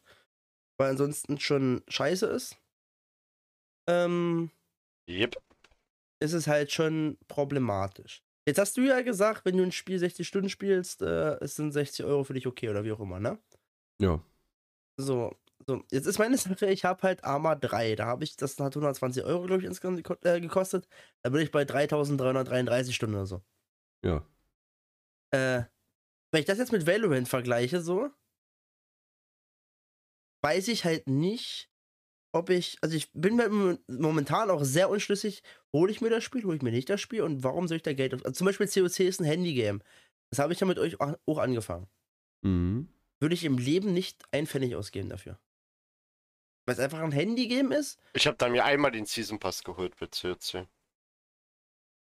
weil 0.77 0.89
ansonsten 0.89 1.39
schon 1.39 1.83
scheiße 1.87 2.25
ist. 2.25 2.57
Ähm, 3.87 4.51
Yep. 5.09 5.35
ist 6.21 6.33
es 6.33 6.47
halt 6.47 6.71
schon 6.71 7.17
problematisch. 7.27 8.23
Jetzt 8.47 8.59
hast 8.59 8.77
du 8.77 8.81
ja 8.81 9.01
gesagt, 9.01 9.45
wenn 9.45 9.57
du 9.57 9.63
ein 9.63 9.71
Spiel 9.71 9.99
60 9.99 10.27
Stunden 10.27 10.49
spielst, 10.49 11.01
äh, 11.01 11.35
es 11.41 11.55
sind 11.55 11.71
60 11.71 12.05
Euro 12.05 12.23
für 12.23 12.33
dich 12.33 12.47
okay 12.47 12.69
oder 12.69 12.83
wie 12.83 12.91
auch 12.91 12.99
immer, 12.99 13.19
ne? 13.19 13.39
Ja. 14.01 14.23
So, 14.99 15.35
so. 15.67 15.83
jetzt 15.91 16.07
ist 16.07 16.19
meine 16.19 16.37
Sache, 16.37 16.67
ich 16.67 16.85
habe 16.85 17.01
halt 17.03 17.23
Arma 17.23 17.55
3. 17.55 17.95
Da 17.95 18.05
habe 18.07 18.23
ich, 18.23 18.35
das 18.37 18.59
hat 18.59 18.75
120 18.75 19.23
Euro, 19.25 19.45
glaube 19.45 19.61
ich, 19.61 19.67
insgesamt 19.67 19.99
äh, 20.25 20.41
gekostet. 20.41 20.87
Da 21.23 21.29
bin 21.29 21.41
ich 21.41 21.51
bei 21.51 21.65
3333 21.65 22.95
Stunden 22.95 23.15
oder 23.15 23.25
so. 23.25 23.41
Ja. 24.03 24.25
Äh, 25.33 25.63
wenn 26.31 26.41
ich 26.41 26.45
das 26.45 26.57
jetzt 26.57 26.71
mit 26.71 26.87
Valorant 26.87 27.27
vergleiche, 27.29 27.81
so, 27.81 28.09
weiß 30.43 30.67
ich 30.69 30.85
halt 30.85 31.07
nicht, 31.07 31.70
ob 32.33 32.49
ich, 32.49 32.77
also 32.81 32.95
ich 32.95 33.11
bin 33.13 33.35
mir 33.35 33.77
momentan 33.87 34.49
auch 34.49 34.63
sehr 34.63 34.89
unschlüssig, 34.89 35.43
hole 35.73 35.91
ich 35.91 36.01
mir 36.01 36.09
das 36.09 36.23
Spiel, 36.23 36.43
hole 36.43 36.55
ich 36.55 36.61
mir 36.61 36.71
nicht 36.71 36.89
das 36.89 37.01
Spiel 37.01 37.21
und 37.21 37.43
warum 37.43 37.67
soll 37.67 37.77
ich 37.77 37.83
da 37.83 37.93
Geld 37.93 38.13
aus? 38.13 38.23
Also 38.23 38.37
zum 38.37 38.45
Beispiel 38.45 38.67
COC 38.67 39.01
ist 39.01 39.19
ein 39.19 39.25
Handygame. 39.25 39.79
Das 40.29 40.39
habe 40.39 40.53
ich 40.53 40.59
ja 40.59 40.67
mit 40.67 40.79
euch 40.79 40.99
auch 40.99 41.37
angefangen. 41.37 41.87
Mhm. 42.41 42.87
Würde 43.19 43.35
ich 43.35 43.43
im 43.43 43.57
Leben 43.57 43.93
nicht 43.93 44.23
ein 44.31 44.47
Pfennig 44.47 44.75
ausgeben 44.75 45.09
dafür. 45.09 45.39
Weil 46.65 46.75
es 46.75 46.79
einfach 46.79 46.99
ein 46.99 47.11
Handygame 47.11 47.75
ist. 47.75 47.99
Ich 48.13 48.27
habe 48.27 48.37
dann 48.37 48.53
mir 48.53 48.63
einmal 48.63 48.91
den 48.91 49.05
Season 49.05 49.39
Pass 49.39 49.63
geholt 49.63 49.95
bei 49.99 50.07
COC. 50.07 50.67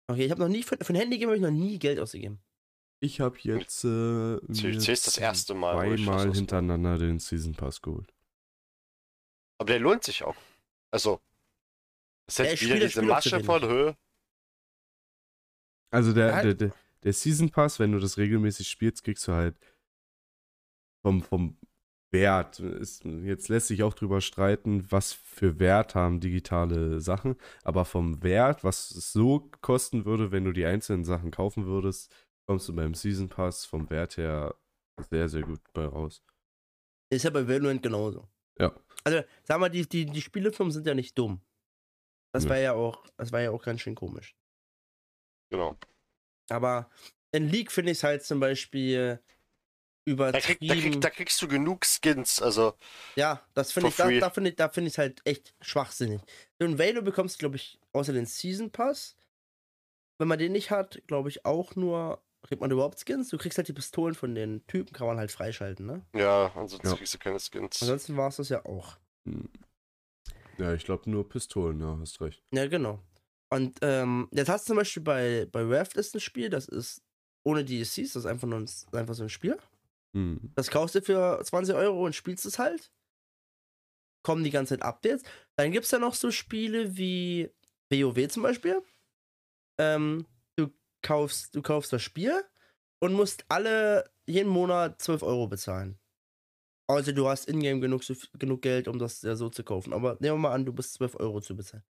Okay, 0.08 0.26
ich 0.26 0.32
habe 0.32 0.42
noch 0.42 0.50
nie, 0.50 0.64
für, 0.64 0.78
für 0.82 0.94
ein 0.94 0.98
Handygame 0.98 1.32
habe 1.32 1.38
ich 1.38 1.42
noch 1.42 1.52
nie 1.52 1.80
Geld 1.80 2.00
ausgegeben. 2.00 2.40
Ich 3.02 3.20
habe 3.20 3.38
jetzt 3.44 3.84
äh, 3.84 4.38
COC 4.38 4.90
ist 4.90 5.08
das 5.08 5.18
erste 5.18 5.56
Mal, 5.56 5.88
wo 5.88 5.94
ich 5.94 6.06
was 6.06 6.22
zweimal 6.22 6.36
hintereinander 6.36 6.98
den 6.98 7.20
Season 7.20 7.54
Pass 7.54 7.82
geholt. 7.82 8.14
Aber 9.60 9.68
der 9.68 9.80
lohnt 9.80 10.04
sich 10.04 10.24
auch. 10.24 10.38
Also, 10.92 11.22
wieder 12.28 12.28
das 12.28 12.38
diese 12.38 12.58
Spiel 12.58 12.86
auch 12.86 12.92
zu 12.92 13.02
Masche 13.04 13.44
von. 13.44 13.64
Höhe. 13.64 13.98
Also 15.92 16.14
der, 16.14 16.42
der, 16.44 16.54
der, 16.54 16.72
der 17.04 17.14
Season 17.14 17.50
Pass, 17.50 17.80
wenn 17.80 17.92
du 17.92 18.00
das 18.00 18.18
regelmäßig 18.18 18.68
spielst, 18.68 19.04
kriegst 19.04 19.28
du 19.28 19.34
halt 19.34 19.58
vom, 21.02 21.24
vom 21.24 21.58
Wert. 22.12 22.60
Ist, 22.60 23.04
jetzt 23.04 23.50
lässt 23.50 23.68
sich 23.68 23.84
auch 23.84 23.94
drüber 23.94 24.22
streiten, 24.22 24.90
was 24.92 25.14
für 25.14 25.60
Wert 25.60 25.96
haben 25.96 26.20
digitale 26.20 27.02
Sachen. 27.02 27.36
Aber 27.64 27.86
vom 27.86 28.22
Wert, 28.24 28.64
was 28.64 28.92
es 28.92 29.12
so 29.12 29.50
kosten 29.62 30.06
würde, 30.06 30.32
wenn 30.32 30.46
du 30.46 30.52
die 30.52 30.66
einzelnen 30.66 31.04
Sachen 31.04 31.32
kaufen 31.32 31.66
würdest, 31.66 32.14
kommst 32.48 32.68
du 32.68 32.76
beim 32.76 32.94
Season 32.94 33.30
Pass 33.30 33.66
vom 33.66 33.90
Wert 33.90 34.18
her 34.18 34.56
sehr, 35.10 35.28
sehr 35.28 35.42
gut 35.42 35.62
bei 35.74 35.86
raus. 35.86 36.24
Ist 37.12 37.24
ja 37.24 37.30
bei 37.32 37.48
Valorant 37.48 37.82
genauso. 37.82 38.28
Ja. 38.60 38.76
Also, 39.04 39.24
sag 39.44 39.60
mal, 39.60 39.70
die, 39.70 39.88
die, 39.88 40.06
die 40.06 40.22
Spielefirmen 40.22 40.72
sind 40.72 40.86
ja 40.86 40.94
nicht 40.94 41.18
dumm. 41.18 41.42
Das 42.34 42.44
Nee. 42.44 42.50
war 42.52 42.58
ja 42.60 42.74
auch, 42.74 43.06
das 43.18 43.32
war 43.32 43.42
ja 43.42 43.52
auch 43.52 43.64
ganz 43.64 43.82
schön 43.82 43.96
komisch. 43.96 44.36
Genau. 45.52 45.78
Aber 46.50 46.90
in 47.32 47.50
League 47.50 47.72
finde 47.72 47.92
ich 47.92 48.00
es 48.00 48.04
halt 48.04 48.24
zum 48.24 48.40
Beispiel 48.40 49.20
Da, 50.06 50.40
krieg, 50.40 50.58
übertrieben. 50.62 50.68
da, 50.68 50.76
krieg, 50.76 51.02
da 51.02 51.10
kriegst 51.10 51.42
du 51.42 51.48
genug 51.48 51.86
Skins. 51.86 52.42
Also, 52.42 52.76
ja, 53.16 53.44
das 53.54 53.72
finde 53.72 53.90
ich, 53.90 53.96
da, 53.96 54.10
da 54.12 54.30
finde 54.30 54.50
ich, 54.52 54.56
da 54.56 54.70
finde 54.70 54.88
ich 54.90 54.94
es 54.94 54.98
halt 54.98 55.22
echt 55.26 55.56
schwachsinnig. 55.62 56.22
So 56.60 56.66
in 56.66 56.78
Valo 56.78 57.02
bekommst 57.02 57.36
du, 57.36 57.40
glaube 57.40 57.56
ich, 57.56 57.80
außer 57.94 58.14
den 58.14 58.26
Season 58.26 58.72
Pass. 58.72 59.16
Wenn 60.20 60.28
man 60.28 60.38
den 60.40 60.52
nicht 60.52 60.70
hat, 60.70 61.02
glaube 61.08 61.30
ich 61.30 61.46
auch 61.46 61.76
nur, 61.76 62.22
kriegt 62.50 62.62
man 62.62 62.72
überhaupt 62.72 63.00
Skins? 63.00 63.30
Du 63.30 63.38
kriegst 63.38 63.58
halt 63.60 63.68
die 63.68 63.74
Pistolen 63.74 64.16
von 64.16 64.34
den 64.34 64.66
Typen, 64.66 64.92
kann 64.92 65.06
man 65.06 65.18
halt 65.20 65.32
freischalten, 65.32 65.86
ne? 65.86 66.04
ja, 66.16 66.52
ansonsten 66.56 66.88
Ja. 66.88 66.96
kriegst 66.96 67.14
du 67.14 67.20
keine 67.20 67.40
Skins. 67.40 67.82
Ansonsten 67.82 68.18
war 68.18 68.30
es 68.30 68.38
das 68.38 68.50
ja 68.50 68.66
auch. 68.66 68.98
Hm. 69.26 69.48
Ja, 70.58 70.74
ich 70.74 70.84
glaube 70.84 71.10
nur 71.10 71.30
Pistolen, 71.30 71.80
ja, 71.80 71.96
hast 72.02 72.20
recht. 72.22 72.44
Ja, 72.52 72.68
genau. 72.68 73.00
Und 73.52 73.78
ähm, 73.84 74.28
jetzt 74.32 74.50
hast 74.50 74.66
du 74.66 74.72
zum 74.72 74.78
Beispiel 74.78 75.04
bei, 75.04 75.48
bei 75.52 75.62
Raft 75.64 75.96
ist 75.96 76.16
ein 76.16 76.20
Spiel, 76.20 76.50
das 76.50 76.68
ist 76.68 77.04
ohne 77.44 77.64
DLCs, 77.64 77.96
das 78.14 78.16
ist 78.16 78.26
einfach 78.26 78.48
nur 78.48 78.60
ein, 78.60 78.70
einfach 78.94 79.14
so 79.14 79.24
ein 79.24 79.30
Spiel. 79.30 79.58
Hm. 80.16 80.52
Das 80.56 80.72
kaufst 80.72 80.96
du 80.96 81.02
für 81.04 81.40
20 81.44 81.76
Euro 81.76 82.04
und 82.04 82.16
spielst 82.16 82.46
es 82.48 82.58
halt. 82.58 82.92
Kommen 84.24 84.44
die 84.44 84.50
ganze 84.50 84.74
Zeit 84.76 84.84
Updates. 84.84 85.22
Dann 85.56 85.72
gibt 85.72 85.86
es 85.86 85.92
ja 85.92 86.00
noch 86.00 86.16
so 86.16 86.32
Spiele 86.32 86.98
wie 86.98 87.52
WoW 87.92 88.28
zum 88.28 88.42
Beispiel. 88.44 88.82
Ähm, 89.80 90.26
kaufst, 91.02 91.56
du 91.56 91.62
kaufst 91.62 91.92
das 91.94 92.02
Spiel 92.02 92.44
und 93.02 93.14
musst 93.14 93.46
alle 93.50 94.10
jeden 94.28 94.50
Monat 94.50 95.02
12 95.02 95.24
Euro 95.24 95.48
bezahlen. 95.48 96.00
Also 96.90 97.12
du 97.12 97.28
hast 97.28 97.48
ingame 97.48 97.80
genug, 97.82 98.04
so- 98.04 98.16
genug 98.38 98.62
Geld, 98.64 98.88
um 98.88 98.98
das 99.00 99.22
ja 99.22 99.36
so 99.36 99.50
zu 99.50 99.64
kaufen. 99.64 99.94
Aber 99.94 100.14
nehmen 100.20 100.36
wir 100.36 100.50
mal 100.50 100.54
an, 100.54 100.66
du 100.66 100.74
bist 100.74 100.94
12 100.96 101.16
Euro 101.20 101.40
zu 101.40 101.56
bezahlen. 101.56 101.84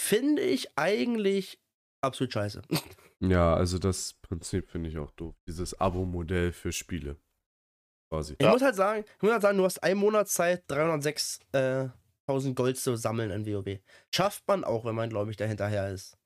Finde 0.00 0.42
ich 0.42 0.68
eigentlich 0.78 1.60
absolut 2.04 2.32
scheiße. 2.32 2.62
Ja, 3.20 3.52
also 3.54 3.80
das 3.80 4.14
Prinzip 4.22 4.70
finde 4.70 4.90
ich 4.90 4.96
auch 4.98 5.10
doof. 5.10 5.34
Dieses 5.48 5.74
Abo-Modell 5.80 6.52
für 6.52 6.70
Spiele. 6.70 7.16
Quasi. 8.12 8.34
Ich 8.38 8.44
Ja. 8.46 8.52
muss 8.52 8.62
halt 8.62 8.76
sagen, 8.76 9.04
ich 9.16 9.22
muss 9.22 9.32
halt 9.32 9.42
sagen, 9.42 9.58
du 9.58 9.64
hast 9.64 9.82
einen 9.82 9.98
Monat 9.98 10.28
Zeit, 10.28 10.62
306.000 10.70 12.54
Gold 12.54 12.76
zu 12.78 12.96
sammeln 12.96 13.30
in 13.30 13.46
WoW. 13.46 13.80
Schafft 14.14 14.46
man 14.46 14.64
auch, 14.64 14.84
wenn 14.84 14.94
man, 14.94 15.08
glaube 15.10 15.30
ich, 15.30 15.36
da 15.36 15.44
hinterher 15.46 15.90
ist. 15.90 16.16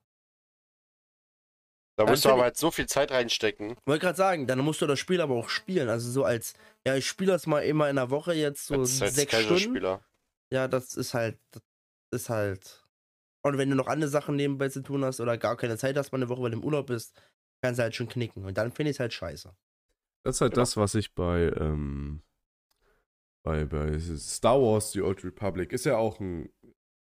Da 1.96 2.06
musst 2.06 2.24
du 2.24 2.30
aber 2.30 2.42
halt 2.42 2.56
so 2.56 2.70
viel 2.70 2.86
Zeit 2.86 3.10
reinstecken. 3.10 3.76
Wollte 3.84 4.06
gerade 4.06 4.16
sagen, 4.16 4.46
dann 4.46 4.58
musst 4.60 4.80
du 4.80 4.86
das 4.86 4.98
Spiel 4.98 5.20
aber 5.20 5.34
auch 5.34 5.48
spielen. 5.48 5.88
Also 5.88 6.10
so 6.10 6.24
als, 6.24 6.54
ja, 6.86 6.96
ich 6.96 7.06
spiele 7.06 7.32
das 7.32 7.46
mal 7.46 7.60
immer 7.60 7.90
in 7.90 7.96
der 7.96 8.10
Woche 8.10 8.32
jetzt 8.32 8.66
so 8.66 8.80
als, 8.80 9.02
als 9.02 9.14
sechs 9.14 9.38
Stunden. 9.38 9.98
Ja, 10.52 10.68
das 10.68 10.96
ist 10.96 11.14
halt, 11.14 11.38
das 11.52 11.62
ist 12.22 12.30
halt. 12.30 12.86
Und 13.44 13.58
wenn 13.58 13.68
du 13.68 13.76
noch 13.76 13.88
andere 13.88 14.08
Sachen 14.10 14.36
nebenbei 14.36 14.68
zu 14.68 14.82
tun 14.82 15.04
hast 15.04 15.20
oder 15.20 15.36
gar 15.36 15.56
keine 15.56 15.76
Zeit 15.76 15.96
hast, 15.96 16.12
mal 16.12 16.18
eine 16.18 16.28
Woche, 16.28 16.42
weil 16.42 16.50
du 16.52 16.58
im 16.58 16.64
Urlaub 16.64 16.86
bist, 16.86 17.20
kannst 17.62 17.78
du 17.78 17.82
halt 17.82 17.94
schon 17.94 18.08
knicken. 18.08 18.44
Und 18.44 18.56
dann 18.56 18.72
finde 18.72 18.90
ich 18.90 18.96
es 18.96 19.00
halt 19.00 19.12
scheiße. 19.12 19.54
Das 20.24 20.36
ist 20.36 20.40
halt 20.40 20.52
Genau. 20.52 20.62
das, 20.62 20.76
was 20.76 20.94
ich 20.94 21.14
bei, 21.14 21.52
ähm, 21.58 22.22
bei, 23.44 23.64
bei 23.64 23.98
Star 23.98 24.60
Wars, 24.60 24.92
The 24.92 25.02
Old 25.02 25.24
Republic, 25.24 25.72
ist 25.72 25.84
ja 25.84 25.96
auch 25.96 26.20
ein 26.20 26.50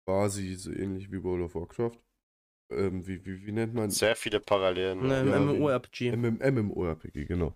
quasi 0.07 0.55
so 0.55 0.71
ähnlich 0.71 1.11
wie 1.11 1.23
World 1.23 1.43
of 1.43 1.55
Warcraft. 1.55 1.97
Ähm, 2.71 3.05
wie, 3.05 3.25
wie, 3.25 3.45
wie 3.45 3.51
nennt 3.51 3.73
man 3.73 3.89
Sehr 3.89 4.15
viele 4.15 4.39
Parallelen. 4.39 5.07
Ne, 5.07 5.29
Ja, 5.29 5.39
MMORPG. 5.39 6.11
MM, 6.11 6.39
MMORPG, 6.39 7.25
genau. 7.25 7.53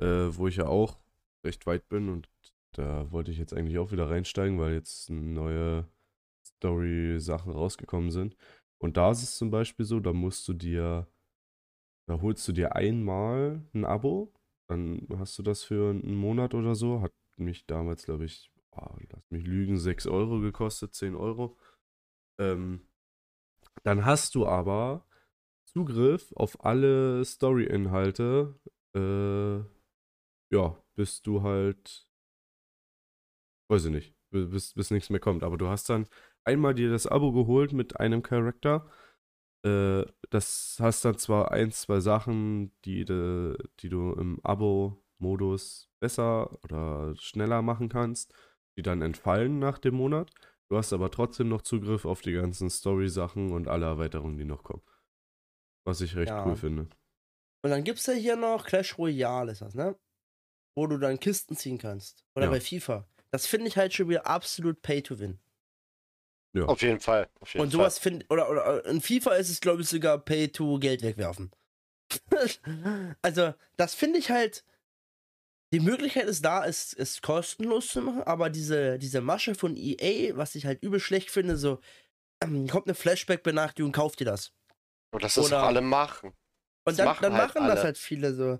Äh, 0.00 0.36
wo 0.36 0.48
ich 0.48 0.56
ja 0.56 0.66
auch 0.66 0.98
recht 1.44 1.66
weit 1.66 1.88
bin 1.88 2.08
und 2.08 2.28
da 2.72 3.10
wollte 3.10 3.30
ich 3.30 3.38
jetzt 3.38 3.54
eigentlich 3.54 3.78
auch 3.78 3.90
wieder 3.92 4.10
reinsteigen, 4.10 4.58
weil 4.58 4.74
jetzt 4.74 5.10
neue 5.10 5.88
Story-Sachen 6.46 7.52
rausgekommen 7.52 8.10
sind. 8.10 8.36
Und 8.78 8.96
da 8.96 9.10
ist 9.10 9.22
es 9.22 9.36
zum 9.36 9.50
Beispiel 9.50 9.84
so, 9.84 10.00
da 10.00 10.12
musst 10.12 10.46
du 10.46 10.52
dir, 10.52 11.08
da 12.06 12.20
holst 12.20 12.46
du 12.46 12.52
dir 12.52 12.76
einmal 12.76 13.62
ein 13.74 13.84
Abo, 13.84 14.32
dann 14.68 15.06
hast 15.16 15.38
du 15.38 15.42
das 15.42 15.64
für 15.64 15.90
einen 15.90 16.14
Monat 16.14 16.54
oder 16.54 16.74
so. 16.74 17.00
Hat 17.00 17.12
mich 17.36 17.66
damals, 17.66 18.04
glaube 18.04 18.24
ich, 18.24 18.52
oh, 18.72 18.96
lass 19.10 19.30
mich 19.30 19.44
lügen, 19.46 19.78
6 19.78 20.06
Euro 20.06 20.40
gekostet, 20.40 20.94
10 20.94 21.14
Euro. 21.16 21.56
Ähm, 22.38 22.87
dann 23.84 24.04
hast 24.04 24.34
du 24.34 24.46
aber 24.46 25.04
Zugriff 25.66 26.32
auf 26.36 26.64
alle 26.64 27.24
Story-Inhalte, 27.24 28.54
äh, 28.94 29.58
ja, 30.54 30.76
bis 30.96 31.22
du 31.22 31.42
halt, 31.42 32.08
weiß 33.68 33.86
ich 33.86 33.90
nicht, 33.92 34.14
bi- 34.30 34.46
bis, 34.46 34.74
bis 34.74 34.90
nichts 34.90 35.10
mehr 35.10 35.20
kommt. 35.20 35.42
Aber 35.42 35.58
du 35.58 35.68
hast 35.68 35.88
dann 35.90 36.06
einmal 36.44 36.74
dir 36.74 36.90
das 36.90 37.06
Abo 37.06 37.32
geholt 37.32 37.72
mit 37.72 37.98
einem 38.00 38.22
Charakter. 38.22 38.86
Äh, 39.64 40.04
das 40.30 40.78
hast 40.80 41.04
dann 41.04 41.18
zwar 41.18 41.52
ein, 41.52 41.72
zwei 41.72 42.00
Sachen, 42.00 42.72
die, 42.84 43.04
de, 43.04 43.56
die 43.80 43.88
du 43.88 44.12
im 44.14 44.40
Abo-Modus 44.44 45.90
besser 46.00 46.58
oder 46.64 47.14
schneller 47.16 47.62
machen 47.62 47.88
kannst, 47.88 48.34
die 48.76 48.82
dann 48.82 49.02
entfallen 49.02 49.58
nach 49.58 49.78
dem 49.78 49.94
Monat. 49.96 50.30
Du 50.68 50.76
hast 50.76 50.92
aber 50.92 51.10
trotzdem 51.10 51.48
noch 51.48 51.62
Zugriff 51.62 52.04
auf 52.04 52.20
die 52.20 52.32
ganzen 52.32 52.68
Story-Sachen 52.68 53.52
und 53.52 53.68
alle 53.68 53.86
Erweiterungen, 53.86 54.36
die 54.36 54.44
noch 54.44 54.62
kommen. 54.62 54.82
Was 55.84 56.00
ich 56.02 56.14
recht 56.16 56.28
Ja. 56.30 56.44
cool 56.46 56.56
finde. 56.56 56.88
Und 57.62 57.70
dann 57.70 57.84
gibt's 57.84 58.06
ja 58.06 58.12
hier 58.12 58.36
noch 58.36 58.66
Clash 58.66 58.98
Royale, 58.98 59.52
ist 59.52 59.62
das, 59.62 59.74
ne? 59.74 59.98
Wo 60.76 60.86
du 60.86 60.98
dann 60.98 61.18
Kisten 61.18 61.56
ziehen 61.56 61.78
kannst. 61.78 62.24
Oder 62.36 62.46
Ja. 62.46 62.50
bei 62.50 62.60
FIFA. 62.60 63.08
Das 63.30 63.46
finde 63.46 63.68
ich 63.68 63.76
halt 63.76 63.94
schon 63.94 64.08
wieder 64.08 64.26
absolut 64.26 64.80
pay 64.82 65.02
to 65.02 65.18
win. 65.18 65.38
Auf 66.66 66.82
jeden 66.82 66.98
Fall. 67.00 67.28
Auf 67.40 67.52
jeden 67.54 67.64
Und 67.64 67.70
sowas 67.70 67.98
finde 67.98 68.26
oder, 68.30 68.50
oder 68.50 68.84
in 68.86 69.00
FIFA 69.00 69.34
ist 69.34 69.48
es, 69.48 69.60
glaube 69.60 69.82
ich, 69.82 69.88
sogar 69.88 70.18
pay 70.18 70.48
to 70.48 70.78
Geld 70.78 71.02
wegwerfen. 71.02 71.52
also, 73.22 73.54
das 73.76 73.94
finde 73.94 74.18
ich 74.18 74.30
halt. 74.30 74.64
Die 75.72 75.80
Möglichkeit 75.80 76.24
ist 76.26 76.44
da, 76.44 76.64
es, 76.64 76.94
es 76.94 77.20
kostenlos 77.20 77.88
zu 77.88 78.00
machen, 78.00 78.22
aber 78.22 78.48
diese, 78.48 78.98
diese 78.98 79.20
Masche 79.20 79.54
von 79.54 79.76
EA, 79.76 80.34
was 80.36 80.54
ich 80.54 80.64
halt 80.64 80.82
übel 80.82 80.98
schlecht 80.98 81.30
finde, 81.30 81.56
so, 81.58 81.80
ähm, 82.42 82.66
kommt 82.68 82.86
eine 82.86 82.94
Flashback-Benachrichtigung, 82.94 83.92
kauft 83.92 84.20
dir 84.20 84.24
das. 84.24 84.52
Und 85.12 85.22
das 85.22 85.38
auch 85.38 85.50
alle 85.52 85.80
machen. 85.80 86.30
Und 86.30 86.34
Das 86.86 86.96
dann, 86.96 87.06
machen 87.06 87.22
dann 87.22 87.32
halt 87.34 87.54
machen 87.54 87.66
das 87.68 87.78
alle. 87.78 87.82
halt 87.84 87.98
viele 87.98 88.34
so. 88.34 88.58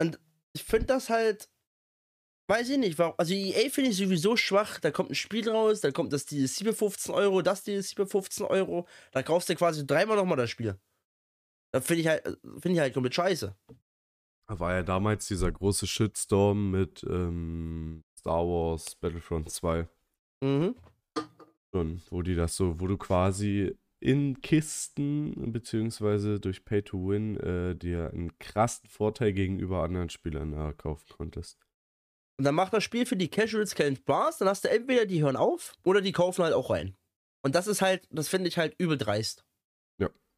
Und 0.00 0.18
ich 0.52 0.64
finde 0.64 0.86
das 0.86 1.10
halt, 1.10 1.48
weiß 2.48 2.70
ich 2.70 2.78
nicht, 2.78 2.98
warum, 2.98 3.14
also 3.18 3.34
EA 3.34 3.70
finde 3.70 3.90
ich 3.90 3.96
sowieso 3.96 4.36
schwach, 4.36 4.80
da 4.80 4.90
kommt 4.90 5.10
ein 5.10 5.14
Spiel 5.14 5.48
raus, 5.48 5.80
dann 5.80 5.92
kommt 5.92 6.12
das 6.12 6.26
DLC 6.26 6.64
für 6.64 6.74
15 6.74 7.14
Euro, 7.14 7.42
das 7.42 7.62
DLC 7.62 7.94
für 7.94 8.06
15 8.06 8.46
Euro, 8.46 8.88
da 9.12 9.22
kaufst 9.22 9.48
du 9.48 9.54
quasi 9.54 9.86
dreimal 9.86 10.16
nochmal 10.16 10.38
das 10.38 10.50
Spiel. 10.50 10.76
Da 11.72 11.80
finde 11.80 12.00
ich 12.00 12.08
halt, 12.08 12.24
finde 12.24 12.72
ich 12.72 12.78
halt 12.80 12.94
komplett 12.94 13.14
scheiße. 13.14 13.54
Da 14.48 14.58
war 14.60 14.72
ja 14.74 14.82
damals 14.82 15.28
dieser 15.28 15.52
große 15.52 15.86
Shitstorm 15.86 16.70
mit 16.70 17.04
ähm, 17.08 18.02
Star 18.18 18.46
Wars 18.46 18.94
Battlefront 18.96 19.50
2 19.50 19.86
Mhm. 20.42 20.74
schon, 21.74 22.00
wo 22.10 22.22
die 22.22 22.34
das 22.36 22.56
so, 22.56 22.80
wo 22.80 22.86
du 22.86 22.96
quasi 22.96 23.76
in 24.00 24.40
Kisten 24.40 25.52
beziehungsweise 25.52 26.38
durch 26.38 26.64
Pay 26.64 26.82
to 26.82 27.08
Win 27.08 27.36
äh, 27.38 27.74
dir 27.74 28.10
einen 28.10 28.38
krassen 28.38 28.88
Vorteil 28.88 29.32
gegenüber 29.32 29.82
anderen 29.82 30.08
Spielern 30.08 30.52
erkaufen 30.52 31.06
konntest. 31.16 31.58
Und 32.38 32.44
dann 32.44 32.54
macht 32.54 32.72
das 32.72 32.84
Spiel 32.84 33.04
für 33.04 33.16
die 33.16 33.28
Casuals 33.28 33.74
keinen 33.74 33.96
Spaß, 33.96 34.38
dann 34.38 34.48
hast 34.48 34.64
du 34.64 34.70
entweder 34.70 35.04
die 35.04 35.22
hören 35.22 35.34
auf 35.36 35.74
oder 35.82 36.00
die 36.00 36.12
kaufen 36.12 36.44
halt 36.44 36.54
auch 36.54 36.70
rein. 36.70 36.96
Und 37.42 37.56
das 37.56 37.66
ist 37.66 37.82
halt, 37.82 38.06
das 38.10 38.28
finde 38.28 38.48
ich 38.48 38.56
halt 38.56 38.76
übel 38.78 38.96
dreist. 38.96 39.44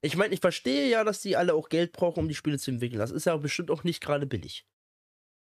Ich 0.02 0.16
meine, 0.16 0.32
ich 0.32 0.40
verstehe 0.40 0.88
ja, 0.88 1.04
dass 1.04 1.20
die 1.20 1.36
alle 1.36 1.54
auch 1.54 1.68
Geld 1.68 1.92
brauchen, 1.92 2.20
um 2.20 2.28
die 2.28 2.34
Spiele 2.34 2.58
zu 2.58 2.70
entwickeln. 2.70 2.98
Das 2.98 3.10
ist 3.10 3.26
ja 3.26 3.36
bestimmt 3.36 3.70
auch 3.70 3.84
nicht 3.84 4.00
gerade 4.02 4.26
billig. 4.26 4.66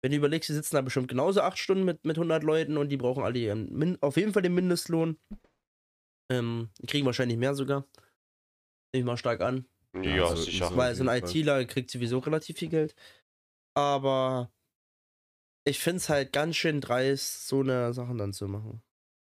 Wenn 0.02 0.12
du 0.12 0.16
überlegst, 0.16 0.48
die 0.48 0.54
sitzen 0.54 0.76
da 0.76 0.80
bestimmt 0.82 1.08
genauso 1.08 1.42
acht 1.42 1.58
Stunden 1.58 1.84
mit, 1.84 2.04
mit 2.06 2.16
100 2.16 2.42
Leuten 2.42 2.78
und 2.78 2.88
die 2.88 2.96
brauchen 2.96 3.22
alle 3.22 3.38
ihren, 3.38 3.70
Min 3.72 3.98
auf 4.00 4.16
jeden 4.16 4.32
Fall 4.32 4.42
den 4.42 4.54
Mindestlohn. 4.54 5.18
Ähm, 6.32 6.70
die 6.78 6.86
kriegen 6.86 7.04
wahrscheinlich 7.06 7.36
mehr 7.36 7.54
sogar. 7.54 7.80
Nehme 8.94 9.00
ich 9.00 9.04
mal 9.04 9.16
stark 9.18 9.40
an. 9.42 9.66
Ja, 9.94 10.02
Ja, 10.02 10.26
so- 10.28 10.36
sicher. 10.42 10.74
Weil 10.74 10.94
so 10.94 11.04
ein. 11.06 11.22
ITler 11.22 11.64
kriegt 11.66 11.90
sowieso 11.90 12.18
relativ 12.18 12.56
viel 12.58 12.68
Geld. 12.68 12.94
Aber 13.76 14.50
ich 15.66 15.78
finde 15.80 15.98
es 15.98 16.08
halt 16.08 16.32
ganz 16.32 16.56
schön 16.56 16.80
dreist, 16.80 17.46
so 17.46 17.60
eine 17.60 17.92
Sachen 17.92 18.16
dann 18.16 18.32
zu 18.32 18.48
machen. 18.48 18.82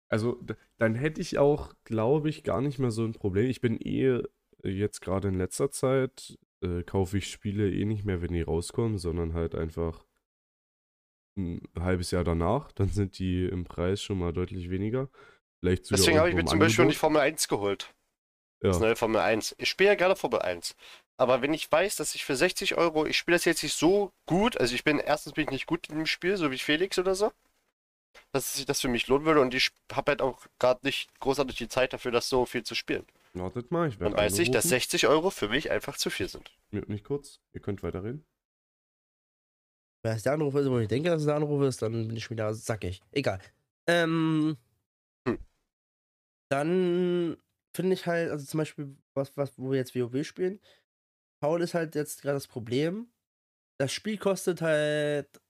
Also, 0.09 0.39
dann 0.77 0.95
hätte 0.95 1.19
ich 1.21 1.39
auch, 1.39 1.73
glaube 1.83 2.29
ich, 2.29 2.43
gar 2.43 2.61
nicht 2.61 2.79
mehr 2.79 2.91
so 2.91 3.03
ein 3.03 3.13
Problem. 3.13 3.49
Ich 3.49 3.61
bin 3.61 3.79
eh 3.81 4.21
jetzt 4.63 5.01
gerade 5.01 5.27
in 5.27 5.35
letzter 5.35 5.71
Zeit, 5.71 6.37
äh, 6.63 6.83
kaufe 6.83 7.17
ich 7.17 7.29
Spiele 7.29 7.71
eh 7.71 7.85
nicht 7.85 8.05
mehr, 8.05 8.21
wenn 8.21 8.33
die 8.33 8.41
rauskommen, 8.41 8.97
sondern 8.97 9.33
halt 9.33 9.55
einfach 9.55 10.05
ein 11.37 11.61
halbes 11.77 12.11
Jahr 12.11 12.23
danach. 12.23 12.71
Dann 12.71 12.89
sind 12.89 13.19
die 13.19 13.45
im 13.45 13.65
Preis 13.65 14.01
schon 14.01 14.19
mal 14.19 14.33
deutlich 14.33 14.69
weniger. 14.69 15.09
Vielleicht 15.59 15.91
Deswegen 15.91 16.19
habe 16.19 16.29
ich 16.29 16.35
mir 16.35 16.45
zum 16.45 16.59
Beispiel 16.59 16.87
die 16.87 16.95
Formel 16.95 17.21
1 17.21 17.47
geholt. 17.47 17.93
Das 18.61 18.77
Ja. 18.77 18.85
neue 18.85 18.95
Formel 18.95 19.21
1. 19.21 19.55
Ich 19.57 19.69
spiele 19.69 19.89
ja 19.89 19.95
gerne 19.95 20.15
Formel 20.15 20.39
1. 20.41 20.75
Aber 21.17 21.41
wenn 21.41 21.53
ich 21.53 21.71
weiß, 21.71 21.95
dass 21.95 22.15
ich 22.15 22.25
für 22.25 22.35
60 22.35 22.75
Euro, 22.75 23.05
ich 23.05 23.17
spiele 23.17 23.35
das 23.35 23.45
jetzt 23.45 23.63
nicht 23.63 23.75
so 23.77 24.11
gut, 24.25 24.57
also 24.57 24.73
ich 24.73 24.83
bin, 24.83 24.99
erstens 24.99 25.33
bin 25.33 25.45
ich 25.45 25.51
nicht 25.51 25.67
gut 25.67 25.89
in 25.89 25.97
dem 25.97 26.05
Spiel, 26.05 26.37
so 26.37 26.49
wie 26.49 26.57
Felix 26.57 26.97
oder 26.97 27.13
so, 27.13 27.31
dass 28.31 28.53
sich 28.53 28.65
das 28.65 28.81
für 28.81 28.87
mich 28.87 29.07
lohnen 29.07 29.25
würde 29.25 29.41
und 29.41 29.53
ich 29.53 29.71
habe 29.91 30.11
halt 30.11 30.21
auch 30.21 30.45
gerade 30.59 30.79
nicht 30.83 31.09
großartig 31.19 31.57
die 31.57 31.67
Zeit 31.67 31.93
dafür, 31.93 32.11
das 32.11 32.29
so 32.29 32.45
viel 32.45 32.63
zu 32.63 32.73
spielen. 32.73 33.05
Wartet 33.35 33.71
mal, 33.71 33.89
ich 33.89 33.97
Dann 33.97 34.13
weiß 34.13 34.39
ich, 34.39 34.51
dass 34.51 34.65
angerufen. 34.65 34.81
60 34.81 35.07
Euro 35.07 35.29
für 35.31 35.49
mich 35.49 35.71
einfach 35.71 35.97
zu 35.97 36.09
viel 36.09 36.29
sind. 36.29 36.51
Mute 36.71 36.91
mich 36.91 37.03
kurz, 37.03 37.39
ihr 37.53 37.61
könnt 37.61 37.81
weiterreden. 37.81 38.25
Wenn 40.03 40.15
es 40.15 40.23
der 40.23 40.33
Anruf 40.33 40.53
ist, 40.55 40.69
wo 40.69 40.77
ich 40.79 40.87
denke, 40.87 41.09
dass 41.09 41.21
es 41.21 41.25
der 41.27 41.35
Anruf 41.35 41.63
ist, 41.63 41.81
dann 41.81 42.07
bin 42.07 42.15
ich 42.15 42.29
wieder 42.29 42.53
sackig. 42.53 43.01
Egal. 43.11 43.39
Ähm, 43.87 44.57
Hm. 45.27 45.39
Dann 46.51 47.37
finde 47.75 47.93
ich 47.93 48.05
halt, 48.05 48.31
also 48.31 48.45
zum 48.45 48.59
Beispiel, 48.59 48.95
was, 49.13 49.35
was, 49.37 49.57
wo 49.57 49.71
wir 49.71 49.77
jetzt 49.77 49.95
WoW 49.95 50.23
spielen, 50.25 50.59
Paul 51.41 51.61
ist 51.61 51.73
halt 51.73 51.95
jetzt 51.95 52.21
gerade 52.21 52.35
das 52.35 52.47
Problem. 52.47 53.11
Das 53.79 53.91
Spiel 53.91 54.17
kostet 54.17 54.61
halt 54.61 55.41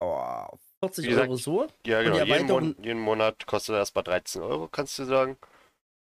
oh, 0.00 0.46
40 0.80 1.04
Wie 1.04 1.08
gesagt, 1.08 1.28
Euro 1.28 1.36
so. 1.36 1.66
Ja, 1.86 2.02
genau. 2.02 2.22
Jeden, 2.22 2.46
Mon 2.46 2.76
jeden 2.82 3.00
Monat 3.00 3.46
kostet 3.46 3.74
er 3.74 3.80
erstmal 3.80 4.04
13 4.04 4.42
Euro, 4.42 4.68
kannst 4.68 4.98
du 4.98 5.04
sagen. 5.04 5.36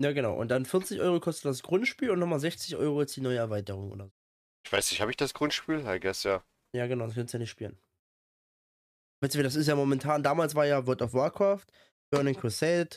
Ja, 0.01 0.13
genau. 0.13 0.35
Und 0.35 0.49
dann 0.49 0.65
40 0.65 1.01
Euro 1.01 1.21
kostet 1.21 1.45
das 1.45 1.63
Grundspiel 1.63 2.11
und 2.11 2.19
nochmal 2.19 2.41
60 2.41 2.77
Euro 2.77 3.03
jetzt 3.03 3.15
die 3.17 3.21
neue 3.21 3.37
Erweiterung 3.37 3.91
oder 3.93 4.07
so. 4.07 4.13
Ich 4.65 4.73
weiß 4.73 4.91
nicht, 4.91 5.01
habe 5.01 5.11
ich 5.11 5.17
das 5.17 5.35
Grundspiel? 5.35 5.85
I 5.87 6.01
guess 6.01 6.23
ja. 6.23 6.43
Ja, 6.73 6.87
genau, 6.87 7.07
das 7.07 7.15
kannst 7.15 7.35
du 7.35 7.39
ja 7.39 7.41
nicht 7.41 7.51
spielen. 7.51 7.79
Weißt 9.21 9.35
du, 9.35 9.43
das 9.43 9.57
ist 9.57 9.67
ja 9.67 9.75
momentan, 9.75 10.23
damals 10.23 10.55
war 10.55 10.65
ja 10.65 10.87
World 10.87 11.03
of 11.03 11.13
Warcraft, 11.13 11.67
Burning 12.11 12.35
Crusade, 12.35 12.89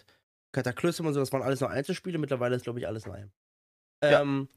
Cataclysm 0.54 1.06
und 1.06 1.14
so, 1.14 1.20
das 1.20 1.34
waren 1.34 1.41
alles 1.41 1.60
noch 1.60 1.70
Einzelspiele, 1.70 2.18
mittlerweile 2.18 2.56
ist, 2.56 2.64
glaube 2.64 2.80
ich, 2.80 2.88
alles 2.88 3.06
neu. 3.06 3.26
Ja. 4.01 4.22
Ähm, 4.22 4.47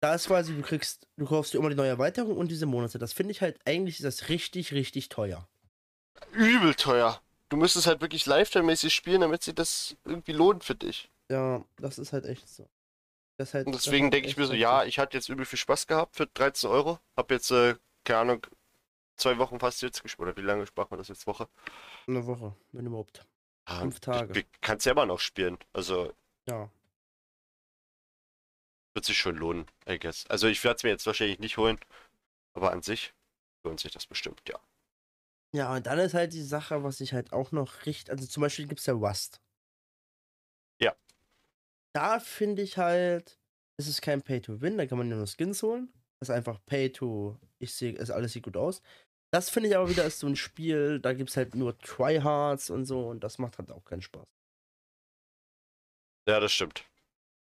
da 0.00 0.14
ist 0.14 0.26
quasi, 0.26 0.52
du 0.54 0.62
kriegst, 0.62 1.06
du 1.16 1.26
kaufst 1.26 1.54
dir 1.54 1.58
immer 1.58 1.70
die 1.70 1.76
neue 1.76 1.90
Erweiterung 1.90 2.36
und 2.36 2.50
diese 2.50 2.66
Monate. 2.66 2.98
Das 2.98 3.12
finde 3.12 3.30
ich 3.30 3.40
halt, 3.40 3.60
eigentlich 3.64 4.00
ist 4.00 4.04
das 4.04 4.28
richtig, 4.28 4.72
richtig 4.72 5.08
teuer. 5.08 5.46
Übel 6.32 6.74
teuer. 6.74 7.20
Du 7.50 7.56
müsstest 7.56 7.86
halt 7.86 8.00
wirklich 8.00 8.26
Lifetime-mäßig 8.26 8.92
spielen, 8.92 9.20
damit 9.20 9.44
sich 9.44 9.54
das 9.54 9.96
irgendwie 10.04 10.32
lohnt 10.32 10.64
für 10.64 10.74
dich. 10.74 11.08
Ja, 11.32 11.64
das 11.76 11.98
ist 11.98 12.12
halt 12.12 12.26
echt 12.26 12.46
so. 12.46 12.68
Das 13.38 13.54
halt, 13.54 13.66
Und 13.66 13.74
deswegen 13.74 14.10
denke 14.10 14.28
ich 14.28 14.36
mir 14.36 14.44
so, 14.44 14.52
ja, 14.52 14.84
ich 14.84 14.98
hatte 14.98 15.16
jetzt 15.16 15.30
übel 15.30 15.46
viel 15.46 15.58
Spaß 15.58 15.86
gehabt 15.86 16.14
für 16.14 16.26
13 16.26 16.68
Euro. 16.68 16.98
Hab 17.16 17.30
jetzt, 17.30 17.50
äh, 17.50 17.76
keine 18.04 18.18
Ahnung, 18.20 18.46
zwei 19.16 19.38
Wochen 19.38 19.58
fast 19.58 19.80
jetzt 19.80 20.02
gespielt. 20.02 20.28
Oder 20.28 20.36
wie 20.36 20.42
lange 20.46 20.66
sprachen 20.66 20.90
wir 20.90 20.98
das 20.98 21.08
jetzt? 21.08 21.26
Woche? 21.26 21.48
Eine 22.06 22.26
Woche, 22.26 22.54
wenn 22.72 22.84
überhaupt. 22.84 23.26
Ah, 23.64 23.80
Fünf 23.80 24.00
Tage. 24.00 24.32
Ich, 24.32 24.40
ich 24.40 24.60
kann's 24.60 24.84
ja 24.84 24.92
immer 24.92 25.06
noch 25.06 25.20
spielen. 25.20 25.56
Also, 25.72 26.12
Ja. 26.46 26.70
wird 28.94 29.06
sich 29.06 29.16
schon 29.16 29.36
lohnen, 29.36 29.64
I 29.88 29.98
guess. 29.98 30.26
Also, 30.26 30.48
ich 30.48 30.62
werde 30.64 30.76
es 30.76 30.82
mir 30.82 30.90
jetzt 30.90 31.06
wahrscheinlich 31.06 31.38
nicht 31.38 31.56
holen. 31.56 31.80
Aber 32.52 32.72
an 32.72 32.82
sich 32.82 33.14
lohnt 33.64 33.80
sich 33.80 33.92
das 33.92 34.06
bestimmt, 34.06 34.42
ja. 34.46 34.60
Ja, 35.54 35.74
und 35.74 35.86
dann 35.86 35.98
ist 35.98 36.12
halt 36.14 36.34
die 36.34 36.42
Sache, 36.42 36.82
was 36.82 37.00
ich 37.00 37.14
halt 37.14 37.32
auch 37.32 37.52
noch 37.52 37.86
richtig, 37.86 38.10
also 38.10 38.26
zum 38.26 38.42
Beispiel 38.42 38.66
gibt 38.66 38.80
es 38.80 38.86
ja 38.86 38.92
Rust. 38.94 39.40
Ja. 40.78 40.94
Da 41.94 42.20
finde 42.20 42.62
ich 42.62 42.78
halt, 42.78 43.38
es 43.78 43.86
ist 43.86 44.02
kein 44.02 44.22
Pay-to-Win, 44.22 44.78
da 44.78 44.86
kann 44.86 44.98
man 44.98 45.10
ja 45.10 45.16
nur 45.16 45.26
Skins 45.26 45.62
holen. 45.62 45.92
Das 46.20 46.28
ist 46.28 46.34
einfach 46.34 46.64
Pay-to, 46.64 47.38
ich 47.58 47.74
sehe, 47.74 47.94
es 47.96 48.10
alles 48.10 48.32
sieht 48.32 48.44
gut 48.44 48.56
aus. 48.56 48.80
Das 49.32 49.50
finde 49.50 49.68
ich 49.70 49.76
aber 49.76 49.88
wieder 49.88 50.04
ist 50.04 50.18
so 50.20 50.26
ein 50.26 50.36
Spiel, 50.36 51.00
da 51.00 51.14
gibt 51.14 51.30
es 51.30 51.36
halt 51.36 51.54
nur 51.54 51.78
Tryhards 51.78 52.70
und 52.70 52.84
so 52.84 53.08
und 53.08 53.24
das 53.24 53.38
macht 53.38 53.58
halt 53.58 53.70
auch 53.70 53.84
keinen 53.84 54.02
Spaß. 54.02 54.24
Ja, 56.28 56.40
das 56.40 56.52
stimmt. 56.52 56.84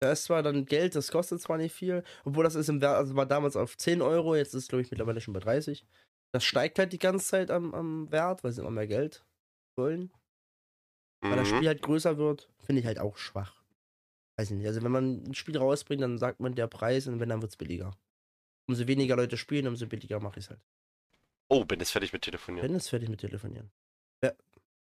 Da 0.03 0.13
ist 0.13 0.25
zwar 0.25 0.43
dann 0.43 0.67
Geld, 0.67 0.95
das 0.95 1.11
kostet 1.11 1.41
zwar 1.41 1.57
nicht 1.57 1.75
viel, 1.75 2.03
obwohl 2.25 2.45
das 2.45 2.55
ist 2.55 2.69
im 2.69 2.83
Wert, 2.83 2.97
also 2.97 3.17
war 3.17 3.25
damals 3.27 3.57
auf 3.57 3.77
10 3.79 4.03
Euro, 4.03 4.37
jetzt 4.37 4.49
ist 4.55 4.65
es 4.65 4.69
glaube 4.69 4.83
ich 4.83 4.91
mittlerweile 4.91 5.21
schon 5.21 5.33
bei 5.35 5.41
30. 5.41 5.87
Das 6.35 6.45
steigt 6.45 6.79
halt 6.79 6.93
die 6.93 6.99
ganze 6.99 7.27
Zeit 7.27 7.51
am, 7.51 7.73
am 7.75 8.11
Wert, 8.13 8.45
weil 8.45 8.53
sie 8.53 8.61
immer 8.61 8.71
mehr 8.71 8.87
Geld 8.87 9.25
wollen. 9.79 10.13
Weil 11.29 11.37
das 11.37 11.49
Mhm. 11.49 11.57
Spiel 11.57 11.69
halt 11.69 11.83
größer 11.83 12.19
wird, 12.19 12.51
finde 12.59 12.81
ich 12.81 12.87
halt 12.87 12.99
auch 12.99 13.17
schwach. 13.17 13.63
Weiß 14.39 14.51
ich 14.51 14.57
nicht. 14.57 14.67
Also 14.67 14.83
wenn 14.83 14.93
man 14.93 15.25
ein 15.25 15.35
Spiel 15.35 15.57
rausbringt, 15.57 16.03
dann 16.03 16.19
sagt 16.19 16.41
man 16.41 16.55
der 16.55 16.67
Preis 16.67 17.07
und 17.07 17.21
wenn, 17.21 17.29
dann 17.29 17.41
wird 17.41 17.53
es 17.53 17.57
billiger. 17.57 17.97
Umso 18.69 18.87
weniger 18.87 19.17
Leute 19.17 19.37
spielen, 19.37 19.67
umso 19.67 19.87
billiger 19.87 20.21
mache 20.21 20.39
ich 20.41 20.47
es 20.47 20.51
halt. 20.51 20.61
Oh, 21.49 21.65
bin 21.65 21.79
jetzt 21.79 21.93
fertig 21.93 22.13
mit 22.13 22.23
Telefonieren. 22.23 22.67
Bin 22.67 22.75
jetzt 22.77 22.89
fertig 22.91 23.09
mit 23.09 23.21
Telefonieren. 23.21 23.71
Wer, 24.21 24.37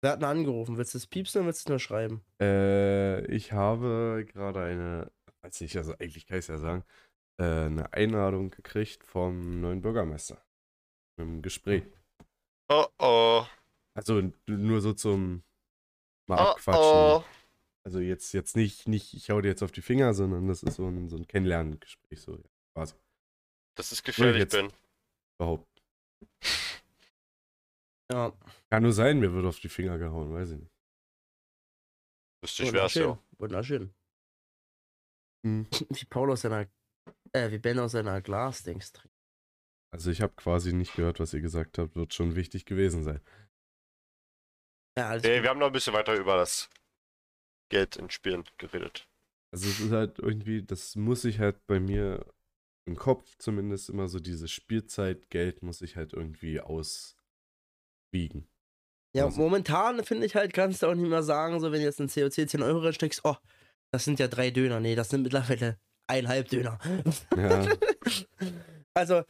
wer 0.01 0.11
hat 0.11 0.21
denn 0.21 0.29
angerufen? 0.29 0.77
Willst 0.77 0.93
du 0.93 0.97
es 0.97 1.07
piepsen 1.07 1.41
oder 1.41 1.47
willst 1.47 1.61
du 1.61 1.67
es 1.67 1.69
nur 1.69 1.79
schreiben? 1.79 2.23
Äh, 2.41 3.25
ich 3.27 3.51
habe 3.51 4.25
gerade 4.31 4.61
eine, 4.63 5.11
weiß 5.41 5.61
nicht, 5.61 5.75
also 5.77 5.93
eigentlich 5.99 6.25
kann 6.25 6.37
ich 6.37 6.45
es 6.45 6.47
ja 6.47 6.57
sagen, 6.57 6.83
äh, 7.37 7.43
eine 7.43 7.91
Einladung 7.93 8.49
gekriegt 8.51 9.03
vom 9.03 9.59
neuen 9.61 9.81
Bürgermeister. 9.81 10.41
Im 11.17 11.41
Gespräch. 11.41 11.83
Oh 12.69 12.85
oh. 12.99 13.45
Also 13.93 14.31
nur 14.47 14.81
so 14.81 14.93
zum 14.93 15.43
mal 16.27 16.37
Oh, 16.39 16.47
abquatschen. 16.51 16.81
oh. 16.83 17.23
Also 17.85 17.99
jetzt, 17.99 18.33
jetzt 18.33 18.55
nicht, 18.55 18.87
nicht, 18.87 19.13
ich 19.13 19.29
hau 19.29 19.39
dir 19.41 19.49
jetzt 19.49 19.61
auf 19.61 19.71
die 19.71 19.81
Finger, 19.83 20.13
sondern 20.15 20.47
das 20.47 20.63
ist 20.63 20.75
so 20.75 20.87
ein, 20.87 21.07
so 21.07 21.17
ein 21.17 21.27
Kennenlerngespräch, 21.27 22.19
so 22.19 22.35
ja, 22.35 22.43
quasi. 22.73 22.95
Das 23.77 23.91
ist 23.91 24.03
gefährlich, 24.03 24.39
jetzt- 24.39 24.51
Ben. 24.53 24.71
Überhaupt. 25.39 25.67
Ja. 28.11 28.31
Kann 28.69 28.83
nur 28.83 28.93
sein, 28.93 29.19
mir 29.19 29.33
wird 29.33 29.47
auf 29.47 29.59
die 29.59 29.67
Finger 29.67 29.97
gehauen, 29.97 30.31
weiß 30.31 30.51
ich 30.51 30.59
nicht. 30.59 30.71
Wüsste 32.43 32.63
ich, 32.63 32.71
wär's 32.71 32.93
ja. 32.93 33.19
Wunderschön. 33.39 33.95
Hm. 35.43 35.65
Wie 35.89 36.05
Paul 36.05 36.31
aus 36.31 36.41
seiner, 36.41 36.67
äh, 37.33 37.49
wie 37.49 37.57
Ben 37.57 37.79
aus 37.79 37.93
seiner 37.93 38.21
Glasdings 38.21 38.91
trinkt. 38.91 39.17
Also 39.91 40.11
ich 40.11 40.21
habe 40.21 40.33
quasi 40.35 40.71
nicht 40.71 40.93
gehört, 40.93 41.19
was 41.19 41.33
ihr 41.33 41.41
gesagt 41.41 41.79
habt, 41.79 41.95
wird 41.95 42.13
schon 42.13 42.35
wichtig 42.35 42.65
gewesen 42.65 43.03
sein. 43.03 43.21
Ja, 44.99 45.15
Nee, 45.17 45.37
gut. 45.37 45.43
wir 45.43 45.49
haben 45.49 45.59
noch 45.59 45.67
ein 45.67 45.73
bisschen 45.73 45.93
weiter 45.93 46.13
über 46.15 46.37
das 46.37 46.69
Geld 47.69 47.95
in 47.95 48.09
Spielen 48.09 48.43
geredet. 48.57 49.07
Also 49.53 49.67
es 49.69 49.79
ist 49.79 49.91
halt 49.91 50.19
irgendwie, 50.19 50.63
das 50.63 50.95
muss 50.95 51.23
ich 51.25 51.39
halt 51.39 51.65
bei 51.67 51.79
mir 51.79 52.25
im 52.87 52.95
Kopf 52.97 53.35
zumindest 53.39 53.89
immer 53.89 54.07
so 54.07 54.19
diese 54.19 54.47
Spielzeitgeld 54.47 55.63
muss 55.63 55.81
ich 55.81 55.95
halt 55.95 56.13
irgendwie 56.13 56.59
auswiegen. 56.59 58.47
Ja, 59.15 59.25
Also- 59.25 59.39
momentan 59.41 60.03
finde 60.03 60.25
ich 60.25 60.35
halt, 60.35 60.53
kannst 60.53 60.83
du 60.83 60.87
auch 60.87 60.93
nicht 60.95 61.09
mehr 61.09 61.23
sagen, 61.23 61.59
so 61.59 61.71
wenn 61.71 61.79
du 61.79 61.85
jetzt 61.85 61.99
in 61.99 62.07
COC 62.09 62.47
10 62.49 62.61
Euro 62.61 62.79
reinsteckst, 62.79 63.21
oh, 63.23 63.37
das 63.91 64.03
sind 64.03 64.19
ja 64.19 64.27
drei 64.27 64.51
Döner. 64.51 64.79
Nee, 64.79 64.95
das 64.95 65.09
sind 65.09 65.21
mittlerweile 65.23 65.79
eineinhalb 66.07 66.49
Döner. 66.49 66.77
Ja, 67.35 67.65
also, 68.93 69.23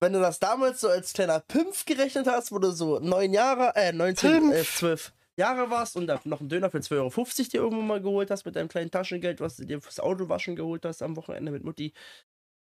wenn 0.00 0.12
du 0.14 0.20
das 0.20 0.38
damals 0.40 0.80
so 0.80 0.88
als 0.88 1.12
kleiner 1.12 1.40
Pimpf 1.40 1.84
gerechnet 1.84 2.26
hast, 2.26 2.50
wo 2.50 2.58
du 2.58 2.70
so 2.70 2.98
neun 2.98 3.32
Jahre, 3.32 3.72
äh, 3.76 3.92
19, 3.92 4.30
Pimpf. 4.50 4.54
äh, 4.54 4.64
12 4.64 5.12
Jahre 5.36 5.70
warst 5.70 5.96
und 5.96 6.06
dann 6.06 6.20
noch 6.24 6.40
einen 6.40 6.48
Döner 6.48 6.70
für 6.70 6.78
2,50 6.78 6.96
Euro 6.98 7.10
dir 7.50 7.60
irgendwo 7.60 7.82
mal 7.82 8.00
geholt 8.02 8.30
hast 8.30 8.44
mit 8.46 8.56
deinem 8.56 8.68
kleinen 8.68 8.90
Taschengeld, 8.90 9.40
was 9.40 9.56
du 9.56 9.64
dir 9.66 9.80
fürs 9.80 10.00
Autowaschen 10.00 10.56
geholt 10.56 10.84
hast 10.84 11.02
am 11.02 11.16
Wochenende 11.16 11.52
mit 11.52 11.64
Mutti, 11.64 11.92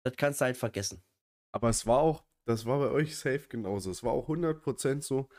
das 0.05 0.16
kannst 0.18 0.41
du 0.41 0.45
halt 0.45 0.57
vergessen. 0.57 1.03
aber 1.53 1.70
es 1.70 1.86
war 1.86 1.99
auch, 1.99 2.24
das 2.47 2.66
war 2.66 2.80
bei 2.80 2.89
euch 2.91 3.18
safe 3.18 3.47
genauso. 3.49 3.91
Es 3.91 4.03
war 4.03 4.14
auch 4.14 4.28
100% 4.28 5.03
so, 5.03 5.30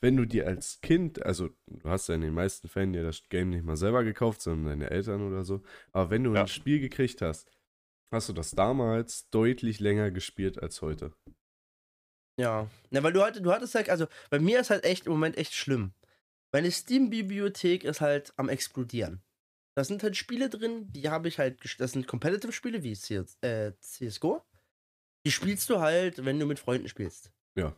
wenn 0.00 0.16
du 0.16 0.24
dir 0.26 0.46
als 0.46 0.80
Kind, 0.80 1.22
also 1.24 1.50
du 1.68 1.88
hast 1.88 2.08
ja 2.08 2.14
in 2.16 2.20
den 2.22 2.34
meisten 2.34 2.68
Fällen 2.68 2.92
dir 2.92 3.02
das 3.04 3.22
Game 3.28 3.50
nicht 3.50 3.64
mal 3.64 3.76
selber 3.76 4.04
gekauft, 4.04 4.42
sondern 4.42 4.66
deine 4.80 4.90
Eltern 4.90 5.26
oder 5.26 5.44
so, 5.44 5.62
aber 5.92 6.10
wenn 6.10 6.24
du 6.24 6.34
Ja. 6.34 6.42
ein 6.42 6.48
Spiel 6.48 6.80
gekriegt 6.80 7.22
hast, 7.22 7.48
hast 8.12 8.28
du 8.28 8.32
das 8.32 8.50
damals 8.52 9.28
deutlich 9.30 9.80
länger 9.80 10.10
gespielt 10.10 10.62
als 10.62 10.82
heute. 10.82 11.14
Ja. 12.38 12.68
Na, 12.90 13.02
weil 13.02 13.12
du 13.12 13.22
halt, 13.22 13.44
du 13.44 13.52
hattest 13.52 13.74
halt, 13.74 13.90
also 13.90 14.06
bei 14.30 14.38
mir 14.38 14.60
ist 14.60 14.70
halt 14.70 14.84
echt 14.84 15.06
im 15.06 15.12
Moment 15.12 15.36
echt 15.36 15.54
schlimm. 15.54 15.92
Meine 16.52 16.70
Steam-Bibliothek 16.70 17.84
ist 17.84 18.00
halt 18.00 18.32
am 18.36 18.48
explodieren. 18.48 19.22
Da 19.74 19.84
sind 19.84 20.02
halt 20.02 20.16
Spiele 20.16 20.50
drin, 20.50 20.92
die 20.92 21.08
habe 21.08 21.28
ich 21.28 21.38
halt, 21.38 21.58
das 21.80 21.92
sind 21.92 22.06
Competitive-Spiele 22.06 22.82
wie 22.82 22.94
CS, 22.94 23.38
äh, 23.40 23.72
CSGO. 23.80 24.42
Die 25.24 25.32
spielst 25.32 25.70
du 25.70 25.80
halt, 25.80 26.24
wenn 26.24 26.38
du 26.38 26.46
mit 26.46 26.58
Freunden 26.58 26.88
spielst. 26.88 27.32
Ja. 27.56 27.74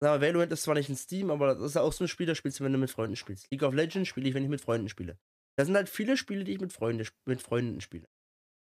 Aber 0.00 0.20
Valorant 0.20 0.52
ist 0.52 0.62
zwar 0.62 0.74
nicht 0.74 0.90
in 0.90 0.96
Steam, 0.96 1.30
aber 1.30 1.54
das 1.54 1.62
ist 1.62 1.76
auch 1.76 1.92
so 1.92 2.04
ein 2.04 2.08
Spiel, 2.08 2.26
das 2.26 2.38
spielst 2.38 2.60
du, 2.60 2.64
wenn 2.64 2.72
du 2.72 2.78
mit 2.78 2.90
Freunden 2.90 3.16
spielst. 3.16 3.50
League 3.50 3.62
of 3.62 3.74
Legends 3.74 4.08
spiele 4.08 4.28
ich, 4.28 4.34
wenn 4.34 4.44
ich 4.44 4.50
mit 4.50 4.60
Freunden 4.60 4.88
spiele. 4.88 5.18
Da 5.56 5.64
sind 5.64 5.74
halt 5.74 5.88
viele 5.88 6.16
Spiele, 6.16 6.44
die 6.44 6.52
ich 6.52 6.60
mit, 6.60 6.72
Freunde, 6.72 7.06
mit 7.24 7.42
Freunden 7.42 7.80
spiele. 7.80 8.06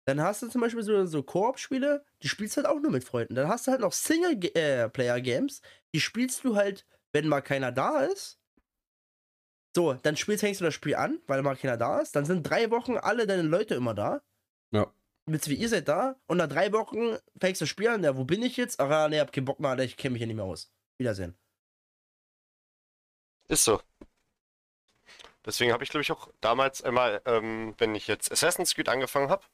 Dann 0.07 0.23
hast 0.23 0.41
du 0.41 0.49
zum 0.49 0.63
Beispiel 0.63 0.83
so, 0.83 1.05
so 1.05 1.23
Koop-Spiele, 1.23 2.03
die 2.23 2.29
spielst 2.29 2.57
du 2.57 2.63
halt 2.63 2.67
auch 2.67 2.81
nur 2.81 2.91
mit 2.91 3.05
Freunden. 3.05 3.35
Dann 3.35 3.49
hast 3.49 3.67
du 3.67 3.73
halt 3.73 3.83
noch 3.83 3.93
Single-Player-Games, 3.93 5.61
die 5.95 6.01
spielst 6.01 6.45
du 6.45 6.57
halt, 6.57 6.87
wenn 7.13 7.29
mal 7.29 7.43
keiner 7.43 7.73
da 7.73 8.05
ist. 8.05 8.38
So, 9.79 9.93
dann 9.93 10.17
spielst, 10.17 10.43
hängst 10.43 10.61
du 10.61 10.65
das 10.65 10.75
Spiel 10.75 10.97
an, 10.97 11.21
weil 11.29 11.41
mal 11.43 11.55
keiner 11.55 11.77
da 11.77 12.01
ist. 12.01 12.17
Dann 12.17 12.25
sind 12.25 12.43
drei 12.43 12.73
Wochen 12.73 12.97
alle 12.97 13.29
deine 13.29 13.43
Leute 13.43 13.77
immer 13.77 13.95
da. 13.95 14.23
Ja. 14.73 14.93
Willst 15.27 15.49
wie 15.49 15.55
ihr 15.55 15.69
seid 15.69 15.87
da 15.87 16.17
und 16.27 16.39
nach 16.39 16.49
drei 16.49 16.73
Wochen 16.73 17.17
fängst 17.41 17.61
du 17.61 17.63
das 17.63 17.69
Spiel 17.69 17.87
an. 17.87 18.03
Ja, 18.03 18.17
wo 18.17 18.25
bin 18.25 18.43
ich 18.43 18.57
jetzt? 18.57 18.81
Ach 18.81 18.91
ja, 18.91 19.09
nee, 19.09 19.21
hab 19.21 19.33
keinen 19.33 19.45
Bock 19.45 19.61
mehr, 19.61 19.71
Alter, 19.71 19.85
ich 19.85 19.97
kenne 19.97 20.15
mich 20.15 20.19
hier 20.19 20.27
nicht 20.27 20.35
mehr 20.35 20.47
aus. 20.47 20.73
Wiedersehen. 20.97 21.39
Ist 23.47 23.63
so. 23.63 23.81
Deswegen 25.47 25.73
habe 25.73 25.85
ich, 25.85 25.91
glaube 25.91 26.03
ich, 26.03 26.11
auch 26.11 26.29
damals 26.41 26.83
einmal, 26.83 27.23
ähm, 27.25 27.77
wenn 27.79 27.95
ich 27.95 28.09
jetzt 28.09 28.33
Assassin's 28.33 28.75
Creed 28.75 28.89
angefangen 28.89 29.31
habe, 29.31 29.45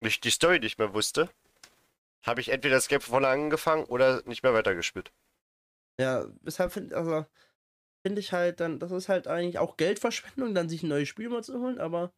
und 0.00 0.08
ich 0.08 0.20
die 0.20 0.30
Story 0.30 0.58
nicht 0.58 0.80
mehr 0.80 0.94
wusste, 0.94 1.28
habe 2.24 2.40
ich 2.40 2.48
entweder 2.48 2.74
das 2.74 2.88
Game 2.88 3.00
von 3.00 3.12
vorne 3.12 3.28
angefangen 3.28 3.84
oder 3.84 4.20
nicht 4.26 4.42
mehr 4.42 4.52
weitergespielt. 4.52 5.12
Ja, 6.00 6.26
weshalb 6.42 6.72
finde 6.72 6.96
also, 6.96 7.24
find 8.06 8.18
ich 8.18 8.32
halt 8.32 8.60
dann, 8.60 8.78
das 8.78 8.92
ist 8.92 9.08
halt 9.08 9.26
eigentlich 9.26 9.58
auch 9.58 9.76
Geldverschwendung, 9.76 10.54
dann 10.54 10.68
sich 10.68 10.82
ein 10.82 10.88
neues 10.88 11.08
Spiel 11.08 11.28
mal 11.28 11.42
zu 11.42 11.58
holen, 11.60 11.78
aber 11.78 12.12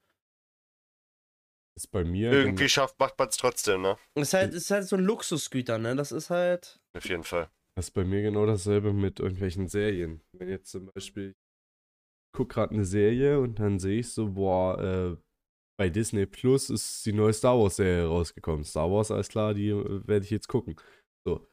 Ist 1.77 1.93
bei 1.93 2.05
mir 2.05 2.33
Irgendwie 2.33 2.69
schafft, 2.69 2.99
macht 2.99 3.19
man 3.19 3.29
es 3.29 3.37
trotzdem, 3.37 3.83
ne? 3.83 3.97
es 4.15 4.29
ist 4.29 4.35
halt, 4.35 4.51
es 4.51 4.65
ist 4.65 4.71
halt 4.71 4.85
so 4.87 4.97
ein 4.97 5.05
Luxusgüter, 5.05 5.79
ne? 5.79 5.95
Das 5.95 6.11
ist 6.11 6.31
halt. 6.31 6.81
Auf 6.97 7.09
jeden 7.09 7.25
Fall. 7.25 7.51
Das 7.77 7.89
ist 7.89 7.93
bei 7.93 8.05
mir 8.05 8.23
genau 8.23 8.47
dasselbe 8.47 8.93
mit 8.93 9.21
irgendwelchen 9.21 9.69
Serien. 9.69 10.23
Wenn 10.33 10.49
jetzt 10.49 10.71
zum 10.71 10.87
Beispiel, 10.87 11.29
ich 11.29 12.37
gucke 12.37 12.55
gerade 12.55 12.73
eine 12.75 12.87
Serie 12.87 13.39
und 13.39 13.59
dann 13.59 13.79
sehe 13.79 14.01
ich 14.01 14.13
so, 14.13 14.33
boah, 14.33 14.81
äh, 14.81 15.17
bei 15.79 15.91
Disney 15.91 16.25
Plus 16.25 16.71
ist 16.71 17.05
die 17.05 17.13
neue 17.13 17.35
Star 17.35 17.59
Wars 17.59 17.77
Serie 17.77 18.07
rausgekommen. 18.07 18.65
Star 18.65 18.91
Wars, 18.91 19.11
alles 19.11 19.29
klar, 19.29 19.53
die 19.53 19.69
äh, 19.69 20.09
werde 20.09 20.25
ich 20.25 20.31
jetzt 20.31 20.49
gucken. 20.49 20.75
So. 21.27 21.47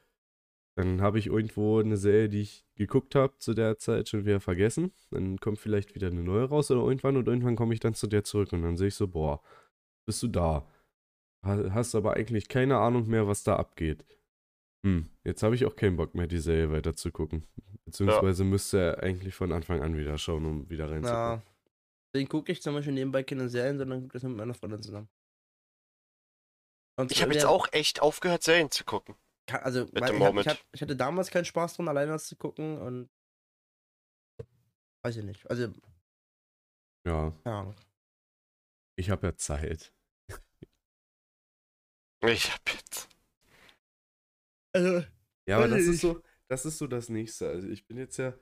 Dann 0.76 1.02
habe 1.02 1.20
ich 1.20 1.28
irgendwo 1.28 1.80
eine 1.80 1.98
Serie, 1.98 2.30
die 2.30 2.42
ich 2.42 2.66
geguckt 2.76 3.14
habe 3.14 3.38
zu 3.38 3.54
der 3.54 3.78
Zeit, 3.78 4.10
schon 4.10 4.26
wieder 4.26 4.40
vergessen. 4.40 4.92
Dann 5.12 5.38
kommt 5.40 5.60
vielleicht 5.60 5.94
wieder 5.94 6.08
eine 6.08 6.24
neue 6.24 6.46
raus 6.46 6.72
oder 6.72 6.82
irgendwann 6.82 7.16
und 7.18 7.28
irgendwann 7.28 7.56
komme 7.56 7.74
ich 7.76 7.80
dann 7.80 7.94
zu 7.94 8.08
der 8.08 8.24
zurück 8.24 8.52
und 8.54 8.64
dann 8.64 8.76
sehe 8.78 8.88
ich 8.88 8.96
so, 8.96 9.08
boah, 9.08 9.42
bist 10.08 10.24
du 10.24 10.28
da? 10.28 10.68
Ha- 11.46 11.70
Hast 11.72 11.94
aber 11.94 12.14
eigentlich 12.16 12.48
keine 12.48 12.78
Ahnung 12.80 13.08
mehr, 13.08 13.28
was 13.28 13.44
da 13.44 13.56
abgeht. 13.58 14.04
Hm, 14.86 15.10
jetzt 15.24 15.44
habe 15.44 15.54
ich 15.56 15.66
auch 15.66 15.76
keinen 15.76 15.96
Bock 15.96 16.16
mehr, 16.16 16.26
die 16.28 16.40
Serie 16.40 16.72
weiter 16.72 16.96
zu 16.96 17.12
gucken. 17.12 17.46
Beziehungsweise 17.86 18.44
müsste 18.44 18.80
er 18.80 19.04
eigentlich 19.04 19.36
von 19.36 19.52
Anfang 19.52 19.82
an 19.82 19.96
wieder 19.96 20.18
schauen, 20.18 20.46
um 20.46 20.70
wieder 20.70 20.90
reinzukommen. 20.90 21.40
Ja. 21.40 21.44
Deswegen 22.14 22.30
gucke 22.30 22.52
ich 22.52 22.62
zum 22.62 22.74
Beispiel 22.74 22.94
nebenbei 22.94 23.24
keine 23.24 23.48
Serien, 23.48 23.78
sondern 23.78 24.02
gucke 24.02 24.14
das 24.14 24.24
mit 24.24 24.36
meiner 24.36 24.54
Freundin 24.54 24.82
zusammen. 24.82 25.08
Und 27.00 27.12
Ich 27.12 27.22
habe 27.22 27.32
ja, 27.34 27.40
jetzt 27.40 27.46
auch 27.46 27.68
echt 27.72 28.02
aufgehört, 28.02 28.44
Serien 28.44 28.72
zu 28.72 28.84
gucken. 28.84 29.16
Also, 29.52 29.92
weil 29.94 30.16
ich, 30.16 30.22
hab, 30.22 30.38
ich, 30.38 30.48
hab, 30.48 30.58
ich 30.72 30.82
hatte 30.82 30.96
damals 30.96 31.30
keinen 31.30 31.46
Spaß 31.46 31.76
dran, 31.76 31.88
alleine 31.88 32.12
das 32.14 32.28
zu 32.28 32.36
gucken 32.36 32.80
und. 32.80 33.10
Weiß 35.06 35.18
ich 35.18 35.26
nicht. 35.26 35.50
Also, 35.50 35.74
Ja, 37.06 37.34
ja. 37.46 37.76
ich 38.98 39.10
habe 39.10 39.28
ja 39.28 39.36
Zeit. 39.36 39.94
Ich 42.26 42.54
hab 42.54 42.70
jetzt. 42.70 43.10
Also, 44.74 45.06
Ja, 45.46 45.58
aber 45.58 45.68
das 45.68 45.82
ist 45.82 46.00
so, 46.00 46.22
das 46.50 46.66
ist 46.66 46.78
so 46.78 46.88
das 46.88 47.10
nächste. 47.10 47.50
Also 47.50 47.68
ich 47.68 47.86
bin 47.86 47.98
jetzt 47.98 48.16
ja, 48.16 48.34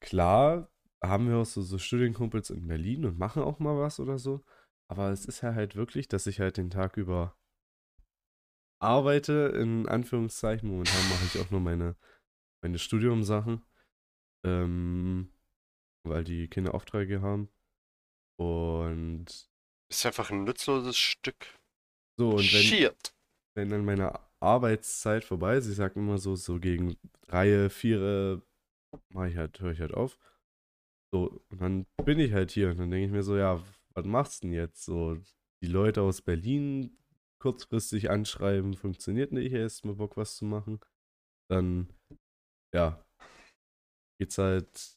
klar, 0.00 0.72
haben 1.02 1.28
wir 1.28 1.36
auch 1.36 1.44
so, 1.44 1.62
so 1.62 1.78
Studienkumpels 1.78 2.50
in 2.50 2.66
Berlin 2.66 3.04
und 3.04 3.18
machen 3.18 3.42
auch 3.42 3.58
mal 3.58 3.76
was 3.78 4.00
oder 4.00 4.18
so. 4.18 4.42
Aber 4.88 5.10
es 5.10 5.26
ist 5.26 5.42
ja 5.42 5.54
halt 5.54 5.76
wirklich, 5.76 6.08
dass 6.08 6.26
ich 6.26 6.40
halt 6.40 6.56
den 6.56 6.70
Tag 6.70 6.96
über 6.96 7.36
arbeite, 8.80 9.52
in 9.56 9.88
Anführungszeichen. 9.88 10.68
Momentan 10.68 11.08
mache 11.08 11.24
ich 11.26 11.40
auch 11.40 11.50
nur 11.50 11.60
meine, 11.60 11.96
meine 12.62 12.78
Studiumsachen, 12.78 13.64
ähm, 14.44 15.32
weil 16.04 16.24
die 16.24 16.48
Kinder 16.48 16.74
Aufträge 16.74 17.22
haben. 17.22 17.48
Und 18.38 19.26
Ist 19.90 20.06
einfach 20.06 20.30
ein 20.30 20.44
nutzloses 20.44 20.96
Stück. 20.96 21.58
so, 22.18 22.30
und 22.30 22.52
wenn, 22.52 22.62
Shit. 22.62 23.14
wenn 23.54 23.68
dann 23.68 23.84
meine 23.84 24.18
Arbeitszeit 24.40 25.24
vorbei 25.24 25.56
ist, 25.56 25.68
ich 25.68 25.76
sag 25.76 25.96
immer 25.96 26.18
so, 26.18 26.36
so 26.36 26.58
gegen 26.58 26.96
Reihe, 27.28 27.68
Viere, 27.68 28.42
mach 29.10 29.26
ich 29.26 29.36
halt, 29.36 29.60
höre 29.60 29.72
ich 29.72 29.80
halt 29.80 29.92
auf. 29.94 30.18
So, 31.12 31.42
und 31.50 31.60
dann 31.60 31.86
bin 32.04 32.18
ich 32.18 32.32
halt 32.32 32.50
hier 32.50 32.70
und 32.70 32.78
dann 32.78 32.90
denke 32.90 33.06
ich 33.06 33.12
mir 33.12 33.22
so, 33.22 33.36
ja, 33.36 33.62
was 33.94 34.04
machst 34.06 34.42
du 34.42 34.46
denn 34.46 34.54
jetzt? 34.54 34.84
So, 34.84 35.18
die 35.62 35.66
Leute 35.66 36.02
aus 36.02 36.22
Berlin 36.22 36.96
kurzfristig 37.40 38.10
anschreiben, 38.10 38.74
funktioniert 38.74 39.32
nicht, 39.32 39.52
erst 39.52 39.84
mal 39.84 39.96
Bock 39.96 40.16
was 40.16 40.36
zu 40.36 40.44
machen. 40.44 40.80
Dann, 41.50 41.88
ja, 42.74 43.04
geht's 44.20 44.38
halt, 44.38 44.96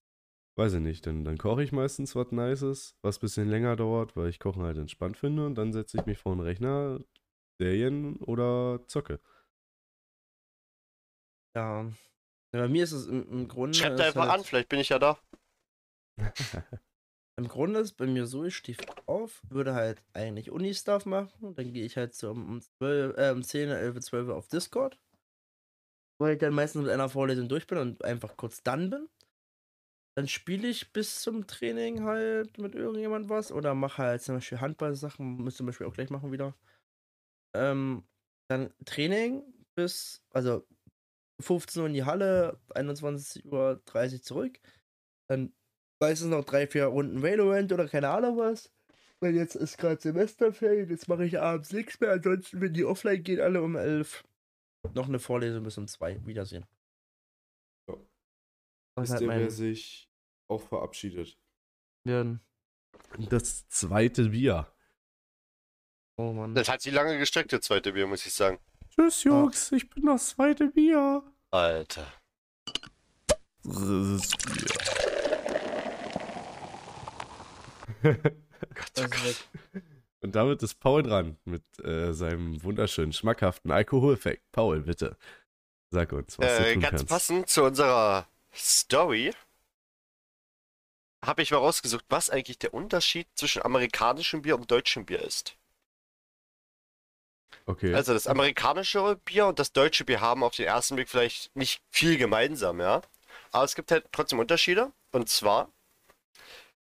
weiß 0.57 0.73
ich 0.73 0.81
nicht, 0.81 1.07
dann, 1.07 1.23
dann 1.23 1.37
koche 1.37 1.63
ich 1.63 1.71
meistens 1.71 2.15
was 2.15 2.31
Nices, 2.31 2.95
was 3.01 3.17
ein 3.17 3.21
bisschen 3.21 3.49
länger 3.49 3.75
dauert, 3.75 4.15
weil 4.15 4.29
ich 4.29 4.39
Kochen 4.39 4.63
halt 4.63 4.77
entspannt 4.77 5.17
finde 5.17 5.45
und 5.45 5.55
dann 5.55 5.73
setze 5.73 5.97
ich 5.97 6.05
mich 6.05 6.19
vor 6.19 6.35
den 6.35 6.41
Rechner, 6.41 6.99
Serien 7.59 8.17
oder 8.17 8.81
zocke. 8.87 9.19
ja. 11.55 11.83
Ja, 12.53 12.61
Bei 12.61 12.67
mir 12.67 12.83
ist 12.83 12.91
es 12.91 13.07
im, 13.07 13.27
im 13.31 13.47
Grunde. 13.47 13.77
Schreibt 13.77 13.99
ist 13.99 14.05
einfach 14.05 14.27
halt, 14.27 14.39
an, 14.39 14.43
vielleicht 14.43 14.69
bin 14.69 14.79
ich 14.79 14.89
ja 14.89 14.99
da. 14.99 15.17
Im 17.35 17.47
Grunde 17.47 17.79
ist 17.79 17.93
bei 17.93 18.05
mir 18.05 18.27
so, 18.27 18.43
ich 18.45 18.55
stehe 18.55 18.77
auf, 19.07 19.41
würde 19.49 19.73
halt 19.73 20.03
eigentlich 20.13 20.51
Uni-Stuff 20.51 21.05
machen. 21.05 21.55
Dann 21.55 21.73
gehe 21.73 21.85
ich 21.85 21.97
halt 21.97 22.13
so 22.13 22.31
um, 22.31 22.47
um, 22.47 22.61
12, 22.61 23.17
äh, 23.17 23.31
um 23.31 23.43
10, 23.43 23.69
11, 23.69 23.99
12 24.01 24.29
auf 24.29 24.47
Discord. 24.47 24.99
Wo 26.19 26.27
ich 26.27 26.39
dann 26.39 26.53
meistens 26.53 26.83
mit 26.83 26.91
einer 26.91 27.09
Vorlesung 27.09 27.47
durch 27.49 27.67
bin 27.67 27.77
und 27.77 28.03
einfach 28.03 28.35
kurz 28.37 28.63
dann 28.63 28.89
bin. 28.89 29.09
dann 30.15 30.27
spiele 30.27 30.67
ich 30.67 30.93
bis 30.93 31.21
zum 31.21 31.47
Training 31.47 32.03
halt 32.03 32.57
mit 32.59 32.75
irgendjemand 32.75 33.29
was 33.29 33.51
oder 33.51 33.73
mache 33.73 34.03
halt 34.03 34.21
zum 34.21 34.35
Beispiel 34.35 34.61
Handballsachen, 34.61 35.37
müsste 35.37 35.59
zum 35.59 35.67
Beispiel 35.67 35.87
auch 35.87 35.93
gleich 35.93 36.09
machen 36.11 36.31
wieder. 36.31 36.55
Ähm, 37.55 38.03
dann 38.49 38.73
Training 38.85 39.43
bis, 39.75 40.23
also 40.31 40.67
15 41.41 41.81
Uhr 41.81 41.87
in 41.87 41.93
die 41.93 42.05
Halle, 42.05 42.59
21.30 42.75 44.15
Uhr 44.15 44.21
zurück. 44.23 44.59
Dann 45.29 45.53
meistens 46.03 46.29
noch 46.29 46.43
drei, 46.43 46.67
vier 46.67 46.85
Runden 46.85 47.23
Valorant 47.23 47.71
oder 47.71 47.87
keine 47.87 48.09
Ahnung 48.09 48.37
was. 48.37 48.69
Weil 49.21 49.35
jetzt 49.35 49.55
ist 49.55 49.77
gerade 49.77 50.01
Semesterferien, 50.01 50.89
jetzt 50.89 51.07
mache 51.07 51.23
ich 51.25 51.39
abends 51.39 51.71
nichts 51.71 51.97
mehr. 51.99 52.11
Ansonsten, 52.11 52.59
wenn 52.59 52.73
die 52.73 52.83
offline 52.83 53.23
gehen, 53.23 53.39
alle 53.39 53.61
um 53.61 53.77
11. 53.77 54.25
Noch 54.93 55.07
eine 55.07 55.19
Vorlesung 55.19 55.63
bis 55.63 55.77
um 55.77 55.87
2. 55.87 56.25
Wiedersehen. 56.25 56.65
Ja. 57.87 57.95
Das 57.95 58.01
ist 58.01 58.97
Wisst 58.97 59.11
halt 59.13 59.21
ihr, 59.21 59.27
wer 59.29 59.39
mein 59.39 59.49
sich 59.49 60.09
auch 60.49 60.61
verabschiedet? 60.61 61.37
Hirn. 62.05 62.41
Das 63.29 63.65
zweite 63.69 64.29
Bier. 64.29 64.67
Oh 66.17 66.33
Mann. 66.33 66.53
Das 66.53 66.67
hat 66.67 66.83
die 66.83 66.91
lange 66.91 67.17
gestreckte 67.17 67.61
zweite 67.61 67.93
Bier, 67.93 68.07
muss 68.07 68.25
ich 68.25 68.33
sagen. 68.33 68.59
Tschüss, 68.89 69.23
Jungs, 69.23 69.71
ich 69.71 69.89
bin 69.89 70.05
das 70.05 70.27
zweite 70.27 70.67
Bier. 70.67 71.23
Alter. 71.49 72.11
Das 73.63 74.29
Bier. 74.37 75.02
Gott, 78.03 78.91
oh 78.97 79.01
weg. 79.01 79.35
Und 80.21 80.35
damit 80.35 80.63
ist 80.63 80.75
Paul 80.79 81.03
dran 81.03 81.37
mit 81.45 81.63
äh, 81.79 82.13
seinem 82.13 82.63
wunderschönen, 82.63 83.11
schmackhaften 83.13 83.71
Alkoholeffekt. 83.71 84.49
Paul, 84.51 84.81
bitte. 84.81 85.17
Sag 85.91 86.11
uns, 86.13 86.39
was 86.39 86.57
du 86.57 86.63
Äh, 86.63 86.73
tun 86.73 86.81
ganz 86.81 86.91
kannst. 86.91 87.07
passend 87.09 87.49
zu 87.49 87.63
unserer 87.63 88.27
Story 88.53 89.33
habe 91.25 91.41
ich 91.41 91.51
mal 91.51 91.57
rausgesucht, 91.57 92.05
was 92.09 92.29
eigentlich 92.29 92.59
der 92.59 92.73
Unterschied 92.73 93.27
zwischen 93.35 93.61
amerikanischem 93.63 94.41
Bier 94.43 94.55
und 94.55 94.69
deutschem 94.71 95.05
Bier 95.05 95.21
ist. 95.21 95.57
Okay. 97.65 97.93
Also 97.93 98.13
das 98.13 98.27
amerikanische 98.27 99.17
Bier 99.25 99.47
und 99.47 99.59
das 99.59 99.71
deutsche 99.73 100.05
Bier 100.05 100.21
haben 100.21 100.43
auf 100.43 100.55
den 100.55 100.65
ersten 100.65 100.95
Blick 100.95 101.09
vielleicht 101.09 101.55
nicht 101.55 101.81
viel 101.91 102.17
gemeinsam, 102.17 102.79
ja. 102.79 103.01
Aber 103.51 103.63
es 103.65 103.75
gibt 103.75 103.91
halt 103.91 104.05
trotzdem 104.11 104.39
Unterschiede. 104.39 104.91
Und 105.11 105.27
zwar. 105.29 105.72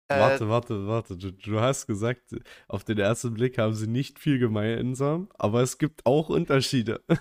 Äh, 0.09 0.19
warte, 0.19 0.49
warte, 0.49 0.87
warte. 0.87 1.17
Du, 1.17 1.31
du 1.31 1.59
hast 1.59 1.87
gesagt, 1.87 2.35
auf 2.67 2.83
den 2.83 2.97
ersten 2.97 3.33
Blick 3.33 3.57
haben 3.57 3.73
sie 3.73 3.87
nicht 3.87 4.19
viel 4.19 4.39
gemeinsam, 4.39 5.29
aber 5.37 5.61
es 5.61 5.77
gibt 5.77 6.05
auch 6.05 6.29
Unterschiede. 6.29 7.01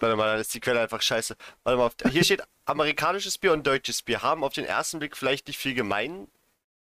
Warte 0.00 0.16
mal, 0.16 0.26
dann 0.32 0.40
ist 0.40 0.52
die 0.54 0.60
Quelle 0.60 0.80
einfach 0.80 1.00
scheiße. 1.00 1.36
Warte 1.62 1.78
mal, 1.78 2.10
hier 2.10 2.24
steht 2.24 2.42
amerikanisches 2.64 3.38
Bier 3.38 3.52
und 3.52 3.64
deutsches 3.66 4.02
Bier 4.02 4.22
haben 4.22 4.42
auf 4.42 4.52
den 4.52 4.64
ersten 4.64 4.98
Blick 4.98 5.16
vielleicht 5.16 5.46
nicht 5.46 5.56
viel 5.58 5.74
gemein, 5.74 6.26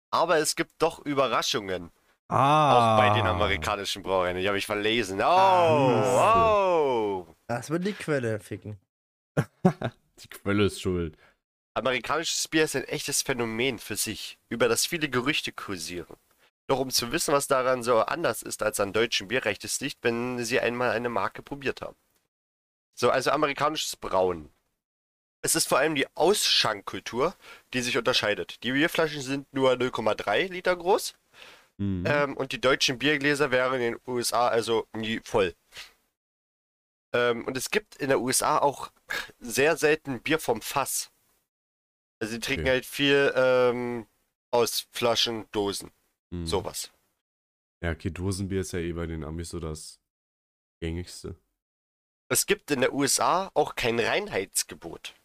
aber 0.10 0.38
es 0.38 0.56
gibt 0.56 0.74
doch 0.80 0.98
Überraschungen. 1.06 1.92
Ah. 2.28 2.96
Auch 2.96 2.98
bei 2.98 3.16
den 3.16 3.28
amerikanischen 3.28 4.02
Brauereien. 4.02 4.38
Die 4.38 4.48
habe 4.48 4.58
ich 4.58 4.66
verlesen. 4.66 5.20
Oh, 5.20 5.24
Ah. 5.24 6.54
oh. 6.56 7.28
Das 7.48 7.70
wird 7.70 7.86
die 7.86 7.94
Quelle 7.94 8.40
ficken. 8.40 8.80
Die 10.24 10.28
Quelle 10.30 10.66
ist 10.66 10.82
schuld. 10.82 11.18
Amerikanisches 11.74 12.48
Bier 12.48 12.66
ist 12.66 12.76
ein 12.76 12.84
echtes 12.84 13.22
Phänomen 13.22 13.80
für 13.80 13.96
sich, 13.96 14.38
über 14.50 14.68
das 14.68 14.86
viele 14.86 15.10
Gerüchte 15.10 15.52
kursieren. 15.52 16.18
Doch 16.68 16.80
um 16.80 16.90
zu 16.90 17.12
wissen, 17.12 17.34
was 17.34 17.48
daran 17.48 17.84
so 17.84 18.00
anders 18.00 18.44
ist 18.44 18.64
als 18.64 18.80
an 18.80 18.94
deutschem 18.94 19.30
Bier, 19.30 19.46
reicht 19.46 19.64
es 19.64 19.82
nicht, 19.82 20.00
wenn 20.02 20.44
Sie 20.44 20.60
einmal 20.60 20.92
eine 20.92 21.10
Marke 21.10 21.42
probiert 21.42 21.82
haben. 21.82 21.98
So, 22.98 23.10
also 23.10 23.32
amerikanisches 23.32 23.96
Brauen. 23.96 24.52
Es 25.44 25.56
ist 25.56 25.68
vor 25.68 25.80
allem 25.80 25.96
die 25.96 26.08
Ausschankkultur, 26.16 27.36
die 27.74 27.82
sich 27.82 27.98
unterscheidet. 27.98 28.62
Die 28.64 28.74
Bierflaschen 28.74 29.22
sind 29.22 29.52
nur 29.54 29.72
0,3 29.74 30.48
Liter 30.50 30.76
groß 30.76 31.16
Mhm. 31.82 32.04
ähm, 32.06 32.38
und 32.38 32.52
die 32.52 32.62
deutschen 32.62 33.00
Biergläser 33.00 33.50
wären 33.50 33.82
in 33.82 33.94
den 33.94 34.02
USA 34.06 34.48
also 34.48 34.88
nie 34.94 35.20
voll. 35.24 35.56
Ähm, 37.14 37.46
und 37.46 37.58
es 37.58 37.72
gibt 37.72 37.96
in 37.96 38.10
der 38.10 38.22
USA 38.22 38.60
auch 38.60 38.92
sehr 39.40 39.76
selten 39.78 40.22
Bier 40.22 40.38
vom 40.38 40.62
Fass. 40.62 41.11
Also 42.22 42.36
die 42.36 42.40
trinken 42.40 42.62
Okay. 42.66 42.72
halt 42.72 42.86
viel 42.86 43.34
ähm, 43.36 44.08
aus 44.52 44.88
Flaschen, 44.92 45.50
Dosen, 45.52 45.92
Mhm. 46.30 46.46
sowas. 46.46 46.92
Ja, 47.82 47.92
okay, 47.92 48.12
Dosenbier 48.12 48.62
ist 48.62 48.74
ja 48.74 48.80
eh 48.80 48.94
bei 48.94 49.08
den 49.08 49.24
Amis 49.24 49.50
so 49.50 49.60
das 49.60 50.00
gängigste. 50.80 51.36
Es 52.30 52.46
gibt 52.46 52.70
in 52.72 52.82
der 52.82 52.94
USA 52.94 53.50
auch 53.56 53.76
kein 53.76 54.00
Reinheitsgebot, 54.00 55.16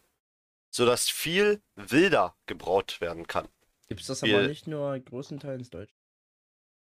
sodass 0.71 1.07
viel 1.09 1.61
wilder 1.75 2.35
gebraut 2.47 2.99
werden 2.99 3.27
kann. 3.27 3.47
Gibt 3.87 4.01
es 4.01 4.07
das 4.07 4.23
Wir- 4.23 4.39
aber 4.39 4.47
nicht 4.47 4.67
nur 4.67 4.99
größtenteils 4.99 5.69
Deutsch? 5.69 5.93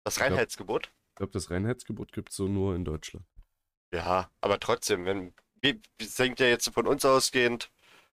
Das 0.03 0.15
glaub- 0.17 0.31
Reinheitsgebot? 0.31 0.91
Ich 1.11 1.15
glaube, 1.15 1.31
das 1.31 1.49
Reinheitsgebot 1.49 2.11
gibt 2.11 2.29
es 2.31 2.35
so 2.35 2.47
nur 2.47 2.75
in 2.75 2.83
Deutschland. 2.83 3.25
Ja, 3.93 4.29
aber 4.41 4.59
trotzdem, 4.59 5.05
wenn 5.05 5.33
wir, 5.61 5.79
wir 5.97 6.07
sind 6.07 6.39
ja 6.41 6.47
jetzt 6.47 6.69
von 6.73 6.87
uns 6.87 7.05
ausgehend 7.05 7.71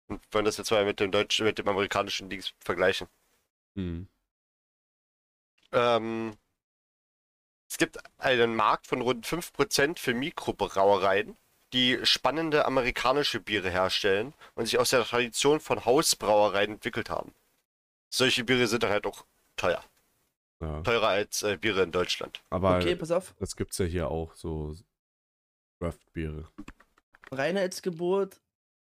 und 0.09 0.21
wollen 0.33 0.45
das 0.45 0.57
jetzt 0.57 0.71
mal 0.71 0.85
mit 0.85 1.01
dem 1.01 1.11
deutschen, 1.11 1.47
mit 1.47 1.59
dem 1.59 1.69
amerikanischen 1.69 2.29
Dings 2.29 2.53
vergleichen. 2.61 3.09
Mhm. 3.75 4.09
Ähm, 5.73 6.37
es 7.69 7.79
gibt 7.79 7.99
einen 8.19 8.55
Markt 8.55 8.87
von 8.87 9.01
rund 9.01 9.27
5% 9.27 9.99
für 9.99 10.15
Mikrobrauereien, 10.15 11.37
die 11.73 11.99
spannende 12.05 12.67
amerikanische 12.67 13.41
Biere 13.41 13.71
herstellen 13.71 14.35
und 14.55 14.67
sich 14.67 14.79
aus 14.79 14.91
der 14.91 15.05
Tradition 15.05 15.59
von 15.59 15.85
Hausbrauereien 15.85 16.73
entwickelt 16.73 17.11
haben. 17.11 17.35
Solche 18.11 18.45
Biere 18.45 18.69
sind 18.69 18.85
dann 18.85 18.91
halt 18.91 19.07
auch 19.07 19.25
teuer. 19.57 19.83
Ja. 20.61 20.83
Teurer 20.83 21.09
als 21.09 21.43
äh, 21.43 21.57
Biere 21.57 21.83
in 21.83 21.91
Deutschland. 21.91 22.43
Aber 22.51 22.77
Okay, 22.77 22.95
pass 22.95 23.11
auf. 23.11 23.35
das 23.39 23.57
gibt's 23.57 23.79
ja 23.79 23.87
hier 23.87 24.09
auch, 24.09 24.35
so 24.35 24.77
Craft-Biere. 25.81 26.49
Reinheitsgebot 27.33 28.41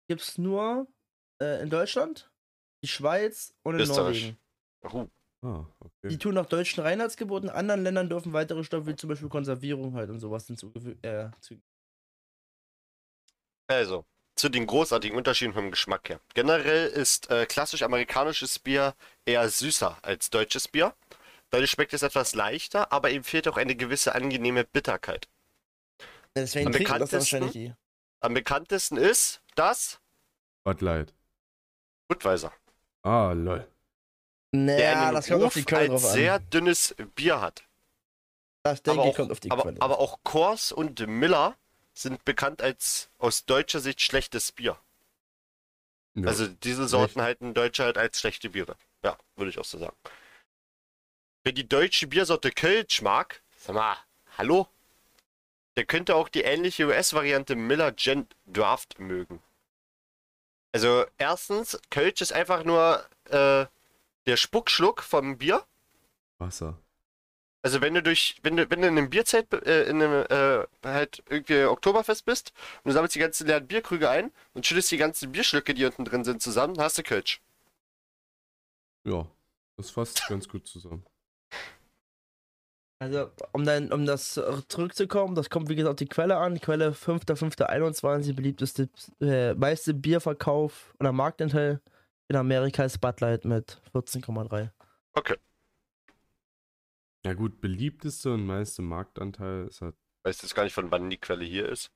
gibt 0.07 0.22
es 0.22 0.39
nur 0.39 0.88
äh, 1.42 1.62
in 1.62 1.70
Deutschland, 1.70 2.30
die 2.84 2.88
Schweiz 2.88 3.54
und 3.64 3.76
in 3.76 3.82
Österreich. 3.82 4.36
Norwegen. 4.82 5.02
Uh, 5.02 5.08
Ah, 5.42 5.66
okay. 5.80 6.10
Die 6.10 6.18
tun 6.18 6.34
nach 6.36 6.48
deutschen 6.48 6.84
Reinheitsgeboten. 6.84 7.48
In 7.50 7.56
anderen 7.56 7.84
Ländern 7.84 8.10
dürfen 8.10 8.34
weitere 8.34 8.64
Stoffe 8.64 8.88
wie 8.88 8.96
zum 8.96 9.08
Beispiel 9.10 9.30
Konservierung 9.30 9.94
halt 9.94 10.10
und 10.10 10.20
sowas 10.20 10.46
hinzugefügt. 10.48 11.06
Äh, 11.06 11.30
Also, 13.68 14.06
zu 14.36 14.50
den 14.50 14.68
großartigen 14.68 15.18
Unterschieden 15.18 15.54
vom 15.54 15.72
Geschmack 15.72 16.10
her. 16.10 16.20
Generell 16.34 16.88
ist 16.88 17.30
äh, 17.30 17.46
klassisch 17.46 17.84
amerikanisches 17.84 18.60
Bier 18.60 18.96
eher 19.26 19.48
süßer 19.50 19.98
als 20.02 20.30
deutsches 20.30 20.68
Bier. 20.68 20.94
Dadurch 21.52 21.72
schmeckt 21.72 21.94
es 21.94 22.04
etwas 22.04 22.36
leichter, 22.36 22.92
aber 22.92 23.10
ihm 23.10 23.24
fehlt 23.24 23.48
auch 23.48 23.58
eine 23.58 23.76
gewisse 23.76 24.16
angenehme 24.16 24.66
Bitterkeit. 24.66 25.30
Deswegen 26.36 26.68
Am 26.68 26.74
trinken 26.74 27.00
das 27.00 27.12
bekanntesten? 27.12 27.18
wahrscheinlich 27.20 27.52
die. 27.54 27.74
Am 28.20 28.34
bekanntesten 28.34 28.98
ist 28.98 29.42
das 29.56 30.00
Bud 30.66 30.82
Light. 30.82 31.14
Budweiser, 32.10 32.51
Ah, 33.03 33.32
lol. 33.34 33.60
der 34.53 34.60
Naja, 34.60 35.12
das 35.12 35.28
kommt 35.28 35.43
auf 35.43 35.45
Ruf 35.45 35.53
die 35.53 35.64
Quelle 35.64 35.93
als 35.93 36.01
drauf 36.01 36.12
sehr 36.12 36.34
an. 36.34 36.49
dünnes 36.49 36.95
Bier 37.16 37.39
hat. 37.39 37.64
Das 38.64 38.82
denke 38.84 38.99
aber 38.99 39.07
ich, 39.10 39.14
auch, 39.14 39.18
kommt 39.18 39.32
auf 39.32 39.39
die 39.39 39.51
aber, 39.51 39.62
Quelle. 39.64 39.82
aber 39.82 39.99
auch 39.99 40.20
Kors 40.24 40.72
und 40.72 40.99
Miller 41.07 41.55
sind 41.93 42.26
bekannt 42.26 42.62
als 42.62 43.10
aus 43.20 43.45
deutscher 43.45 43.80
Sicht 43.80 44.01
schlechtes 44.01 44.51
Bier. 44.51 44.78
Ja. 46.16 46.28
Also 46.28 46.47
diese 46.47 46.88
Sorten 46.88 47.22
halten 47.22 47.53
Deutsche 47.53 47.84
halt 47.84 47.97
als 47.97 48.20
schlechte 48.20 48.49
Biere. 48.49 48.76
Ja, 49.03 49.18
würde 49.36 49.51
ich 49.51 49.60
auch 49.60 49.66
so 49.66 49.78
sagen. 49.78 49.95
Wer 51.43 51.53
die 51.53 51.68
deutsche 51.70 52.07
Biersorte 52.07 52.51
Kölsch 52.51 53.01
mag, 53.01 53.41
sag 53.57 53.76
mal, 53.76 53.95
hallo? 54.38 54.68
Der 55.78 55.86
könnte 55.86 56.16
auch 56.16 56.28
die 56.28 56.41
ähnliche 56.41 56.86
US-Variante 56.88 57.55
Miller 57.55 57.91
Gent 57.93 58.36
Draft 58.47 58.99
mögen. 58.99 59.41
Also 60.72 61.05
erstens, 61.17 61.80
Kölsch 61.89 62.22
ist 62.22 62.34
einfach 62.34 62.63
nur 62.63 63.03
äh, 63.26 63.65
der 64.26 64.38
Spuckschluck 64.38 65.01
vom 65.01 65.38
Bier. 65.38 65.65
Wasser. 66.38 66.78
Also 67.61 67.82
wenn 67.82 67.93
du 67.93 68.01
durch, 68.01 68.38
wenn 68.41 68.55
du, 68.55 68.70
wenn 68.70 68.82
du 68.82 68.88
in 68.88 68.97
einem 68.97 69.09
Bierzelt, 69.09 69.51
äh, 69.51 69.84
in 69.84 70.01
einem, 70.01 70.26
äh, 70.30 70.65
halt 70.84 71.24
irgendwie 71.30 71.65
Oktoberfest 71.65 72.24
bist 72.26 72.53
und 72.84 72.89
du 72.89 72.93
sammelst 72.93 73.15
die 73.15 73.20
ganzen 73.20 73.47
leeren 73.47 73.67
Bierkrüge 73.67 74.09
ein 74.09 74.32
und 74.53 74.65
schüttest 74.65 74.91
die 74.91 74.97
ganzen 74.97 75.32
Bierschlücke, 75.32 75.74
die 75.74 75.86
unten 75.86 76.05
drin 76.05 76.24
sind, 76.24 76.41
zusammen, 76.41 76.76
dann 76.76 76.86
hast 76.86 76.97
du 76.97 77.03
Kölsch. 77.03 77.41
Ja, 79.03 79.28
das 79.76 79.89
fasst 79.91 80.26
ganz 80.28 80.47
gut 80.47 80.67
zusammen. 80.67 81.05
Also, 83.02 83.32
um, 83.54 83.64
dann, 83.64 83.93
um 83.93 84.06
das 84.06 84.34
zurückzukommen, 84.68 85.34
das 85.34 85.50
kommt 85.50 85.70
wie 85.70 85.76
gesagt 85.76 85.91
auf 85.93 85.95
die 85.97 86.06
Quelle 86.08 86.36
an. 86.38 86.60
Quelle 86.60 86.91
5.5.21, 86.91 88.34
beliebteste, 88.36 88.89
äh, 89.22 89.54
meiste 89.54 89.93
Bierverkauf 89.93 90.93
oder 91.00 91.14
Marktanteil 91.14 91.82
in 92.28 92.36
Amerika 92.36 92.84
ist 92.84 93.00
Bud 93.00 93.22
Light 93.22 93.45
mit 93.45 93.82
14,3. 93.93 94.72
Okay. 95.14 95.38
Ja 97.26 97.34
gut, 97.34 97.62
beliebteste 97.62 98.34
und 98.34 98.45
meiste 98.45 98.82
Marktanteil 98.82 99.68
ist 99.68 99.82
halt, 99.82 99.95
Weißt 100.24 100.43
jetzt 100.43 100.54
gar 100.54 100.64
nicht, 100.66 100.74
von 100.74 100.91
wann 100.91 101.10
die 101.10 101.18
Quelle 101.18 101.45
hier 101.45 101.70
ist. 101.70 101.91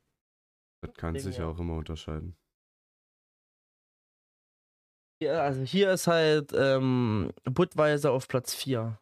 das 0.81 0.93
kann 0.95 1.17
sich 1.19 1.35
ja 1.37 1.43
Ja. 1.43 1.49
auch 1.49 1.59
immer 1.59 1.75
unterscheiden. 1.75 2.37
Ja, 5.21 5.41
also 5.43 5.61
hier 5.63 5.91
ist 5.91 6.07
halt 6.07 6.51
ähm, 6.53 7.31
Budweiser 7.43 8.11
auf 8.11 8.27
Platz 8.29 8.53
4. 8.55 8.97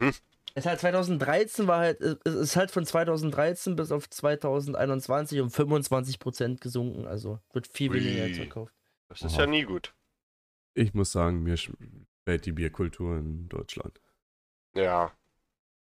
Hm. 0.00 0.12
Es 0.58 0.66
halt 0.66 0.80
2013 0.80 1.66
war 1.66 1.78
halt, 1.78 2.00
es 2.00 2.34
ist 2.34 2.56
halt 2.56 2.70
von 2.70 2.84
2013 2.84 3.76
bis 3.76 3.92
auf 3.92 4.08
2021 4.10 5.40
um 5.40 5.48
25% 5.48 6.58
gesunken. 6.60 7.06
Also 7.06 7.38
wird 7.52 7.68
viel 7.68 7.92
weniger 7.92 8.22
Ui. 8.22 8.28
jetzt 8.28 8.36
verkauft. 8.38 8.74
Das 9.08 9.22
ist 9.22 9.34
Aha. 9.34 9.42
ja 9.42 9.46
nie 9.46 9.62
gut. 9.62 9.94
Ich 10.74 10.94
muss 10.94 11.12
sagen, 11.12 11.42
mir 11.42 11.54
gefällt 11.54 12.46
die 12.46 12.52
Bierkultur 12.52 13.16
in 13.16 13.48
Deutschland. 13.48 14.00
Ja. 14.74 15.12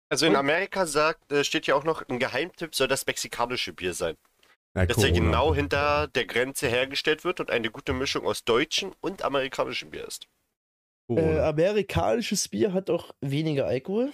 Also 0.08 0.26
in 0.26 0.36
Amerika 0.36 0.86
sagt, 0.86 1.32
äh, 1.32 1.44
steht 1.44 1.66
ja 1.66 1.74
auch 1.74 1.84
noch, 1.84 2.08
ein 2.08 2.18
Geheimtipp 2.18 2.74
soll 2.74 2.88
das 2.88 3.06
mexikanische 3.06 3.72
Bier 3.72 3.94
sein. 3.94 4.16
Ja, 4.76 4.86
Das 4.86 4.98
ja 4.98 5.08
Corona. 5.08 5.24
genau 5.24 5.54
hinter 5.54 6.08
der 6.08 6.26
Grenze 6.26 6.68
hergestellt 6.68 7.24
wird 7.24 7.40
und 7.40 7.50
eine 7.50 7.70
gute 7.70 7.92
Mischung 7.92 8.26
aus 8.26 8.44
deutschem 8.44 8.94
und 9.00 9.22
amerikanischem 9.22 9.90
Bier 9.90 10.06
ist. 10.06 10.28
Äh, 11.08 11.38
amerikanisches 11.40 12.48
Bier 12.48 12.72
hat 12.72 12.90
auch 12.90 13.14
weniger 13.20 13.66
Alkohol. 13.66 14.12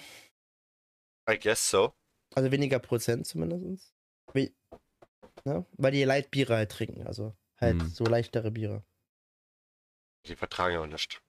I 1.29 1.37
guess 1.39 1.69
so. 1.69 1.93
Also 2.35 2.51
weniger 2.51 2.79
Prozent 2.79 3.27
zumindest. 3.27 3.93
Wie, 4.33 4.53
ne? 5.45 5.65
Weil 5.73 5.91
die 5.91 6.03
Leitbiere 6.03 6.55
halt 6.55 6.71
trinken. 6.71 7.05
Also 7.07 7.35
halt 7.59 7.81
Hm. 7.81 7.89
so 7.89 8.03
leichtere 8.05 8.51
Biere. 8.51 8.83
Die 10.25 10.35
vertragen 10.35 10.73
ja 10.75 10.79
auch 10.81 10.87
nicht. 10.87 11.21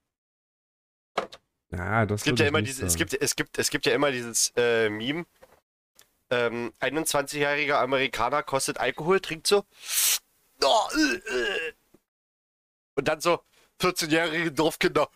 ja, 1.71 2.05
das 2.05 2.21
Es 2.21 2.25
gibt 2.25 2.39
ja 2.39 2.47
immer 2.47 2.61
nicht 2.61 2.71
diese, 2.71 2.85
es 2.85 2.95
gibt, 2.95 3.13
es 3.13 3.35
gibt, 3.35 3.57
es 3.57 3.69
gibt 3.69 3.85
ja 3.85 3.93
immer 3.93 4.11
dieses 4.11 4.51
äh, 4.55 4.89
Meme. 4.89 5.25
Ähm, 6.31 6.73
21-jähriger 6.79 7.75
Amerikaner 7.75 8.41
kostet 8.41 8.79
Alkohol, 8.79 9.19
trinkt 9.19 9.47
so. 9.47 9.63
Oh, 10.63 10.87
äh, 10.97 11.15
äh. 11.17 11.73
Und 12.95 13.07
dann 13.07 13.21
so 13.21 13.41
14-jährige 13.81 14.51
Dorfkinder 14.51 15.09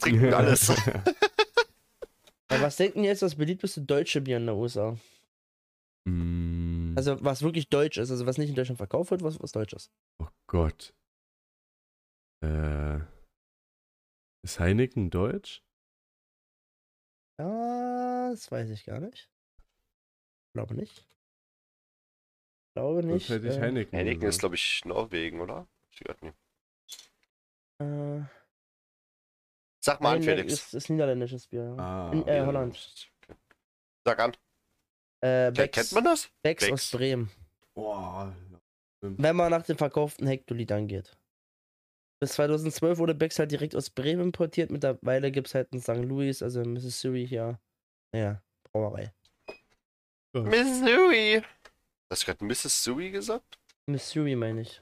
trinken 0.00 0.34
alles. 0.34 0.72
Aber 2.52 2.62
was 2.62 2.76
denken 2.76 3.04
jetzt 3.04 3.22
das 3.22 3.34
beliebteste 3.36 3.80
deutsche 3.82 4.20
Bier 4.20 4.36
in 4.36 4.46
der 4.46 4.56
USA? 4.56 4.96
Mm, 6.04 6.94
Also 6.96 7.22
was 7.24 7.42
wirklich 7.42 7.68
deutsch 7.68 7.96
ist, 7.98 8.10
also 8.10 8.26
was 8.26 8.38
nicht 8.38 8.48
in 8.50 8.54
Deutschland 8.54 8.78
verkauft 8.78 9.10
wird, 9.10 9.22
was, 9.22 9.40
was 9.40 9.52
deutsch 9.52 9.72
ist. 9.72 9.90
oh 10.18 10.28
Gott. 10.46 10.94
Äh, 12.44 12.98
ist 14.44 14.58
Heineken 14.58 15.10
deutsch? 15.10 15.62
Das 17.38 18.50
weiß 18.50 18.70
ich 18.70 18.84
gar 18.84 19.00
nicht. 19.00 19.30
Glaube 20.54 20.74
nicht. 20.74 21.06
Glaube 22.74 23.02
nicht. 23.04 23.28
hätte 23.28 23.48
ich 23.48 23.56
äh, 23.56 23.60
Heineken. 23.60 23.98
Heineken 23.98 24.28
ist, 24.28 24.40
glaube 24.40 24.54
ich, 24.54 24.80
Norwegen, 24.84 25.40
oder? 25.40 25.68
Ich 25.90 26.00
weiß 26.06 26.20
nicht. 26.22 26.36
äh, 27.80 28.22
Sag 29.84 30.00
mal 30.00 30.16
an, 30.16 30.22
Felix. 30.22 30.52
Ist, 30.52 30.74
ist 30.74 30.90
niederländisches 30.90 31.46
Bier. 31.48 31.64
ja. 31.64 31.76
Ah, 31.76 32.12
in 32.12 32.26
äh, 32.28 32.36
Ja, 32.38 32.46
Holland. 32.46 32.74
okay. 33.22 33.36
Sag 34.06 34.18
an. 34.20 34.32
Äh, 35.20 35.50
Becks, 35.52 35.74
Kennt 35.76 35.92
man 35.92 36.04
das? 36.04 36.30
Becks 36.42 36.64
Becks? 36.64 36.72
aus 36.72 36.90
Bremen. 36.90 37.30
Boah. 37.74 38.34
Wenn 39.00 39.34
man 39.36 39.50
nach 39.50 39.64
den 39.64 39.76
verkauften 39.76 40.26
Hektolitern 40.26 40.86
geht. 40.86 41.16
Bis 42.20 42.32
2012 42.34 42.98
wurde 42.98 43.14
Becks 43.14 43.38
halt 43.40 43.50
direkt 43.50 43.74
aus 43.74 43.90
Bremen 43.90 44.22
importiert. 44.22 44.70
Mittlerweile 44.70 45.32
gibt 45.32 45.48
es 45.48 45.54
halt 45.56 45.72
in 45.72 45.80
St. 45.80 45.96
Louis, 45.96 46.40
also 46.42 46.60
in 46.60 46.72
Missouri 46.72 47.26
hier. 47.26 47.58
Naja, 48.14 48.40
Brauerei. 48.72 49.12
Missouri. 50.32 51.42
Hast 52.10 52.22
du 52.22 52.26
gerade 52.26 52.44
Mrs. 52.44 52.84
Sui 52.84 53.10
gesagt? 53.10 53.58
Missouri 53.86 54.36
meine 54.36 54.60
ich. 54.62 54.80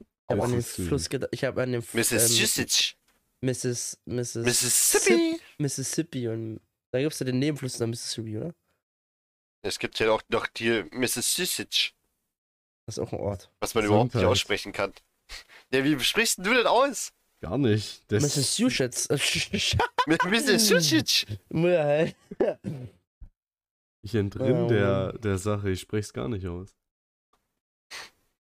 Ich 0.00 0.06
habe 0.30 0.42
an 0.44 0.50
den 0.50 0.56
Missouri. 0.58 0.88
Fluss 0.88 1.08
gedacht. 1.08 1.30
Ich 1.32 1.44
habe 1.44 1.62
an 1.62 1.72
den 1.72 1.80
F- 1.80 1.94
ähm, 1.94 1.98
Massachusetts. 2.00 2.94
Mrs. 3.40 3.98
Mrs. 4.06 4.34
Mississippi. 4.36 5.40
Mississippi 5.58 6.28
und 6.28 6.60
da 6.90 7.00
gibt 7.00 7.12
es 7.12 7.18
ja 7.20 7.26
den 7.26 7.38
Nebenfluss 7.38 7.78
der 7.78 7.86
Mississippi, 7.86 8.36
oder? 8.38 8.54
Es 9.62 9.78
gibt 9.78 9.98
ja 9.98 10.10
auch 10.10 10.22
noch 10.28 10.46
die 10.46 10.84
Mississippi, 10.92 11.92
Das 12.86 12.96
ist 12.96 12.98
auch 12.98 13.12
ein 13.12 13.20
Ort. 13.20 13.50
was 13.60 13.74
man 13.74 13.84
überhaupt 13.84 14.14
nicht 14.14 14.24
aussprechen 14.24 14.72
kann. 14.72 14.92
Ja, 15.70 15.84
wie 15.84 16.00
sprichst 16.00 16.38
du 16.38 16.54
denn 16.54 16.66
aus? 16.66 17.12
Gar 17.42 17.58
nicht. 17.58 18.02
Das, 18.10 18.22
Massachusetts. 18.22 19.06
Ja, 20.08 21.84
halt. 21.84 22.16
ich 24.00 24.14
entrinn 24.14 24.56
Oh, 24.62 24.68
der, 24.68 25.12
der 25.18 25.36
Sache. 25.36 25.68
Ich 25.70 25.80
spreche 25.80 26.00
es 26.06 26.12
gar 26.14 26.28
nicht 26.28 26.46
aus. 26.46 26.74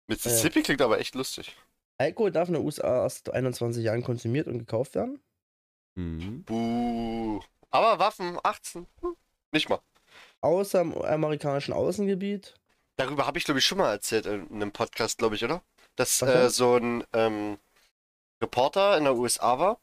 Mississippi 0.09 0.62
klingt 0.62 0.83
aber 0.83 0.99
echt 1.01 1.14
lustig. 1.14 1.57
Alkohol 1.99 2.30
darf 2.30 2.49
in 2.49 2.55
den 2.55 2.64
USA 2.64 3.03
erst 3.03 3.30
21 3.30 3.82
Jahren 3.84 4.03
konsumiert 4.03 4.46
und 4.46 4.59
gekauft 4.59 4.94
werden. 4.94 5.20
Mhm. 5.96 6.44
Buh. 6.44 7.40
Aber 7.70 7.99
Waffen, 7.99 8.38
18. 8.42 8.86
Hm, 9.01 9.16
nicht 9.53 9.68
mal. 9.68 9.80
Außer 10.40 10.80
im 10.80 10.96
amerikanischen 11.03 11.72
Außengebiet. 11.74 12.55
Darüber 12.96 13.26
habe 13.26 13.38
ich, 13.38 13.44
glaube 13.44 13.59
ich, 13.59 13.66
schon 13.66 13.78
mal 13.78 13.90
erzählt 13.90 14.26
in 14.26 14.49
einem 14.51 14.72
Podcast, 14.72 15.18
glaube 15.18 15.34
ich, 15.34 15.44
oder? 15.44 15.62
Dass 15.96 16.22
äh, 16.22 16.49
so 16.49 16.76
ein 16.76 17.05
ähm, 17.12 17.59
Reporter 18.40 18.96
in 18.96 19.05
der 19.05 19.16
USA 19.16 19.59
war 19.59 19.78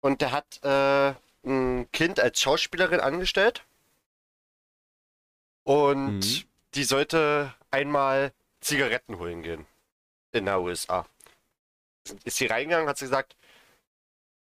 und 0.00 0.20
der 0.20 0.30
hat 0.32 0.60
äh, 0.62 1.14
ein 1.48 1.90
Kind 1.92 2.20
als 2.20 2.40
Schauspielerin 2.40 3.00
angestellt 3.00 3.64
und 5.64 6.18
Mhm. 6.20 6.44
die 6.74 6.84
sollte 6.84 7.52
einmal 7.70 8.32
Zigaretten 8.60 9.18
holen 9.18 9.42
gehen 9.42 9.66
in 10.32 10.44
der 10.46 10.60
USA. 10.60 11.06
Ist 12.24 12.36
sie 12.36 12.46
reingegangen, 12.46 12.88
hat 12.88 12.98
sie 12.98 13.04
gesagt, 13.06 13.36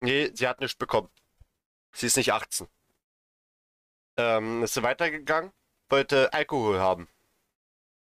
nee, 0.02 0.32
sie 0.34 0.48
hat 0.48 0.60
nichts 0.60 0.76
bekommen. 0.78 1.10
Sie 1.94 2.08
ist 2.08 2.18
nicht 2.18 2.34
18. 2.34 2.68
Ähm, 4.18 4.64
ist 4.64 4.74
sie 4.74 4.84
weitergegangen, 4.84 5.52
wollte 5.90 6.32
Alkohol 6.34 6.80
haben. 6.80 7.08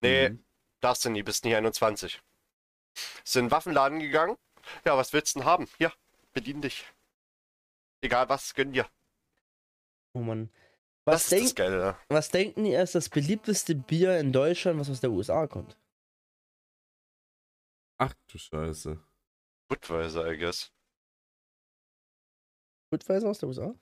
Nee, 0.02 0.30
Mhm. 0.30 0.44
darfst 0.82 1.06
du 1.06 1.10
nie, 1.10 1.24
bist 1.24 1.46
nicht 1.46 1.56
21. 1.56 2.22
Ist 3.24 3.36
in 3.36 3.46
den 3.46 3.52
Waffenladen 3.52 4.00
gegangen. 4.00 4.38
Ja, 4.86 4.98
was 4.98 5.14
willst 5.14 5.36
du 5.36 5.40
denn 5.40 5.48
haben? 5.48 5.68
Hier, 5.78 5.92
bedien 6.34 6.62
dich. 6.62 6.86
Egal 8.02 8.30
was, 8.30 8.54
gönn 8.54 8.74
dir. 8.74 8.88
Oh 10.14 10.20
Mann. 10.20 10.50
Was, 11.06 11.24
ist 11.24 11.32
denk, 11.32 11.44
das 11.44 11.56
Geile. 11.56 11.78
da. 11.80 12.00
was 12.10 12.30
denken 12.30 12.64
die 12.64 12.74
ist 12.74 12.96
das 12.96 13.10
beliebteste 13.10 13.76
Bier 13.76 14.20
in 14.20 14.32
Deutschland, 14.32 14.80
was 14.80 14.90
aus 14.90 15.02
der 15.02 15.12
USA 15.12 15.48
kommt? 15.48 15.76
Ach 17.98 18.14
du 18.28 18.38
Scheiße. 18.38 19.00
Budweiser, 19.70 20.32
I 20.32 20.38
guess. 20.38 20.72
Budweiser 22.92 23.30
aus 23.30 23.40
der 23.40 23.50
USA? 23.50 23.76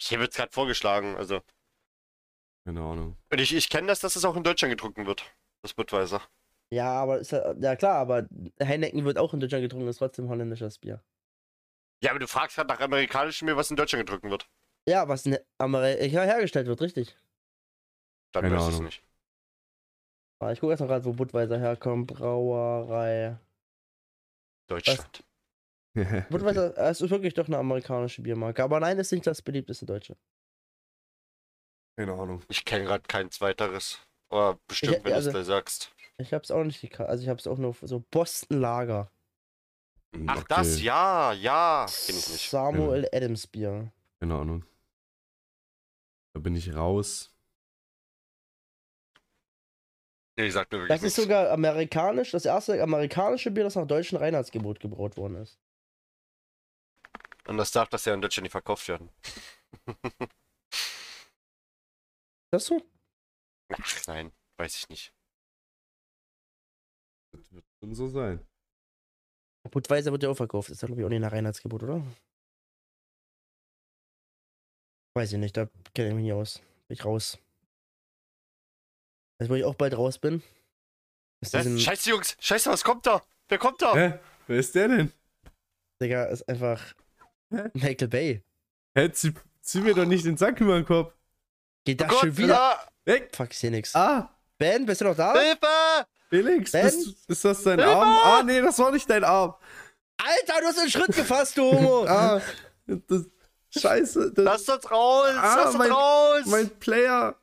Ich 0.00 0.12
habe 0.12 0.24
jetzt 0.24 0.36
gerade 0.36 0.52
vorgeschlagen, 0.52 1.16
also. 1.16 1.40
Keine 2.64 2.80
Ahnung. 2.80 3.16
Und 3.30 3.40
ich, 3.40 3.54
ich 3.54 3.68
kenne 3.68 3.88
das, 3.88 4.00
dass 4.00 4.16
es 4.16 4.24
auch 4.24 4.36
in 4.36 4.44
Deutschland 4.44 4.70
getrunken 4.72 5.06
wird. 5.06 5.24
Das 5.62 5.74
Budweiser. 5.74 6.22
Ja, 6.70 6.92
aber 6.92 7.18
ist 7.18 7.32
ja, 7.32 7.54
ja 7.54 7.76
klar, 7.76 7.96
aber 7.96 8.28
Heineken 8.62 9.04
wird 9.04 9.18
auch 9.18 9.32
in 9.34 9.40
Deutschland 9.40 9.62
getrunken, 9.62 9.88
ist 9.88 9.98
trotzdem 9.98 10.28
holländisches 10.28 10.78
Bier. 10.78 11.02
Ja, 12.02 12.10
aber 12.10 12.20
du 12.20 12.28
fragst 12.28 12.56
gerade 12.56 12.68
nach 12.68 12.80
amerikanischem 12.80 13.46
Bier, 13.46 13.56
was 13.56 13.70
in 13.70 13.76
Deutschland 13.76 14.06
getrunken 14.06 14.30
wird. 14.30 14.48
Ja, 14.86 15.08
was 15.08 15.26
in 15.26 15.38
Amerika 15.58 16.22
hergestellt 16.22 16.66
wird, 16.66 16.80
richtig. 16.80 17.18
Dann 18.32 18.42
Keine 18.44 18.56
weiß 18.56 18.62
ich 18.64 18.68
es 18.68 18.74
Ahnung. 18.74 18.84
nicht. 18.86 19.02
Ah, 20.40 20.52
Ich 20.52 20.60
gucke 20.60 20.72
erst 20.72 20.80
mal 20.80 20.86
gerade, 20.86 21.04
wo 21.04 21.12
Budweiser 21.12 21.58
herkommt. 21.58 22.06
Brauerei. 22.06 23.36
Deutschland. 24.68 25.24
Budweiser, 26.30 26.76
äh, 26.76 26.90
es 26.90 27.00
ist 27.00 27.10
wirklich 27.10 27.34
doch 27.34 27.46
eine 27.46 27.58
amerikanische 27.58 28.22
Biermarke. 28.22 28.62
Aber 28.62 28.78
nein, 28.80 28.98
ist 28.98 29.10
nicht 29.10 29.26
das 29.26 29.42
beliebteste 29.42 29.86
Deutsche. 29.86 30.16
Keine 31.98 32.12
Ahnung. 32.12 32.42
Ich 32.48 32.64
kenne 32.64 32.84
gerade 32.84 33.02
kein 33.08 33.30
zweiteres. 33.30 33.98
Aber 34.30 34.58
bestimmt, 34.68 34.92
Ich- 34.98 35.04
wenn 35.04 35.10
du 35.10 35.16
also- 35.16 35.28
es 35.30 35.34
gleich 35.34 35.46
sagst. 35.46 35.92
Ich 36.20 36.32
hab's 36.34 36.50
auch 36.50 36.64
nicht 36.64 36.80
gekannt. 36.80 37.08
Also 37.08 37.22
ich 37.22 37.28
hab's 37.28 37.46
auch 37.46 37.58
nur 37.58 37.74
so 37.82 38.00
Boston 38.10 38.60
Lager. 38.60 39.10
Ach, 40.26 40.36
Okay, 40.38 40.44
das, 40.48 40.80
ja, 40.82 41.32
ja. 41.32 41.86
Kenn 42.06 42.16
ich 42.16 42.28
nicht. 42.28 42.50
Samuel 42.50 43.08
Adams 43.12 43.46
Bier. 43.46 43.92
Keine 44.20 44.34
Ahnung. 44.34 44.64
Da 46.34 46.40
bin 46.40 46.56
ich 46.56 46.74
raus. 46.74 47.30
Nee, 50.38 50.50
sagt 50.50 50.70
mir 50.70 50.78
wirklich 50.78 50.88
Das 50.90 51.02
ist 51.02 51.16
nichts. 51.18 51.22
sogar 51.22 51.50
amerikanisch, 51.50 52.30
das 52.30 52.44
erste 52.44 52.80
amerikanische 52.80 53.50
Bier, 53.50 53.64
das 53.64 53.74
nach 53.74 53.88
deutschem 53.88 54.18
Reinheitsgebot 54.18 54.78
gebraut 54.78 55.16
worden 55.16 55.34
ist. 55.42 55.58
Und 57.48 57.56
das 57.56 57.72
darf 57.72 57.88
das 57.88 58.04
ja 58.04 58.14
in 58.14 58.20
Deutschland 58.22 58.44
nicht 58.44 58.52
verkauft 58.52 58.86
werden. 58.86 59.10
Ist 60.20 60.30
das 62.52 62.66
so? 62.66 62.80
Ach, 63.72 64.06
nein, 64.06 64.30
weiß 64.58 64.76
ich 64.76 64.88
nicht. 64.88 65.12
Das 67.32 67.52
wird 67.52 67.64
schon 67.80 67.94
so 67.96 68.08
sein. 68.08 68.46
Budweiser 69.70 70.12
wird 70.12 70.22
ja 70.22 70.30
auch 70.30 70.36
verkauft. 70.36 70.70
Ist 70.70 70.80
ja, 70.82 70.86
glaube 70.86 71.00
ich, 71.00 71.04
auch 71.04 71.10
nicht 71.10 71.20
nach 71.20 71.32
Reinheitsgebot, 71.32 71.82
oder? 71.82 72.02
Weiß 75.16 75.32
ich 75.32 75.38
nicht, 75.38 75.56
da 75.56 75.68
kenne 75.94 76.10
ich 76.10 76.14
mich 76.14 76.24
nicht 76.24 76.32
aus. 76.32 76.60
Bin 76.86 76.94
ich 76.94 77.04
raus. 77.04 77.38
Also, 79.38 79.50
wo 79.52 79.56
ich 79.56 79.64
auch 79.64 79.74
bald 79.74 79.96
raus 79.96 80.18
bin. 80.18 80.42
Diesen, 81.40 81.78
Scheiße, 81.78 82.10
Jungs, 82.10 82.36
scheiße, 82.40 82.70
was 82.70 82.82
kommt 82.82 83.06
da? 83.06 83.22
Wer 83.48 83.58
kommt 83.58 83.80
da? 83.80 83.94
Hä? 83.94 84.18
Wer 84.48 84.58
ist 84.58 84.74
der 84.74 84.88
denn? 84.88 85.12
Digga, 86.02 86.24
ist 86.24 86.48
einfach 86.48 86.82
Hä? 87.50 87.70
Michael 87.74 88.08
Bay. 88.08 88.42
Hä, 88.96 89.10
zieh, 89.12 89.32
zieh 89.62 89.80
mir 89.80 89.94
doch 89.94 90.04
nicht 90.04 90.24
den 90.26 90.36
Sack 90.36 90.60
über 90.60 90.74
den 90.74 90.84
Kopf. 90.84 91.12
Geht 91.84 92.00
Oh 92.02 92.04
das 92.04 92.12
Gott, 92.12 92.20
schon 92.20 92.36
wieder? 92.36 92.54
ja, 92.54 92.78
Weg! 93.04 93.34
Fuck, 93.34 93.48
ich 93.52 93.58
seh 93.58 93.70
nix. 93.70 93.94
Ah, 93.94 94.36
Ben, 94.58 94.84
bist 94.84 95.00
du 95.00 95.04
noch 95.06 95.16
da? 95.16 95.32
Hilfe! 95.38 95.66
Felix, 96.28 96.72
Ben? 96.72 96.82
bist, 96.84 97.28
ist 97.30 97.44
das 97.44 97.62
dein 97.62 97.78
Hilfe! 97.78 97.94
Arm? 97.96 98.08
Ah, 98.24 98.42
nee, 98.42 98.60
das 98.60 98.78
war 98.80 98.90
nicht 98.90 99.08
dein 99.08 99.22
Arm. 99.24 99.54
Alter, 100.18 100.60
du 100.60 100.66
hast 100.66 100.78
einen 100.80 100.90
Schritt 100.90 101.14
gefasst, 101.14 101.56
du 101.56 101.62
Homo! 101.62 102.04
Ah, 102.08 102.40
das, 102.86 103.26
scheiße. 103.70 104.32
Das, 104.32 104.44
Lass 104.44 104.68
uns 104.68 104.90
raus! 104.90 105.28
Ah, 105.36 105.54
Lass 105.56 105.66
uns 105.68 105.78
mein- 105.78 105.92
raus! 105.92 106.42
mein 106.46 106.68
Player. 106.80 107.36